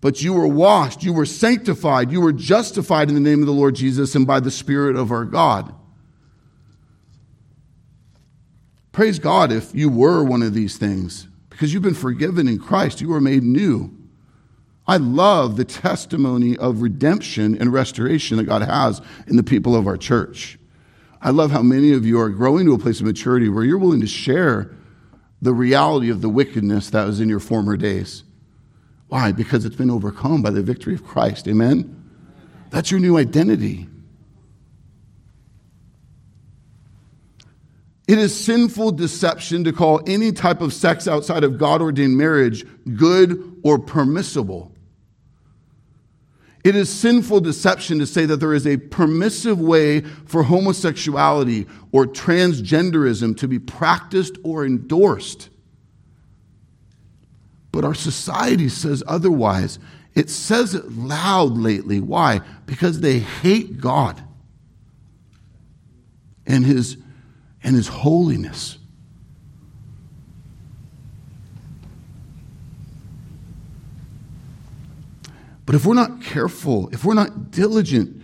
But 0.00 0.22
you 0.22 0.32
were 0.32 0.48
washed, 0.48 1.02
you 1.02 1.12
were 1.12 1.26
sanctified, 1.26 2.10
you 2.10 2.22
were 2.22 2.32
justified 2.32 3.10
in 3.10 3.14
the 3.14 3.20
name 3.20 3.40
of 3.40 3.46
the 3.46 3.52
Lord 3.52 3.74
Jesus 3.74 4.14
and 4.14 4.26
by 4.26 4.40
the 4.40 4.50
Spirit 4.50 4.96
of 4.96 5.12
our 5.12 5.26
God. 5.26 5.74
Praise 8.94 9.18
God 9.18 9.50
if 9.50 9.74
you 9.74 9.88
were 9.88 10.22
one 10.22 10.40
of 10.40 10.54
these 10.54 10.76
things, 10.76 11.26
because 11.50 11.74
you've 11.74 11.82
been 11.82 11.94
forgiven 11.94 12.46
in 12.46 12.60
Christ. 12.60 13.00
You 13.00 13.08
were 13.08 13.20
made 13.20 13.42
new. 13.42 13.92
I 14.86 14.98
love 14.98 15.56
the 15.56 15.64
testimony 15.64 16.56
of 16.56 16.80
redemption 16.80 17.56
and 17.60 17.72
restoration 17.72 18.36
that 18.36 18.44
God 18.44 18.62
has 18.62 19.02
in 19.26 19.34
the 19.34 19.42
people 19.42 19.74
of 19.74 19.88
our 19.88 19.96
church. 19.96 20.60
I 21.20 21.30
love 21.30 21.50
how 21.50 21.60
many 21.60 21.92
of 21.92 22.06
you 22.06 22.20
are 22.20 22.28
growing 22.28 22.66
to 22.66 22.74
a 22.74 22.78
place 22.78 23.00
of 23.00 23.06
maturity 23.06 23.48
where 23.48 23.64
you're 23.64 23.78
willing 23.78 24.00
to 24.00 24.06
share 24.06 24.72
the 25.42 25.52
reality 25.52 26.08
of 26.08 26.20
the 26.20 26.28
wickedness 26.28 26.90
that 26.90 27.04
was 27.04 27.18
in 27.18 27.28
your 27.28 27.40
former 27.40 27.76
days. 27.76 28.22
Why? 29.08 29.32
Because 29.32 29.64
it's 29.64 29.74
been 29.74 29.90
overcome 29.90 30.40
by 30.40 30.50
the 30.50 30.62
victory 30.62 30.94
of 30.94 31.04
Christ. 31.04 31.48
Amen? 31.48 32.00
That's 32.70 32.92
your 32.92 33.00
new 33.00 33.16
identity. 33.16 33.88
It 38.06 38.18
is 38.18 38.38
sinful 38.38 38.92
deception 38.92 39.64
to 39.64 39.72
call 39.72 40.02
any 40.06 40.30
type 40.30 40.60
of 40.60 40.74
sex 40.74 41.08
outside 41.08 41.42
of 41.42 41.58
God 41.58 41.80
ordained 41.80 42.18
marriage 42.18 42.66
good 42.96 43.60
or 43.62 43.78
permissible. 43.78 44.72
It 46.64 46.76
is 46.76 46.90
sinful 46.90 47.40
deception 47.40 47.98
to 47.98 48.06
say 48.06 48.24
that 48.26 48.38
there 48.38 48.54
is 48.54 48.66
a 48.66 48.78
permissive 48.78 49.60
way 49.60 50.00
for 50.00 50.42
homosexuality 50.42 51.66
or 51.92 52.06
transgenderism 52.06 53.36
to 53.38 53.48
be 53.48 53.58
practiced 53.58 54.36
or 54.42 54.64
endorsed. 54.64 55.50
But 57.70 57.84
our 57.84 57.94
society 57.94 58.68
says 58.68 59.02
otherwise. 59.06 59.78
It 60.14 60.30
says 60.30 60.74
it 60.74 60.92
loud 60.92 61.58
lately. 61.58 62.00
Why? 62.00 62.40
Because 62.66 63.00
they 63.00 63.18
hate 63.18 63.78
God 63.78 64.22
and 66.46 66.64
his 66.64 66.96
and 67.64 67.74
his 67.74 67.88
holiness. 67.88 68.78
But 75.66 75.74
if 75.74 75.86
we're 75.86 75.94
not 75.94 76.22
careful, 76.22 76.90
if 76.90 77.04
we're 77.04 77.14
not 77.14 77.50
diligent 77.50 78.22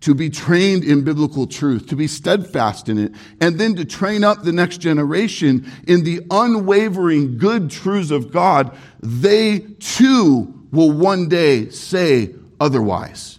to 0.00 0.14
be 0.14 0.28
trained 0.28 0.84
in 0.84 1.04
biblical 1.04 1.46
truth, 1.46 1.86
to 1.88 1.96
be 1.96 2.06
steadfast 2.06 2.88
in 2.88 2.98
it, 2.98 3.12
and 3.40 3.58
then 3.58 3.76
to 3.76 3.84
train 3.84 4.24
up 4.24 4.42
the 4.42 4.52
next 4.52 4.78
generation 4.78 5.70
in 5.86 6.04
the 6.04 6.20
unwavering 6.30 7.38
good 7.38 7.70
truths 7.70 8.10
of 8.10 8.32
God, 8.32 8.76
they 9.00 9.60
too 9.78 10.66
will 10.72 10.90
one 10.92 11.28
day 11.28 11.70
say 11.70 12.34
otherwise. 12.60 13.35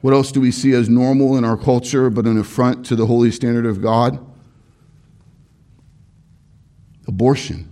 What 0.00 0.14
else 0.14 0.32
do 0.32 0.40
we 0.40 0.50
see 0.50 0.72
as 0.72 0.88
normal 0.88 1.36
in 1.36 1.44
our 1.44 1.56
culture 1.56 2.08
but 2.08 2.26
an 2.26 2.38
affront 2.38 2.86
to 2.86 2.96
the 2.96 3.06
holy 3.06 3.30
standard 3.30 3.66
of 3.66 3.82
God? 3.82 4.24
Abortion. 7.06 7.68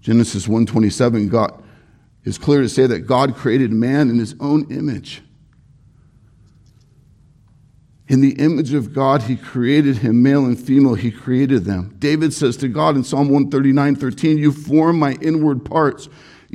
Genesis 0.00 0.46
1:27 0.46 1.28
God 1.28 1.62
is 2.24 2.38
clear 2.38 2.62
to 2.62 2.68
say 2.68 2.86
that 2.86 3.00
God 3.00 3.34
created 3.36 3.72
man 3.72 4.10
in 4.10 4.18
his 4.18 4.34
own 4.40 4.66
image. 4.70 5.22
In 8.08 8.20
the 8.20 8.32
image 8.32 8.72
of 8.72 8.92
God, 8.92 9.22
he 9.22 9.36
created 9.36 9.98
him, 9.98 10.22
male 10.22 10.46
and 10.46 10.58
female, 10.58 10.94
he 10.94 11.10
created 11.10 11.64
them. 11.64 11.96
David 11.98 12.32
says 12.32 12.56
to 12.58 12.68
God 12.68 12.94
in 12.94 13.02
Psalm 13.02 13.28
139 13.28 13.96
13, 13.96 14.38
You 14.38 14.52
form 14.52 14.98
my 14.98 15.14
inward 15.20 15.64
parts. 15.64 16.08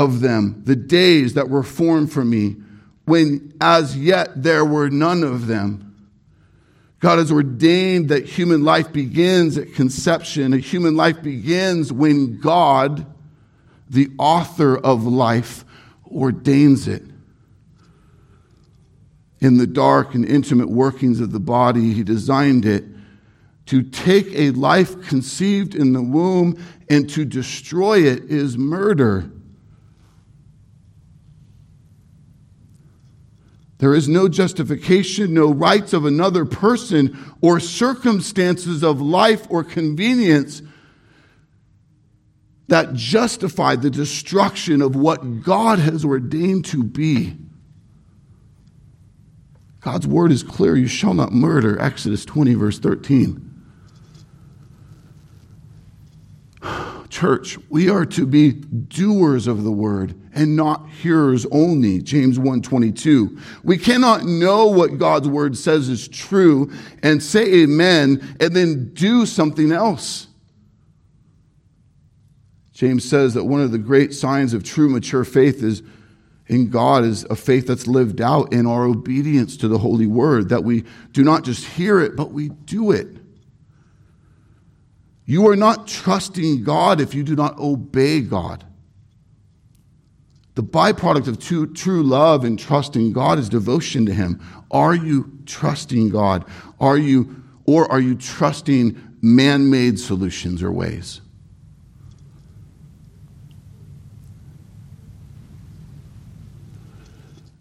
of 0.00 0.20
them, 0.20 0.62
the 0.64 0.74
days 0.74 1.34
that 1.34 1.50
were 1.50 1.62
formed 1.62 2.10
for 2.10 2.24
me, 2.24 2.56
when 3.04 3.52
as 3.60 3.96
yet 3.96 4.42
there 4.42 4.64
were 4.64 4.88
none 4.88 5.22
of 5.22 5.46
them. 5.46 5.86
God 7.00 7.18
has 7.18 7.30
ordained 7.30 8.08
that 8.08 8.24
human 8.24 8.64
life 8.64 8.92
begins 8.92 9.58
at 9.58 9.74
conception. 9.74 10.54
A 10.54 10.58
human 10.58 10.96
life 10.96 11.22
begins 11.22 11.92
when 11.92 12.40
God, 12.40 13.06
the 13.90 14.10
author 14.18 14.76
of 14.78 15.04
life, 15.04 15.64
ordains 16.10 16.88
it. 16.88 17.02
In 19.40 19.58
the 19.58 19.66
dark 19.66 20.14
and 20.14 20.24
intimate 20.24 20.70
workings 20.70 21.20
of 21.20 21.32
the 21.32 21.40
body, 21.40 21.92
He 21.92 22.02
designed 22.02 22.64
it 22.64 22.84
to 23.66 23.82
take 23.82 24.26
a 24.34 24.50
life 24.52 25.06
conceived 25.08 25.74
in 25.74 25.92
the 25.92 26.02
womb 26.02 26.62
and 26.88 27.08
to 27.10 27.24
destroy 27.26 27.98
it 27.98 28.24
is 28.24 28.56
murder. 28.56 29.30
There 33.80 33.94
is 33.94 34.08
no 34.08 34.28
justification, 34.28 35.32
no 35.32 35.50
rights 35.50 35.94
of 35.94 36.04
another 36.04 36.44
person 36.44 37.18
or 37.40 37.58
circumstances 37.58 38.84
of 38.84 39.00
life 39.00 39.46
or 39.48 39.64
convenience 39.64 40.60
that 42.68 42.92
justify 42.92 43.76
the 43.76 43.88
destruction 43.88 44.82
of 44.82 44.94
what 44.94 45.42
God 45.42 45.78
has 45.78 46.04
ordained 46.04 46.66
to 46.66 46.84
be. 46.84 47.38
God's 49.80 50.06
word 50.06 50.30
is 50.30 50.42
clear 50.42 50.76
you 50.76 50.86
shall 50.86 51.14
not 51.14 51.32
murder, 51.32 51.80
Exodus 51.80 52.26
20, 52.26 52.52
verse 52.54 52.78
13. 52.78 53.64
Church, 57.08 57.56
we 57.70 57.88
are 57.88 58.04
to 58.04 58.26
be 58.26 58.52
doers 58.52 59.46
of 59.46 59.64
the 59.64 59.72
word 59.72 60.19
and 60.34 60.56
not 60.56 60.88
hearers 60.88 61.46
only. 61.50 62.00
James 62.00 62.38
1:22. 62.38 63.36
We 63.62 63.76
cannot 63.76 64.24
know 64.24 64.66
what 64.66 64.98
God's 64.98 65.28
word 65.28 65.56
says 65.56 65.88
is 65.88 66.06
true 66.08 66.70
and 67.02 67.22
say 67.22 67.62
amen 67.62 68.36
and 68.40 68.54
then 68.54 68.90
do 68.94 69.26
something 69.26 69.72
else. 69.72 70.28
James 72.72 73.04
says 73.04 73.34
that 73.34 73.44
one 73.44 73.60
of 73.60 73.72
the 73.72 73.78
great 73.78 74.14
signs 74.14 74.54
of 74.54 74.64
true 74.64 74.88
mature 74.88 75.24
faith 75.24 75.62
is 75.62 75.82
in 76.46 76.70
God 76.70 77.04
is 77.04 77.24
a 77.24 77.36
faith 77.36 77.66
that's 77.66 77.86
lived 77.86 78.20
out 78.20 78.52
in 78.52 78.66
our 78.66 78.84
obedience 78.84 79.56
to 79.58 79.68
the 79.68 79.78
holy 79.78 80.06
word 80.06 80.48
that 80.48 80.64
we 80.64 80.84
do 81.12 81.22
not 81.22 81.44
just 81.44 81.64
hear 81.64 82.00
it 82.00 82.16
but 82.16 82.32
we 82.32 82.48
do 82.48 82.90
it. 82.90 83.08
You 85.26 85.46
are 85.48 85.56
not 85.56 85.86
trusting 85.86 86.64
God 86.64 87.00
if 87.00 87.14
you 87.14 87.22
do 87.22 87.36
not 87.36 87.58
obey 87.58 88.20
God. 88.20 88.64
The 90.60 90.66
byproduct 90.66 91.26
of 91.26 91.38
true, 91.38 91.72
true 91.72 92.02
love 92.02 92.44
and 92.44 92.58
trusting 92.58 93.14
God 93.14 93.38
is 93.38 93.48
devotion 93.48 94.04
to 94.04 94.12
Him. 94.12 94.38
Are 94.70 94.94
you 94.94 95.38
trusting 95.46 96.10
God? 96.10 96.44
Are 96.78 96.98
you, 96.98 97.42
or 97.64 97.90
are 97.90 97.98
you 97.98 98.14
trusting 98.14 99.16
man 99.22 99.70
made 99.70 99.98
solutions 99.98 100.62
or 100.62 100.70
ways? 100.70 101.22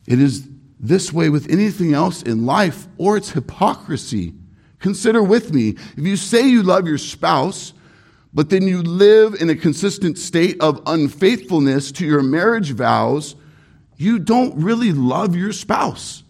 It 0.05 0.19
is 0.19 0.49
this 0.77 1.13
way 1.13 1.29
with 1.29 1.49
anything 1.49 1.93
else 1.93 2.21
in 2.21 2.45
life, 2.45 2.89
or 2.97 3.15
it's 3.15 3.31
hypocrisy. 3.31 4.33
Consider 4.79 5.23
with 5.23 5.53
me 5.53 5.77
if 5.95 6.05
you 6.05 6.17
say 6.17 6.49
you 6.49 6.63
love 6.63 6.85
your 6.85 6.97
spouse, 6.97 7.71
but 8.33 8.49
then 8.49 8.67
you 8.67 8.81
live 8.81 9.35
in 9.35 9.49
a 9.49 9.55
consistent 9.55 10.17
state 10.17 10.57
of 10.61 10.81
unfaithfulness 10.85 11.91
to 11.93 12.05
your 12.05 12.21
marriage 12.21 12.71
vows, 12.71 13.35
you 13.97 14.19
don't 14.19 14.55
really 14.55 14.93
love 14.93 15.35
your 15.35 15.51
spouse. 15.51 16.23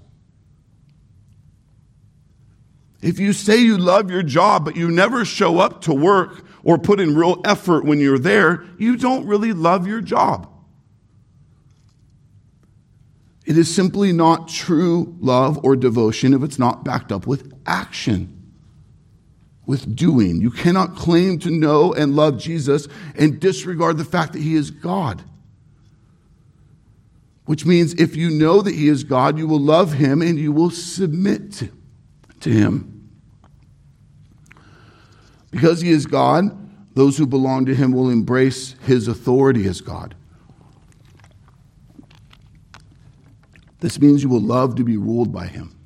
If 3.01 3.19
you 3.19 3.33
say 3.33 3.57
you 3.57 3.77
love 3.77 4.09
your 4.09 4.23
job, 4.23 4.65
but 4.65 4.75
you 4.75 4.89
never 4.89 5.23
show 5.23 5.59
up 5.59 5.81
to 5.83 5.93
work 5.93 6.45
or 6.63 6.77
put 6.77 6.99
in 6.99 7.15
real 7.15 7.41
effort 7.45 7.85
when 7.85 7.99
you're 7.99 8.19
there, 8.19 8.65
you 8.77 8.97
don't 8.97 9.25
really 9.25 9.53
love 9.53 9.87
your 9.87 10.01
job. 10.01 10.49
It 13.45 13.57
is 13.57 13.73
simply 13.73 14.11
not 14.11 14.47
true 14.47 15.15
love 15.19 15.63
or 15.63 15.75
devotion 15.75 16.33
if 16.33 16.43
it's 16.43 16.59
not 16.59 16.83
backed 16.83 17.11
up 17.11 17.25
with 17.25 17.53
action 17.65 18.38
with 19.69 19.95
doing. 19.95 20.41
You 20.41 20.49
cannot 20.49 20.95
claim 20.95 21.37
to 21.37 21.51
know 21.51 21.93
and 21.93 22.15
love 22.15 22.39
Jesus 22.39 22.87
and 23.15 23.39
disregard 23.39 23.99
the 23.99 24.03
fact 24.03 24.33
that 24.33 24.41
he 24.41 24.55
is 24.55 24.71
God. 24.71 25.21
Which 27.45 27.67
means 27.67 27.93
if 27.93 28.15
you 28.15 28.31
know 28.31 28.63
that 28.63 28.73
he 28.73 28.87
is 28.87 29.03
God, 29.03 29.37
you 29.37 29.45
will 29.45 29.59
love 29.59 29.93
him 29.93 30.23
and 30.23 30.39
you 30.39 30.51
will 30.51 30.71
submit 30.71 31.69
to 32.39 32.49
him. 32.49 33.11
Because 35.51 35.81
he 35.81 35.91
is 35.91 36.07
God, 36.07 36.45
those 36.95 37.19
who 37.19 37.27
belong 37.27 37.67
to 37.67 37.75
him 37.75 37.91
will 37.91 38.09
embrace 38.09 38.73
his 38.87 39.07
authority 39.07 39.67
as 39.67 39.81
God. 39.81 40.15
This 43.81 44.01
means 44.01 44.23
you 44.23 44.29
will 44.29 44.41
love 44.41 44.73
to 44.77 44.83
be 44.83 44.97
ruled 44.97 45.31
by 45.31 45.45
him. 45.45 45.78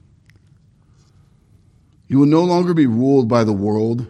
You 2.13 2.19
will 2.19 2.27
no 2.27 2.43
longer 2.43 2.75
be 2.75 2.85
ruled 2.85 3.27
by 3.27 3.43
the 3.43 3.53
world 3.53 4.05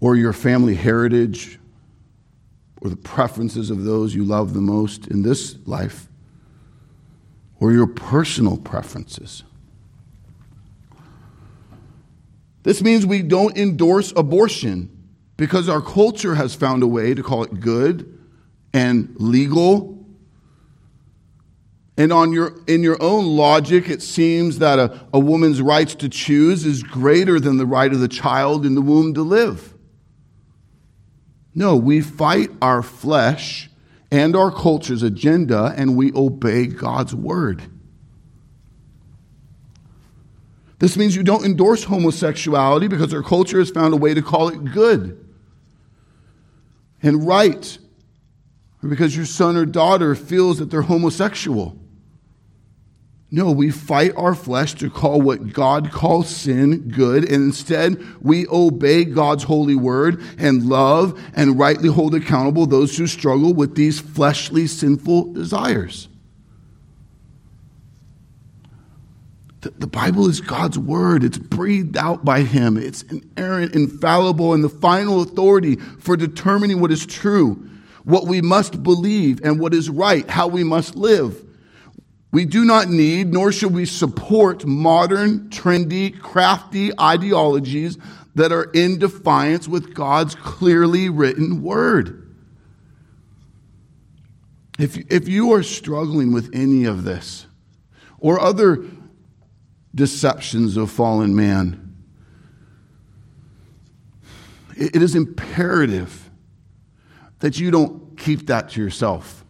or 0.00 0.16
your 0.16 0.32
family 0.32 0.74
heritage 0.74 1.58
or 2.80 2.88
the 2.88 2.96
preferences 2.96 3.68
of 3.68 3.84
those 3.84 4.14
you 4.14 4.24
love 4.24 4.54
the 4.54 4.62
most 4.62 5.06
in 5.08 5.20
this 5.20 5.58
life 5.66 6.08
or 7.60 7.72
your 7.72 7.86
personal 7.86 8.56
preferences. 8.56 9.44
This 12.62 12.80
means 12.80 13.04
we 13.04 13.20
don't 13.20 13.58
endorse 13.58 14.10
abortion 14.16 14.88
because 15.36 15.68
our 15.68 15.82
culture 15.82 16.36
has 16.36 16.54
found 16.54 16.82
a 16.82 16.86
way 16.86 17.12
to 17.12 17.22
call 17.22 17.44
it 17.44 17.60
good 17.60 18.18
and 18.72 19.14
legal 19.18 19.97
and 21.98 22.12
on 22.12 22.32
your, 22.32 22.54
in 22.68 22.82
your 22.82 22.96
own 23.02 23.26
logic, 23.26 23.90
it 23.90 24.00
seems 24.00 24.60
that 24.60 24.78
a, 24.78 25.04
a 25.12 25.18
woman's 25.18 25.60
rights 25.60 25.96
to 25.96 26.08
choose 26.08 26.64
is 26.64 26.84
greater 26.84 27.40
than 27.40 27.56
the 27.58 27.66
right 27.66 27.92
of 27.92 27.98
the 27.98 28.08
child 28.08 28.64
in 28.64 28.76
the 28.76 28.80
womb 28.80 29.14
to 29.14 29.22
live. 29.22 29.74
No, 31.54 31.76
we 31.76 32.00
fight 32.00 32.50
our 32.62 32.84
flesh 32.84 33.68
and 34.12 34.36
our 34.36 34.52
culture's 34.52 35.02
agenda 35.02 35.74
and 35.76 35.96
we 35.96 36.12
obey 36.12 36.66
God's 36.66 37.16
word. 37.16 37.64
This 40.78 40.96
means 40.96 41.16
you 41.16 41.24
don't 41.24 41.44
endorse 41.44 41.82
homosexuality 41.82 42.86
because 42.86 43.12
our 43.12 43.24
culture 43.24 43.58
has 43.58 43.70
found 43.70 43.92
a 43.92 43.96
way 43.96 44.14
to 44.14 44.22
call 44.22 44.48
it 44.48 44.64
good 44.72 45.28
and 47.02 47.26
right, 47.26 47.78
or 48.82 48.88
because 48.88 49.16
your 49.16 49.26
son 49.26 49.56
or 49.56 49.64
daughter 49.64 50.14
feels 50.14 50.58
that 50.58 50.70
they're 50.70 50.82
homosexual. 50.82 51.76
No, 53.30 53.50
we 53.50 53.70
fight 53.70 54.12
our 54.16 54.34
flesh 54.34 54.74
to 54.76 54.88
call 54.88 55.20
what 55.20 55.52
God 55.52 55.92
calls 55.92 56.34
sin 56.34 56.88
good, 56.88 57.24
and 57.24 57.44
instead 57.44 58.02
we 58.22 58.46
obey 58.48 59.04
God's 59.04 59.44
holy 59.44 59.74
word 59.74 60.22
and 60.38 60.64
love 60.64 61.20
and 61.34 61.58
rightly 61.58 61.90
hold 61.90 62.14
accountable 62.14 62.64
those 62.64 62.96
who 62.96 63.06
struggle 63.06 63.52
with 63.52 63.74
these 63.74 64.00
fleshly 64.00 64.66
sinful 64.66 65.34
desires. 65.34 66.08
The, 69.60 69.88
Bible 69.88 70.28
is 70.28 70.40
God's 70.40 70.78
word. 70.78 71.24
It's 71.24 71.36
breathed 71.36 71.96
out 71.96 72.24
by 72.24 72.42
Him. 72.42 72.76
It's 72.76 73.02
inerrant, 73.02 73.74
infallible, 73.74 74.54
and 74.54 74.62
the 74.62 74.68
final 74.68 75.20
authority 75.20 75.76
for 75.76 76.16
determining 76.16 76.80
what 76.80 76.92
is 76.92 77.04
true, 77.04 77.68
what 78.04 78.26
we 78.26 78.40
must 78.40 78.82
believe, 78.82 79.40
and 79.42 79.58
what 79.58 79.74
is 79.74 79.90
right, 79.90 80.30
how 80.30 80.46
we 80.46 80.62
must 80.62 80.94
live. 80.94 81.44
We 82.30 82.44
do 82.44 82.64
not 82.64 82.88
need, 82.88 83.32
nor 83.32 83.52
should 83.52 83.72
we 83.72 83.86
support 83.86 84.66
modern, 84.66 85.48
trendy, 85.48 86.18
crafty 86.18 86.90
ideologies 87.00 87.96
that 88.34 88.52
are 88.52 88.64
in 88.74 88.98
defiance 88.98 89.66
with 89.66 89.94
God's 89.94 90.34
clearly 90.34 91.08
written 91.08 91.62
word. 91.62 92.24
If, 94.78 94.96
if 95.10 95.26
you 95.26 95.52
are 95.54 95.62
struggling 95.62 96.32
with 96.32 96.50
any 96.54 96.84
of 96.84 97.04
this 97.04 97.46
or 98.18 98.38
other 98.38 98.84
deceptions 99.94 100.76
of 100.76 100.90
fallen 100.90 101.34
man, 101.34 101.96
it 104.76 105.02
is 105.02 105.16
imperative 105.16 106.30
that 107.40 107.58
you 107.58 107.70
don't 107.70 108.16
keep 108.16 108.46
that 108.46 108.68
to 108.70 108.80
yourself 108.80 109.44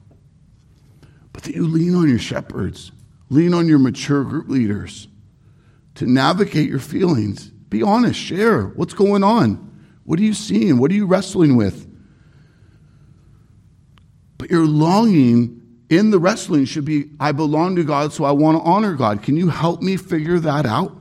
but 1.39 1.45
that 1.45 1.55
you 1.55 1.69
lean 1.69 1.95
on 1.95 2.09
your 2.09 2.19
shepherds, 2.19 2.91
lean 3.29 3.55
on 3.55 3.69
your 3.69 3.79
mature 3.79 4.25
group 4.25 4.49
leaders 4.49 5.07
to 5.95 6.05
navigate 6.05 6.69
your 6.69 6.81
feelings. 6.81 7.51
Be 7.71 7.81
honest, 7.81 8.19
share 8.19 8.65
what's 8.65 8.93
going 8.93 9.23
on. 9.23 9.55
What 10.03 10.19
are 10.19 10.23
you 10.25 10.35
seeing? 10.35 10.79
What 10.79 10.91
are 10.91 10.95
you 10.95 11.07
wrestling 11.07 11.55
with? 11.57 11.89
But 14.37 14.51
your 14.51 14.67
longing 14.67 15.63
in 15.89 16.11
the 16.11 16.19
wrestling 16.19 16.65
should 16.65 16.85
be 16.85 17.11
I 17.21 17.31
belong 17.31 17.77
to 17.77 17.85
God, 17.85 18.13
so 18.13 18.25
I 18.25 18.33
want 18.33 18.59
to 18.59 18.69
honor 18.69 18.95
God. 18.95 19.23
Can 19.23 19.37
you 19.37 19.49
help 19.49 19.81
me 19.81 19.97
figure 19.97 20.41
that 20.41 20.67
out? 20.67 21.01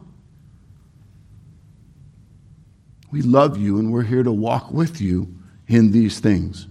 We 3.10 3.24
love 3.24 3.58
you 3.58 3.80
and 3.80 3.92
we're 3.92 4.04
here 4.04 4.22
to 4.22 4.32
walk 4.32 4.70
with 4.70 5.02
you 5.02 5.36
in 5.68 5.94
these 5.94 6.20
things. 6.20 6.68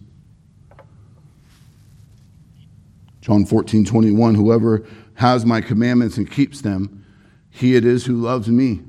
John 3.26 3.44
14, 3.44 3.84
21, 3.84 4.36
whoever 4.36 4.86
has 5.14 5.44
my 5.44 5.60
commandments 5.60 6.16
and 6.16 6.30
keeps 6.30 6.60
them, 6.60 7.04
he 7.50 7.74
it 7.74 7.84
is 7.84 8.06
who 8.06 8.14
loves 8.14 8.46
me. 8.46 8.82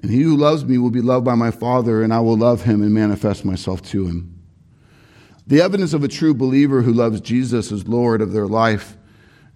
And 0.00 0.12
he 0.12 0.22
who 0.22 0.36
loves 0.36 0.64
me 0.64 0.78
will 0.78 0.92
be 0.92 1.00
loved 1.00 1.24
by 1.24 1.34
my 1.34 1.50
Father, 1.50 2.04
and 2.04 2.14
I 2.14 2.20
will 2.20 2.36
love 2.36 2.62
him 2.62 2.82
and 2.82 2.94
manifest 2.94 3.44
myself 3.44 3.82
to 3.86 4.06
him. 4.06 4.40
The 5.48 5.60
evidence 5.60 5.92
of 5.92 6.04
a 6.04 6.08
true 6.08 6.34
believer 6.34 6.82
who 6.82 6.92
loves 6.92 7.20
Jesus 7.20 7.72
as 7.72 7.88
Lord 7.88 8.22
of 8.22 8.30
their 8.30 8.46
life 8.46 8.96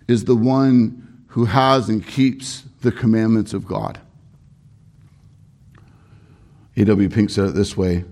is 0.08 0.24
the 0.24 0.34
one 0.34 1.24
who 1.28 1.44
has 1.44 1.88
and 1.88 2.04
keeps 2.04 2.64
the 2.80 2.90
commandments 2.90 3.54
of 3.54 3.68
God. 3.68 4.00
A.W. 6.76 7.08
Pink 7.08 7.30
said 7.30 7.50
it 7.50 7.54
this 7.54 7.76
way 7.76 8.04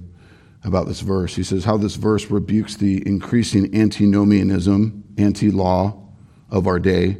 about 0.64 0.86
this 0.86 1.00
verse. 1.00 1.36
He 1.36 1.42
says 1.42 1.64
how 1.64 1.76
this 1.76 1.96
verse 1.96 2.30
rebukes 2.30 2.76
the 2.76 3.06
increasing 3.06 3.74
antinomianism, 3.74 5.04
anti 5.16 5.50
law 5.50 5.96
of 6.50 6.66
our 6.66 6.78
day. 6.78 7.18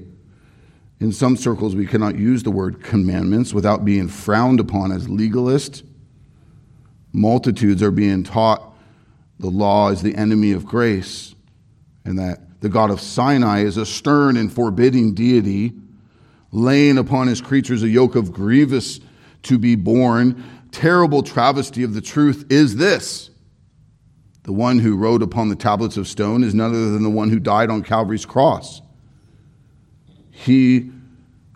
In 1.01 1.13
some 1.13 1.37
circles, 1.37 1.77
we 1.77 1.87
cannot 1.87 2.19
use 2.19 2.43
the 2.43 2.51
word 2.51 2.83
commandments 2.83 3.55
without 3.55 3.85
being 3.85 4.09
frowned 4.09 4.59
upon 4.59 4.91
as 4.91 5.09
legalist. 5.09 5.85
Multitudes 7.13 7.83
are 7.83 7.93
being 7.93 8.25
taught 8.25 8.69
the 9.39 9.51
law 9.51 9.91
is 9.91 10.03
the 10.03 10.17
enemy 10.17 10.53
of 10.53 10.65
grace, 10.65 11.35
and 12.05 12.19
that 12.19 12.61
the 12.61 12.69
God 12.69 12.91
of 12.91 13.01
Sinai 13.01 13.61
is 13.61 13.77
a 13.77 13.87
stern 13.87 14.37
and 14.37 14.53
forbidding 14.53 15.15
deity, 15.15 15.73
laying 16.51 16.99
upon 16.99 17.29
his 17.29 17.41
creatures 17.41 17.83
a 17.83 17.89
yoke 17.89 18.17
of 18.17 18.33
grievous 18.33 18.99
to 19.45 19.59
be 19.59 19.77
borne. 19.77 20.45
Terrible 20.71 21.23
travesty 21.23 21.83
of 21.83 21.95
the 21.95 22.01
truth 22.01 22.47
is 22.51 22.77
this 22.77 23.31
the 24.45 24.53
one 24.53 24.79
who 24.79 24.97
wrote 24.97 25.23
upon 25.23 25.51
the 25.51 25.57
tablets 25.57 25.99
of 25.99 26.09
stone 26.09 26.43
is 26.43 26.55
none 26.55 26.71
other 26.71 26.91
than 26.91 27.03
the 27.03 27.11
one 27.11 27.29
who 27.29 27.39
died 27.39 27.69
on 27.69 27.83
Calvary's 27.83 28.25
cross. 28.25 28.81
He 30.31 30.91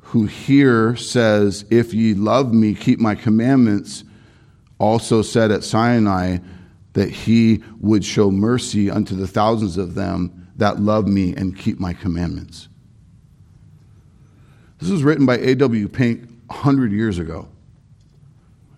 who 0.03 0.27
here 0.27 0.95
says, 0.97 1.65
If 1.71 1.95
ye 1.95 2.13
love 2.13 2.53
me, 2.53 2.75
keep 2.75 3.01
my 3.01 3.15
commandments, 3.15 4.05
also 4.79 5.23
said 5.23 5.51
at 5.51 5.65
Sinai 5.65 6.39
that 6.93 7.09
he 7.09 7.63
would 7.81 8.05
show 8.05 8.31
mercy 8.31 8.91
unto 8.91 9.17
the 9.17 9.27
thousands 9.27 9.79
of 9.79 9.95
them 9.95 10.51
that 10.57 10.81
love 10.81 11.09
me 11.09 11.35
and 11.35 11.57
keep 11.57 11.81
my 11.81 11.95
commandments. 11.95 12.69
This 14.81 14.91
was 14.91 15.03
written 15.03 15.25
by 15.25 15.39
A.W. 15.39 15.89
Pink 15.89 16.29
100 16.49 16.93
years 16.93 17.19
ago, 17.19 17.49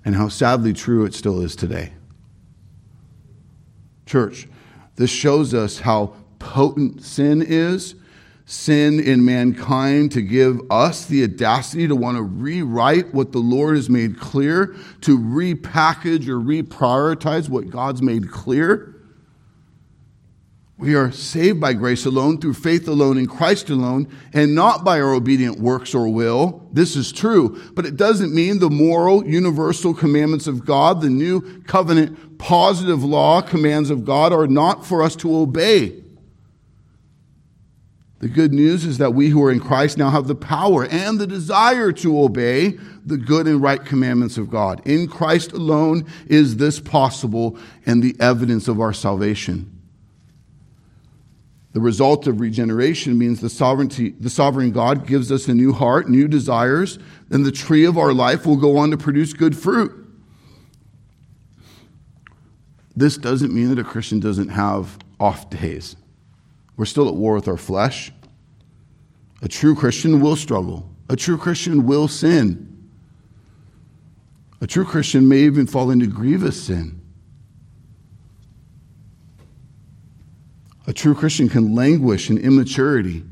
and 0.05 0.15
how 0.17 0.29
sadly 0.29 0.73
true 0.73 1.05
it 1.05 1.15
still 1.15 1.41
is 1.41 1.57
today. 1.57 1.93
Church, 4.07 4.47
this 4.97 5.11
shows 5.11 5.55
us 5.55 5.81
how 5.81 6.15
potent 6.39 7.03
sin 7.03 7.43
is 7.43 7.95
sin 8.47 9.01
in 9.01 9.25
mankind 9.25 10.13
to 10.13 10.21
give 10.21 10.61
us 10.71 11.07
the 11.07 11.25
audacity 11.25 11.89
to 11.89 11.97
want 11.97 12.17
to 12.17 12.23
rewrite 12.23 13.15
what 13.15 13.33
the 13.33 13.39
Lord 13.39 13.77
has 13.77 13.89
made 13.89 14.21
clear, 14.21 14.75
to 15.01 15.19
repackage 15.19 16.29
or 16.29 16.39
reprioritize 16.39 17.49
what 17.49 17.71
God's 17.71 18.03
made 18.03 18.31
clear. 18.31 18.94
We 20.77 20.97
are 20.97 21.13
saved 21.13 21.61
by 21.61 21.75
grace 21.75 22.05
alone, 22.05 22.41
through 22.41 22.55
faith 22.55 22.89
alone, 22.89 23.17
in 23.17 23.27
Christ 23.27 23.71
alone, 23.71 24.09
and 24.33 24.57
not 24.57 24.85
by 24.85 25.01
our 25.01 25.15
obedient 25.15 25.61
works 25.61 25.95
or 25.95 26.09
will. 26.09 26.69
This 26.73 26.97
is 26.97 27.13
true, 27.13 27.61
but 27.75 27.87
it 27.87 27.97
doesn't 27.97 28.35
mean 28.35 28.59
the 28.59 28.71
moral, 28.71 29.25
universal 29.25 29.95
commandments 29.95 30.49
of 30.49 30.67
God, 30.67 31.01
the 31.01 31.11
new 31.11 31.63
covenant, 31.63 32.39
positive 32.39 33.05
law 33.05 33.41
commands 33.41 33.89
of 33.89 34.05
God, 34.05 34.33
are 34.33 34.49
not 34.49 34.85
for 34.85 35.03
us 35.03 35.15
to 35.17 35.37
obey. 35.37 36.03
The 38.19 38.29
good 38.29 38.53
news 38.53 38.85
is 38.85 38.99
that 38.99 39.15
we 39.15 39.29
who 39.29 39.45
are 39.45 39.53
in 39.53 39.61
Christ 39.61 39.97
now 39.97 40.11
have 40.11 40.27
the 40.27 40.35
power 40.35 40.87
and 40.87 41.21
the 41.21 41.27
desire 41.27 41.93
to 41.93 42.21
obey 42.21 42.79
the 43.05 43.19
good 43.19 43.47
and 43.47 43.63
right 43.63 43.85
commandments 43.85 44.39
of 44.39 44.51
God. 44.51 44.81
In 44.87 45.07
Christ 45.07 45.53
alone 45.53 46.07
is 46.27 46.57
this 46.57 46.81
possible 46.81 47.59
and 47.87 48.03
the 48.03 48.17
evidence 48.19 48.67
of 48.67 48.81
our 48.81 48.95
salvation. 48.95 49.74
The 51.75 51.81
result 51.81 52.29
of 52.29 52.41
regeneration 52.41 53.19
means 53.19 53.41
the 53.41 53.51
sovereignty, 53.51 54.11
the 54.11 54.31
sovereign 54.31 54.71
God 54.71 55.09
gives 55.09 55.33
us 55.33 55.49
a 55.49 55.55
new 55.55 55.73
heart, 55.73 56.09
new 56.09 56.29
desires, 56.29 57.01
and 57.31 57.45
the 57.45 57.51
tree 57.51 57.85
of 57.85 57.99
our 57.99 58.13
life 58.13 58.47
will 58.47 58.57
go 58.57 58.77
on 58.77 58.93
to 58.93 58.97
produce 58.97 59.33
good 59.33 59.57
fruit. 59.57 59.93
This 62.95 63.17
doesn't 63.19 63.53
mean 63.53 63.71
that 63.71 63.81
a 63.81 63.85
Christian 63.85 64.21
doesn't 64.21 64.51
have 64.51 64.99
off 65.19 65.51
days. 65.51 65.97
We're 66.77 66.85
still 66.85 67.09
at 67.09 67.17
war 67.17 67.35
with 67.35 67.49
our 67.49 67.57
flesh. 67.57 68.13
A 69.43 69.49
true 69.49 69.75
Christian 69.75 70.21
will 70.21 70.37
struggle. 70.37 70.89
A 71.09 71.17
true 71.17 71.37
Christian 71.37 71.87
will 71.87 72.07
sin. 72.07 72.89
A 74.61 74.69
true 74.69 74.85
Christian 74.85 75.29
may 75.29 75.41
even 75.41 75.67
fall 75.67 75.91
into 75.91 76.07
grievous 76.07 76.63
sin. 76.67 77.01
A 80.87 80.93
true 80.93 81.15
Christian 81.15 81.49
can 81.49 81.75
languish 81.75 82.31
in 82.31 82.39
immaturity. 82.39 83.25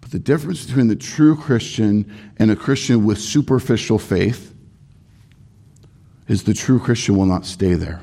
But 0.00 0.10
the 0.10 0.18
difference 0.18 0.66
between 0.66 0.88
the 0.88 0.96
true 0.96 1.36
Christian 1.36 2.12
and 2.38 2.50
a 2.50 2.56
Christian 2.56 3.04
with 3.04 3.18
superficial 3.18 3.98
faith 3.98 4.54
is 6.28 6.44
the 6.44 6.54
true 6.54 6.78
Christian 6.78 7.16
will 7.16 7.26
not 7.26 7.46
stay 7.46 7.74
there 7.74 8.00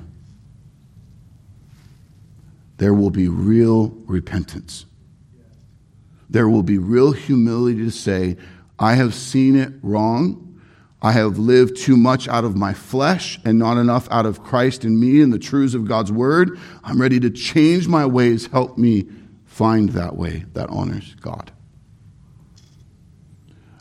there 2.83 2.93
will 2.93 3.09
be 3.09 3.29
real 3.29 3.93
repentance. 4.07 4.85
There 6.29 6.49
will 6.49 6.63
be 6.63 6.77
real 6.77 7.13
humility 7.13 7.77
to 7.77 7.91
say, 7.91 8.35
I 8.77 8.95
have 8.95 9.13
seen 9.13 9.55
it 9.55 9.71
wrong. 9.81 10.52
I 11.03 11.11
have 11.11 11.37
lived 11.37 11.75
too 11.75 11.97
much 11.97 12.29
out 12.29 12.45
of 12.45 12.55
my 12.55 12.73
flesh 12.73 13.37
and 13.43 13.59
not 13.59 13.77
enough 13.77 14.07
out 14.09 14.25
of 14.25 14.41
Christ 14.41 14.85
in 14.85 14.97
me 14.97 15.21
and 15.21 15.33
the 15.33 15.39
truths 15.39 15.73
of 15.73 15.85
God's 15.85 16.13
word. 16.13 16.57
I'm 16.81 16.99
ready 16.99 17.19
to 17.19 17.29
change 17.29 17.89
my 17.89 18.05
ways. 18.05 18.47
Help 18.47 18.77
me 18.77 19.07
find 19.45 19.89
that 19.89 20.15
way 20.15 20.45
that 20.53 20.69
honors 20.69 21.13
God. 21.19 21.51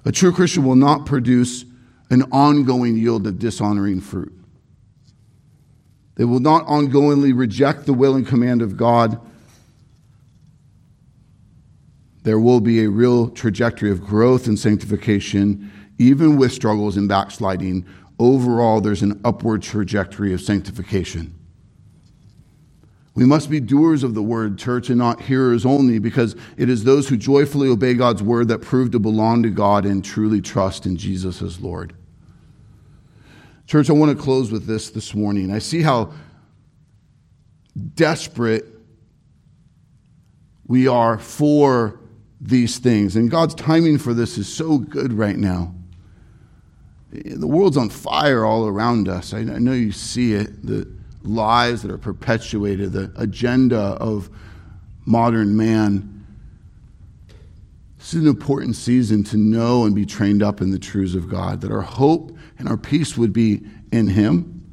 A 0.05 0.11
true 0.11 0.33
Christian 0.33 0.65
will 0.65 0.75
not 0.75 1.07
produce 1.07 1.65
an 2.11 2.25
ongoing 2.33 2.97
yield 2.97 3.25
of 3.29 3.39
dishonoring 3.39 4.01
fruit. 4.01 4.37
They 6.17 6.25
will 6.25 6.41
not 6.41 6.67
ongoingly 6.67 7.37
reject 7.37 7.87
the 7.87 7.95
will 7.95 8.17
and 8.17 8.27
command 8.27 8.63
of 8.63 8.77
God. 8.77 9.21
There 12.25 12.39
will 12.39 12.61
be 12.61 12.83
a 12.83 12.91
real 12.91 13.31
trajectory 13.31 13.93
of 13.93 14.05
growth 14.05 14.47
and 14.47 14.59
sanctification, 14.59 15.73
even 15.99 16.37
with 16.37 16.53
struggles 16.53 16.97
and 16.97 17.09
backsliding. 17.09 17.87
Overall, 18.19 18.81
there's 18.81 19.03
an 19.03 19.21
upward 19.25 19.63
trajectory 19.63 20.33
of 20.33 20.41
sanctification. 20.41 21.35
We 23.15 23.27
must 23.27 23.51
be 23.51 23.61
doers 23.61 24.03
of 24.03 24.15
the 24.15 24.23
word, 24.23 24.59
church, 24.59 24.89
and 24.89 24.99
not 24.99 25.21
hearers 25.21 25.67
only, 25.67 25.99
because 25.99 26.35
it 26.57 26.71
is 26.71 26.85
those 26.85 27.09
who 27.09 27.17
joyfully 27.17 27.69
obey 27.69 27.95
God's 27.95 28.23
word 28.23 28.49
that 28.49 28.61
prove 28.61 28.91
to 28.93 28.99
belong 28.99 29.43
to 29.43 29.51
God 29.51 29.85
and 29.85 30.03
truly 30.03 30.41
trust 30.41 30.87
in 30.87 30.97
Jesus 30.97 31.43
as 31.43 31.61
Lord. 31.61 31.95
Church, 33.67 33.91
I 33.91 33.93
want 33.93 34.17
to 34.17 34.23
close 34.23 34.51
with 34.51 34.67
this 34.67 34.91
this 34.91 35.15
morning. 35.15 35.53
I 35.53 35.59
see 35.59 35.83
how 35.83 36.13
desperate 37.95 38.67
we 40.67 40.89
are 40.89 41.19
for 41.19 42.01
these 42.41 42.79
things. 42.79 43.15
And 43.15 43.31
God's 43.31 43.55
timing 43.55 43.99
for 43.99 44.15
this 44.15 44.39
is 44.39 44.53
so 44.53 44.79
good 44.79 45.13
right 45.13 45.37
now. 45.37 45.75
The 47.13 47.47
world's 47.47 47.77
on 47.77 47.91
fire 47.91 48.45
all 48.45 48.67
around 48.67 49.09
us. 49.09 49.35
I 49.35 49.43
know 49.43 49.73
you 49.73 49.93
see 49.93 50.33
it. 50.33 50.67
The 50.67 50.91
lies 51.23 51.83
that 51.83 51.91
are 51.91 51.99
perpetuated, 51.99 52.93
the 52.93 53.13
agenda 53.17 53.79
of 53.79 54.31
modern 55.05 55.57
man. 55.57 56.27
This 57.99 58.15
is 58.15 58.23
an 58.23 58.29
important 58.29 58.77
season 58.77 59.23
to 59.25 59.37
know 59.37 59.85
and 59.85 59.95
be 59.95 60.07
trained 60.07 60.43
up 60.43 60.61
in 60.61 60.71
the 60.71 60.79
truths 60.79 61.15
of 61.15 61.29
God, 61.29 61.61
that 61.61 61.71
our 61.71 61.83
hope 61.83 62.37
and 62.59 62.69
our 62.69 62.77
peace 62.77 63.17
would 63.17 63.33
be 63.33 63.63
in 63.93 64.09
Him. 64.09 64.73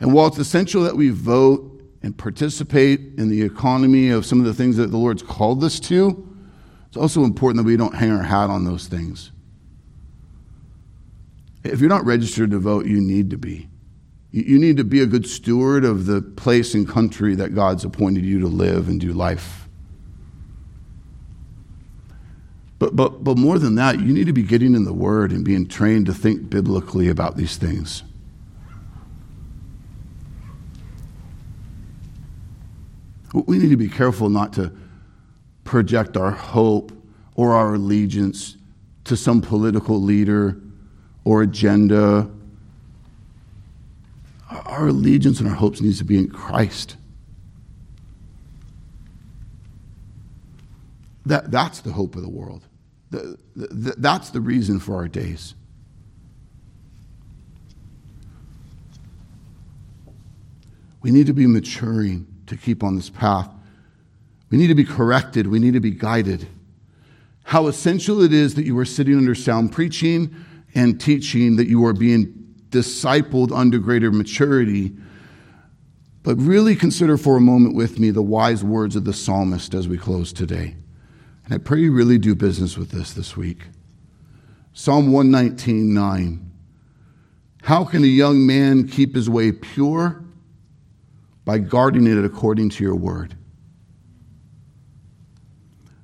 And 0.00 0.12
while 0.12 0.26
it's 0.26 0.38
essential 0.38 0.82
that 0.82 0.96
we 0.96 1.08
vote 1.08 1.80
and 2.02 2.16
participate 2.16 3.00
in 3.16 3.30
the 3.30 3.42
economy 3.42 4.10
of 4.10 4.26
some 4.26 4.40
of 4.40 4.44
the 4.44 4.54
things 4.54 4.76
that 4.76 4.90
the 4.90 4.98
Lord's 4.98 5.22
called 5.22 5.64
us 5.64 5.80
to, 5.80 6.36
it's 6.88 6.96
also 6.96 7.24
important 7.24 7.64
that 7.64 7.66
we 7.66 7.76
don't 7.76 7.94
hang 7.94 8.10
our 8.10 8.22
hat 8.22 8.50
on 8.50 8.64
those 8.64 8.86
things. 8.86 9.30
If 11.72 11.80
you're 11.80 11.88
not 11.88 12.04
registered 12.04 12.50
to 12.52 12.58
vote, 12.58 12.86
you 12.86 13.00
need 13.00 13.30
to 13.30 13.38
be. 13.38 13.68
You 14.32 14.58
need 14.58 14.76
to 14.76 14.84
be 14.84 15.00
a 15.00 15.06
good 15.06 15.26
steward 15.26 15.84
of 15.84 16.06
the 16.06 16.20
place 16.20 16.74
and 16.74 16.86
country 16.86 17.34
that 17.36 17.54
God's 17.54 17.84
appointed 17.84 18.24
you 18.24 18.40
to 18.40 18.48
live 18.48 18.88
and 18.88 19.00
do 19.00 19.12
life. 19.12 19.68
But, 22.78 22.94
but, 22.94 23.24
but 23.24 23.38
more 23.38 23.58
than 23.58 23.76
that, 23.76 24.00
you 24.00 24.12
need 24.12 24.26
to 24.26 24.34
be 24.34 24.42
getting 24.42 24.74
in 24.74 24.84
the 24.84 24.92
Word 24.92 25.32
and 25.32 25.44
being 25.44 25.66
trained 25.66 26.06
to 26.06 26.14
think 26.14 26.50
biblically 26.50 27.08
about 27.08 27.36
these 27.36 27.56
things. 27.56 28.02
We 33.32 33.58
need 33.58 33.70
to 33.70 33.76
be 33.76 33.88
careful 33.88 34.28
not 34.28 34.52
to 34.54 34.72
project 35.64 36.16
our 36.16 36.30
hope 36.30 36.92
or 37.34 37.54
our 37.54 37.74
allegiance 37.74 38.56
to 39.04 39.16
some 39.16 39.40
political 39.40 40.00
leader 40.00 40.60
or 41.26 41.42
agenda. 41.42 42.30
Our 44.48 44.86
allegiance 44.86 45.40
and 45.40 45.48
our 45.48 45.56
hopes 45.56 45.80
needs 45.80 45.98
to 45.98 46.04
be 46.04 46.16
in 46.16 46.30
Christ. 46.30 46.96
That, 51.26 51.50
that's 51.50 51.80
the 51.80 51.90
hope 51.90 52.14
of 52.14 52.22
the 52.22 52.28
world. 52.28 52.62
The, 53.10 53.36
the, 53.56 53.94
that's 53.98 54.30
the 54.30 54.40
reason 54.40 54.78
for 54.78 54.94
our 54.94 55.08
days. 55.08 55.54
We 61.02 61.10
need 61.10 61.26
to 61.26 61.34
be 61.34 61.48
maturing 61.48 62.28
to 62.46 62.56
keep 62.56 62.84
on 62.84 62.94
this 62.94 63.10
path. 63.10 63.50
We 64.50 64.58
need 64.58 64.68
to 64.68 64.76
be 64.76 64.84
corrected. 64.84 65.48
We 65.48 65.58
need 65.58 65.74
to 65.74 65.80
be 65.80 65.90
guided. 65.90 66.46
How 67.42 67.66
essential 67.66 68.22
it 68.22 68.32
is 68.32 68.54
that 68.54 68.64
you 68.64 68.78
are 68.78 68.84
sitting 68.84 69.16
under 69.16 69.34
sound 69.34 69.72
preaching 69.72 70.32
and 70.76 71.00
teaching, 71.00 71.56
that 71.56 71.66
you 71.66 71.84
are 71.86 71.92
being 71.92 72.54
discipled 72.70 73.50
under 73.50 73.78
greater 73.78 74.12
maturity. 74.12 74.92
But 76.22 76.36
really 76.36 76.76
consider 76.76 77.16
for 77.16 77.36
a 77.36 77.40
moment 77.40 77.74
with 77.74 77.98
me 77.98 78.10
the 78.10 78.22
wise 78.22 78.62
words 78.62 78.94
of 78.94 79.04
the 79.04 79.12
psalmist 79.12 79.74
as 79.74 79.88
we 79.88 79.96
close 79.96 80.32
today. 80.32 80.76
And 81.44 81.54
I 81.54 81.58
pray 81.58 81.80
you 81.80 81.92
really 81.92 82.18
do 82.18 82.34
business 82.34 82.76
with 82.76 82.90
this 82.90 83.12
this 83.12 83.36
week. 83.36 83.62
Psalm 84.72 85.10
119, 85.12 85.94
9. 85.94 86.50
How 87.62 87.84
can 87.84 88.04
a 88.04 88.08
young 88.08 88.46
man 88.46 88.86
keep 88.86 89.14
his 89.14 89.30
way 89.30 89.52
pure? 89.52 90.22
By 91.44 91.58
guarding 91.58 92.06
it 92.06 92.22
according 92.22 92.70
to 92.70 92.84
your 92.84 92.96
word. 92.96 93.36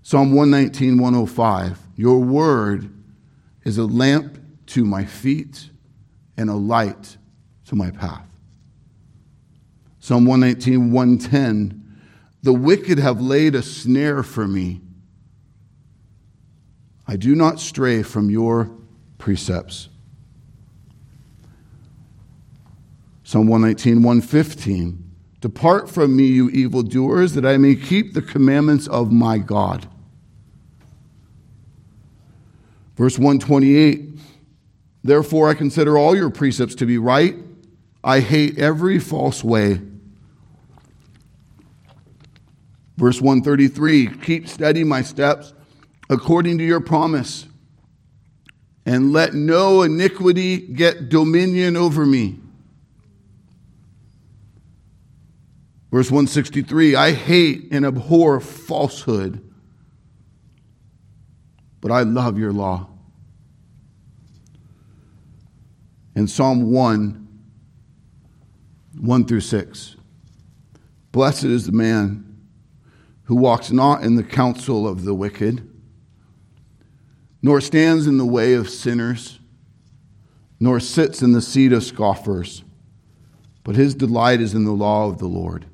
Psalm 0.03 0.33
119, 0.33 0.99
105. 0.99 1.79
Your 1.97 2.21
word 2.21 2.91
is 3.65 3.77
a 3.77 3.85
lamp 3.85 4.39
to 4.73 4.85
my 4.85 5.05
feet 5.05 5.71
and 6.37 6.51
a 6.51 6.55
light 6.55 7.17
to 7.67 7.75
my 7.75 7.91
path. 7.91 8.27
Psalm 10.01 10.27
119, 10.27 10.93
110. 10.93 12.01
The 12.43 12.53
wicked 12.53 12.99
have 12.99 13.21
laid 13.21 13.55
a 13.55 13.63
snare 13.63 14.23
for 14.23 14.47
me 14.47 14.83
I 17.07 17.17
do 17.17 17.35
not 17.35 17.61
stray 17.61 18.03
from 18.03 18.31
your 18.31 18.71
precepts. 19.19 19.91
Psalm 23.25 23.47
119, 23.49 24.03
115. 24.03 25.11
Depart 25.41 25.91
from 25.91 26.17
me, 26.17 26.27
you 26.27 26.49
evildoers, 26.51 27.35
that 27.35 27.45
I 27.45 27.57
may 27.57 27.75
keep 27.75 28.15
the 28.15 28.23
commandments 28.23 28.87
of 28.87 29.13
my 29.13 29.37
God. 29.39 29.87
Verse 32.97 33.19
128 33.19 34.19
Therefore, 35.05 35.49
I 35.49 35.55
consider 35.55 35.99
all 35.99 36.15
your 36.15 36.31
precepts 36.31 36.75
to 36.77 36.87
be 36.87 36.99
right. 36.99 37.37
I 38.05 38.21
hate 38.21 38.59
every 38.59 38.99
false 38.99 39.43
way. 39.43 39.81
Verse 42.97 43.21
133 43.21 44.09
Keep 44.19 44.49
steady 44.49 44.85
my 44.85 45.03
steps 45.03 45.53
according 46.09 46.59
to 46.59 46.65
your 46.65 46.81
promise, 46.81 47.47
and 48.85 49.13
let 49.13 49.35
no 49.35 49.83
iniquity 49.83 50.59
get 50.59 51.09
dominion 51.09 51.77
over 51.77 52.05
me. 52.07 52.39
Verse 55.91 56.11
163 56.11 56.95
I 56.95 57.13
hate 57.13 57.69
and 57.73 57.85
abhor 57.85 58.41
falsehood, 58.41 59.43
but 61.81 61.91
I 61.91 62.03
love 62.03 62.39
your 62.39 62.53
law. 62.53 62.92
In 66.15 66.27
Psalm 66.27 66.71
1, 66.71 67.29
1 69.01 69.25
through 69.25 69.41
6. 69.41 69.97
Blessed 71.11 71.45
is 71.45 71.67
the 71.67 71.73
man 71.73 72.33
who 73.25 73.37
walks 73.37 73.71
not 73.71 74.03
in 74.03 74.17
the 74.17 74.23
counsel 74.23 74.87
of 74.87 75.05
the 75.05 75.15
wicked, 75.15 75.69
nor 77.43 77.61
stands 77.61 78.07
in 78.07 78.19
the 78.19 78.27
way 78.27 78.55
of 78.55 78.69
sinners, 78.69 79.41
nor 80.61 80.79
sits 80.79 81.23
in 81.23 81.33
the 81.33 81.41
seat 81.41 81.73
of 81.73 81.83
scoffers, 81.83 82.63
but 83.65 83.75
his 83.75 83.95
delight 83.95 84.41
is 84.41 84.55
in 84.55 84.65
the 84.65 84.73
law 84.73 85.09
of 85.09 85.19
the 85.19 85.27
Lord. 85.27 85.67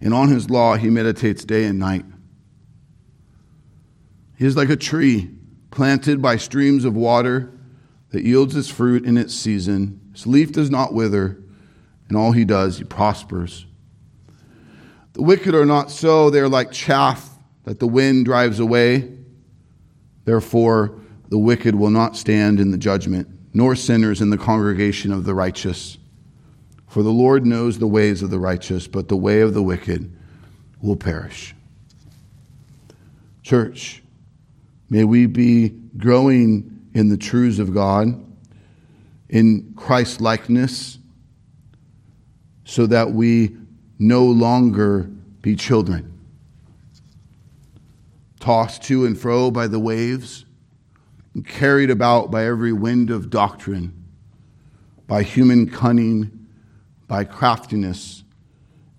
And 0.00 0.12
on 0.12 0.28
his 0.28 0.50
law 0.50 0.76
he 0.76 0.90
meditates 0.90 1.44
day 1.44 1.64
and 1.66 1.78
night. 1.78 2.04
He 4.36 4.46
is 4.46 4.56
like 4.56 4.70
a 4.70 4.76
tree 4.76 5.30
planted 5.70 6.20
by 6.20 6.36
streams 6.36 6.84
of 6.84 6.96
water 6.96 7.52
that 8.10 8.24
yields 8.24 8.56
its 8.56 8.68
fruit 8.68 9.04
in 9.04 9.16
its 9.16 9.34
season. 9.34 10.00
Its 10.12 10.26
leaf 10.26 10.52
does 10.52 10.70
not 10.70 10.92
wither, 10.92 11.38
and 12.08 12.16
all 12.16 12.32
he 12.32 12.44
does, 12.44 12.78
he 12.78 12.84
prospers. 12.84 13.66
The 15.12 15.22
wicked 15.22 15.54
are 15.54 15.66
not 15.66 15.90
so, 15.90 16.30
they 16.30 16.40
are 16.40 16.48
like 16.48 16.72
chaff 16.72 17.30
that 17.64 17.78
the 17.78 17.86
wind 17.86 18.24
drives 18.24 18.58
away. 18.58 19.16
Therefore, 20.24 20.98
the 21.28 21.38
wicked 21.38 21.74
will 21.74 21.90
not 21.90 22.16
stand 22.16 22.60
in 22.60 22.70
the 22.70 22.78
judgment, 22.78 23.28
nor 23.54 23.76
sinners 23.76 24.20
in 24.20 24.30
the 24.30 24.38
congregation 24.38 25.12
of 25.12 25.24
the 25.24 25.34
righteous. 25.34 25.98
For 26.88 27.02
the 27.04 27.12
Lord 27.12 27.46
knows 27.46 27.78
the 27.78 27.86
ways 27.86 28.22
of 28.22 28.30
the 28.30 28.38
righteous, 28.40 28.88
but 28.88 29.08
the 29.08 29.16
way 29.16 29.40
of 29.40 29.54
the 29.54 29.62
wicked 29.62 30.12
will 30.82 30.96
perish. 30.96 31.54
Church, 33.42 34.02
may 34.88 35.04
we 35.04 35.26
be 35.26 35.68
growing 35.96 36.79
in 36.94 37.08
the 37.08 37.16
truths 37.16 37.58
of 37.58 37.72
God, 37.72 38.24
in 39.28 39.72
Christ 39.76 40.20
likeness, 40.20 40.98
so 42.64 42.86
that 42.86 43.12
we 43.12 43.56
no 43.98 44.24
longer 44.24 45.10
be 45.42 45.54
children, 45.56 46.18
tossed 48.40 48.82
to 48.84 49.04
and 49.04 49.18
fro 49.18 49.50
by 49.50 49.66
the 49.66 49.78
waves, 49.78 50.44
and 51.34 51.46
carried 51.46 51.90
about 51.90 52.30
by 52.30 52.44
every 52.46 52.72
wind 52.72 53.10
of 53.10 53.30
doctrine, 53.30 53.92
by 55.06 55.22
human 55.22 55.68
cunning, 55.68 56.46
by 57.06 57.24
craftiness, 57.24 58.24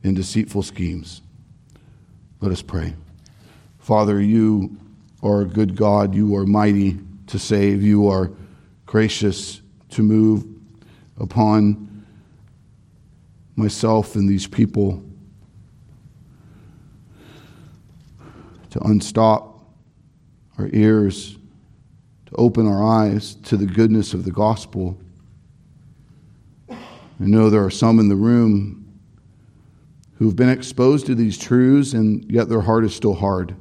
and 0.03 0.15
deceitful 0.15 0.63
schemes. 0.63 1.21
Let 2.39 2.51
us 2.51 2.61
pray. 2.61 2.95
Father, 3.79 4.21
you 4.21 4.77
are 5.21 5.41
a 5.41 5.45
good 5.45 5.75
God, 5.75 6.15
you 6.15 6.35
are 6.35 6.45
mighty 6.45 6.99
to 7.31 7.39
save. 7.39 7.81
You 7.81 8.07
are 8.07 8.31
gracious 8.85 9.61
to 9.89 10.03
move 10.03 10.45
upon 11.17 12.05
myself 13.55 14.15
and 14.15 14.29
these 14.29 14.47
people 14.47 15.03
to 18.69 18.79
unstop 18.85 19.63
our 20.57 20.69
ears, 20.73 21.37
to 22.25 22.35
open 22.35 22.67
our 22.67 22.83
eyes 22.83 23.35
to 23.35 23.57
the 23.57 23.65
goodness 23.65 24.13
of 24.13 24.23
the 24.23 24.31
gospel. 24.31 24.97
I 26.69 26.77
know 27.19 27.49
there 27.49 27.63
are 27.63 27.69
some 27.69 27.99
in 27.99 28.09
the 28.09 28.15
room 28.15 28.99
who've 30.15 30.35
been 30.35 30.49
exposed 30.49 31.05
to 31.07 31.15
these 31.15 31.37
truths 31.37 31.93
and 31.93 32.29
yet 32.31 32.49
their 32.49 32.61
heart 32.61 32.85
is 32.85 32.95
still 32.95 33.13
hard. 33.13 33.55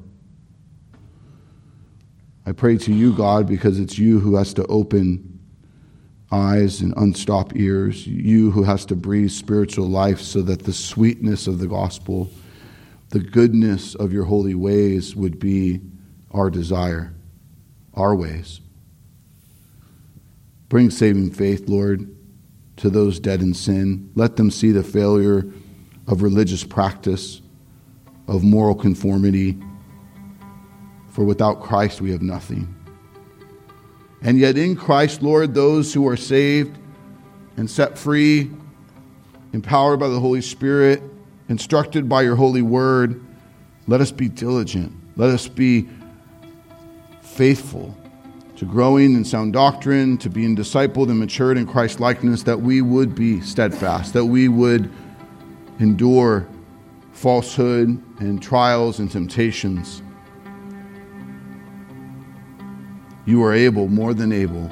I 2.46 2.52
pray 2.52 2.78
to 2.78 2.92
you, 2.92 3.12
God, 3.12 3.46
because 3.46 3.78
it's 3.78 3.98
you 3.98 4.18
who 4.20 4.36
has 4.36 4.54
to 4.54 4.66
open 4.66 5.38
eyes 6.32 6.80
and 6.80 6.94
unstop 6.96 7.54
ears, 7.56 8.06
you 8.06 8.50
who 8.50 8.62
has 8.62 8.86
to 8.86 8.96
breathe 8.96 9.30
spiritual 9.30 9.88
life 9.88 10.20
so 10.20 10.42
that 10.42 10.62
the 10.62 10.72
sweetness 10.72 11.46
of 11.46 11.58
the 11.58 11.66
gospel, 11.66 12.30
the 13.10 13.20
goodness 13.20 13.94
of 13.94 14.12
your 14.12 14.24
holy 14.24 14.54
ways 14.54 15.14
would 15.16 15.38
be 15.38 15.80
our 16.30 16.50
desire, 16.50 17.12
our 17.94 18.14
ways. 18.14 18.60
Bring 20.68 20.90
saving 20.90 21.32
faith, 21.32 21.68
Lord, 21.68 22.16
to 22.76 22.88
those 22.88 23.18
dead 23.18 23.42
in 23.42 23.52
sin. 23.52 24.10
Let 24.14 24.36
them 24.36 24.50
see 24.50 24.70
the 24.70 24.84
failure 24.84 25.44
of 26.06 26.22
religious 26.22 26.64
practice, 26.64 27.42
of 28.28 28.44
moral 28.44 28.76
conformity 28.76 29.58
for 31.10 31.24
without 31.24 31.60
Christ 31.60 32.00
we 32.00 32.10
have 32.12 32.22
nothing. 32.22 32.74
And 34.22 34.38
yet 34.38 34.56
in 34.56 34.76
Christ, 34.76 35.22
Lord, 35.22 35.54
those 35.54 35.92
who 35.92 36.06
are 36.08 36.16
saved 36.16 36.78
and 37.56 37.68
set 37.70 37.98
free, 37.98 38.50
empowered 39.52 39.98
by 39.98 40.08
the 40.08 40.20
Holy 40.20 40.42
Spirit, 40.42 41.02
instructed 41.48 42.08
by 42.08 42.22
your 42.22 42.36
holy 42.36 42.62
word, 42.62 43.22
let 43.86 44.00
us 44.00 44.12
be 44.12 44.28
diligent. 44.28 44.92
Let 45.16 45.30
us 45.30 45.48
be 45.48 45.88
faithful 47.22 47.96
to 48.56 48.66
growing 48.66 49.14
in 49.14 49.24
sound 49.24 49.54
doctrine, 49.54 50.18
to 50.18 50.28
being 50.28 50.54
discipled 50.54 51.08
and 51.08 51.18
matured 51.18 51.56
in 51.56 51.66
Christ 51.66 51.98
likeness, 51.98 52.42
that 52.42 52.60
we 52.60 52.82
would 52.82 53.14
be 53.14 53.40
steadfast, 53.40 54.12
that 54.12 54.26
we 54.26 54.48
would 54.48 54.92
endure 55.78 56.46
falsehood 57.12 57.88
and 58.20 58.42
trials 58.42 58.98
and 58.98 59.10
temptations 59.10 60.02
You 63.26 63.42
are 63.44 63.52
able, 63.52 63.88
more 63.88 64.14
than 64.14 64.32
able. 64.32 64.70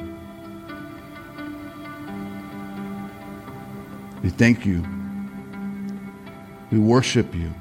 We 4.23 4.31
thank 4.31 4.67
you. 4.67 4.85
We 6.71 6.79
worship 6.79 7.35
you. 7.35 7.53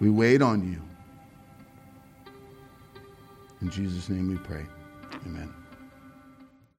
We 0.00 0.10
wait 0.10 0.42
on 0.42 0.70
you. 0.70 0.82
In 3.62 3.70
Jesus' 3.70 4.08
name 4.08 4.28
we 4.28 4.36
pray. 4.36 4.66
Amen. 5.24 5.55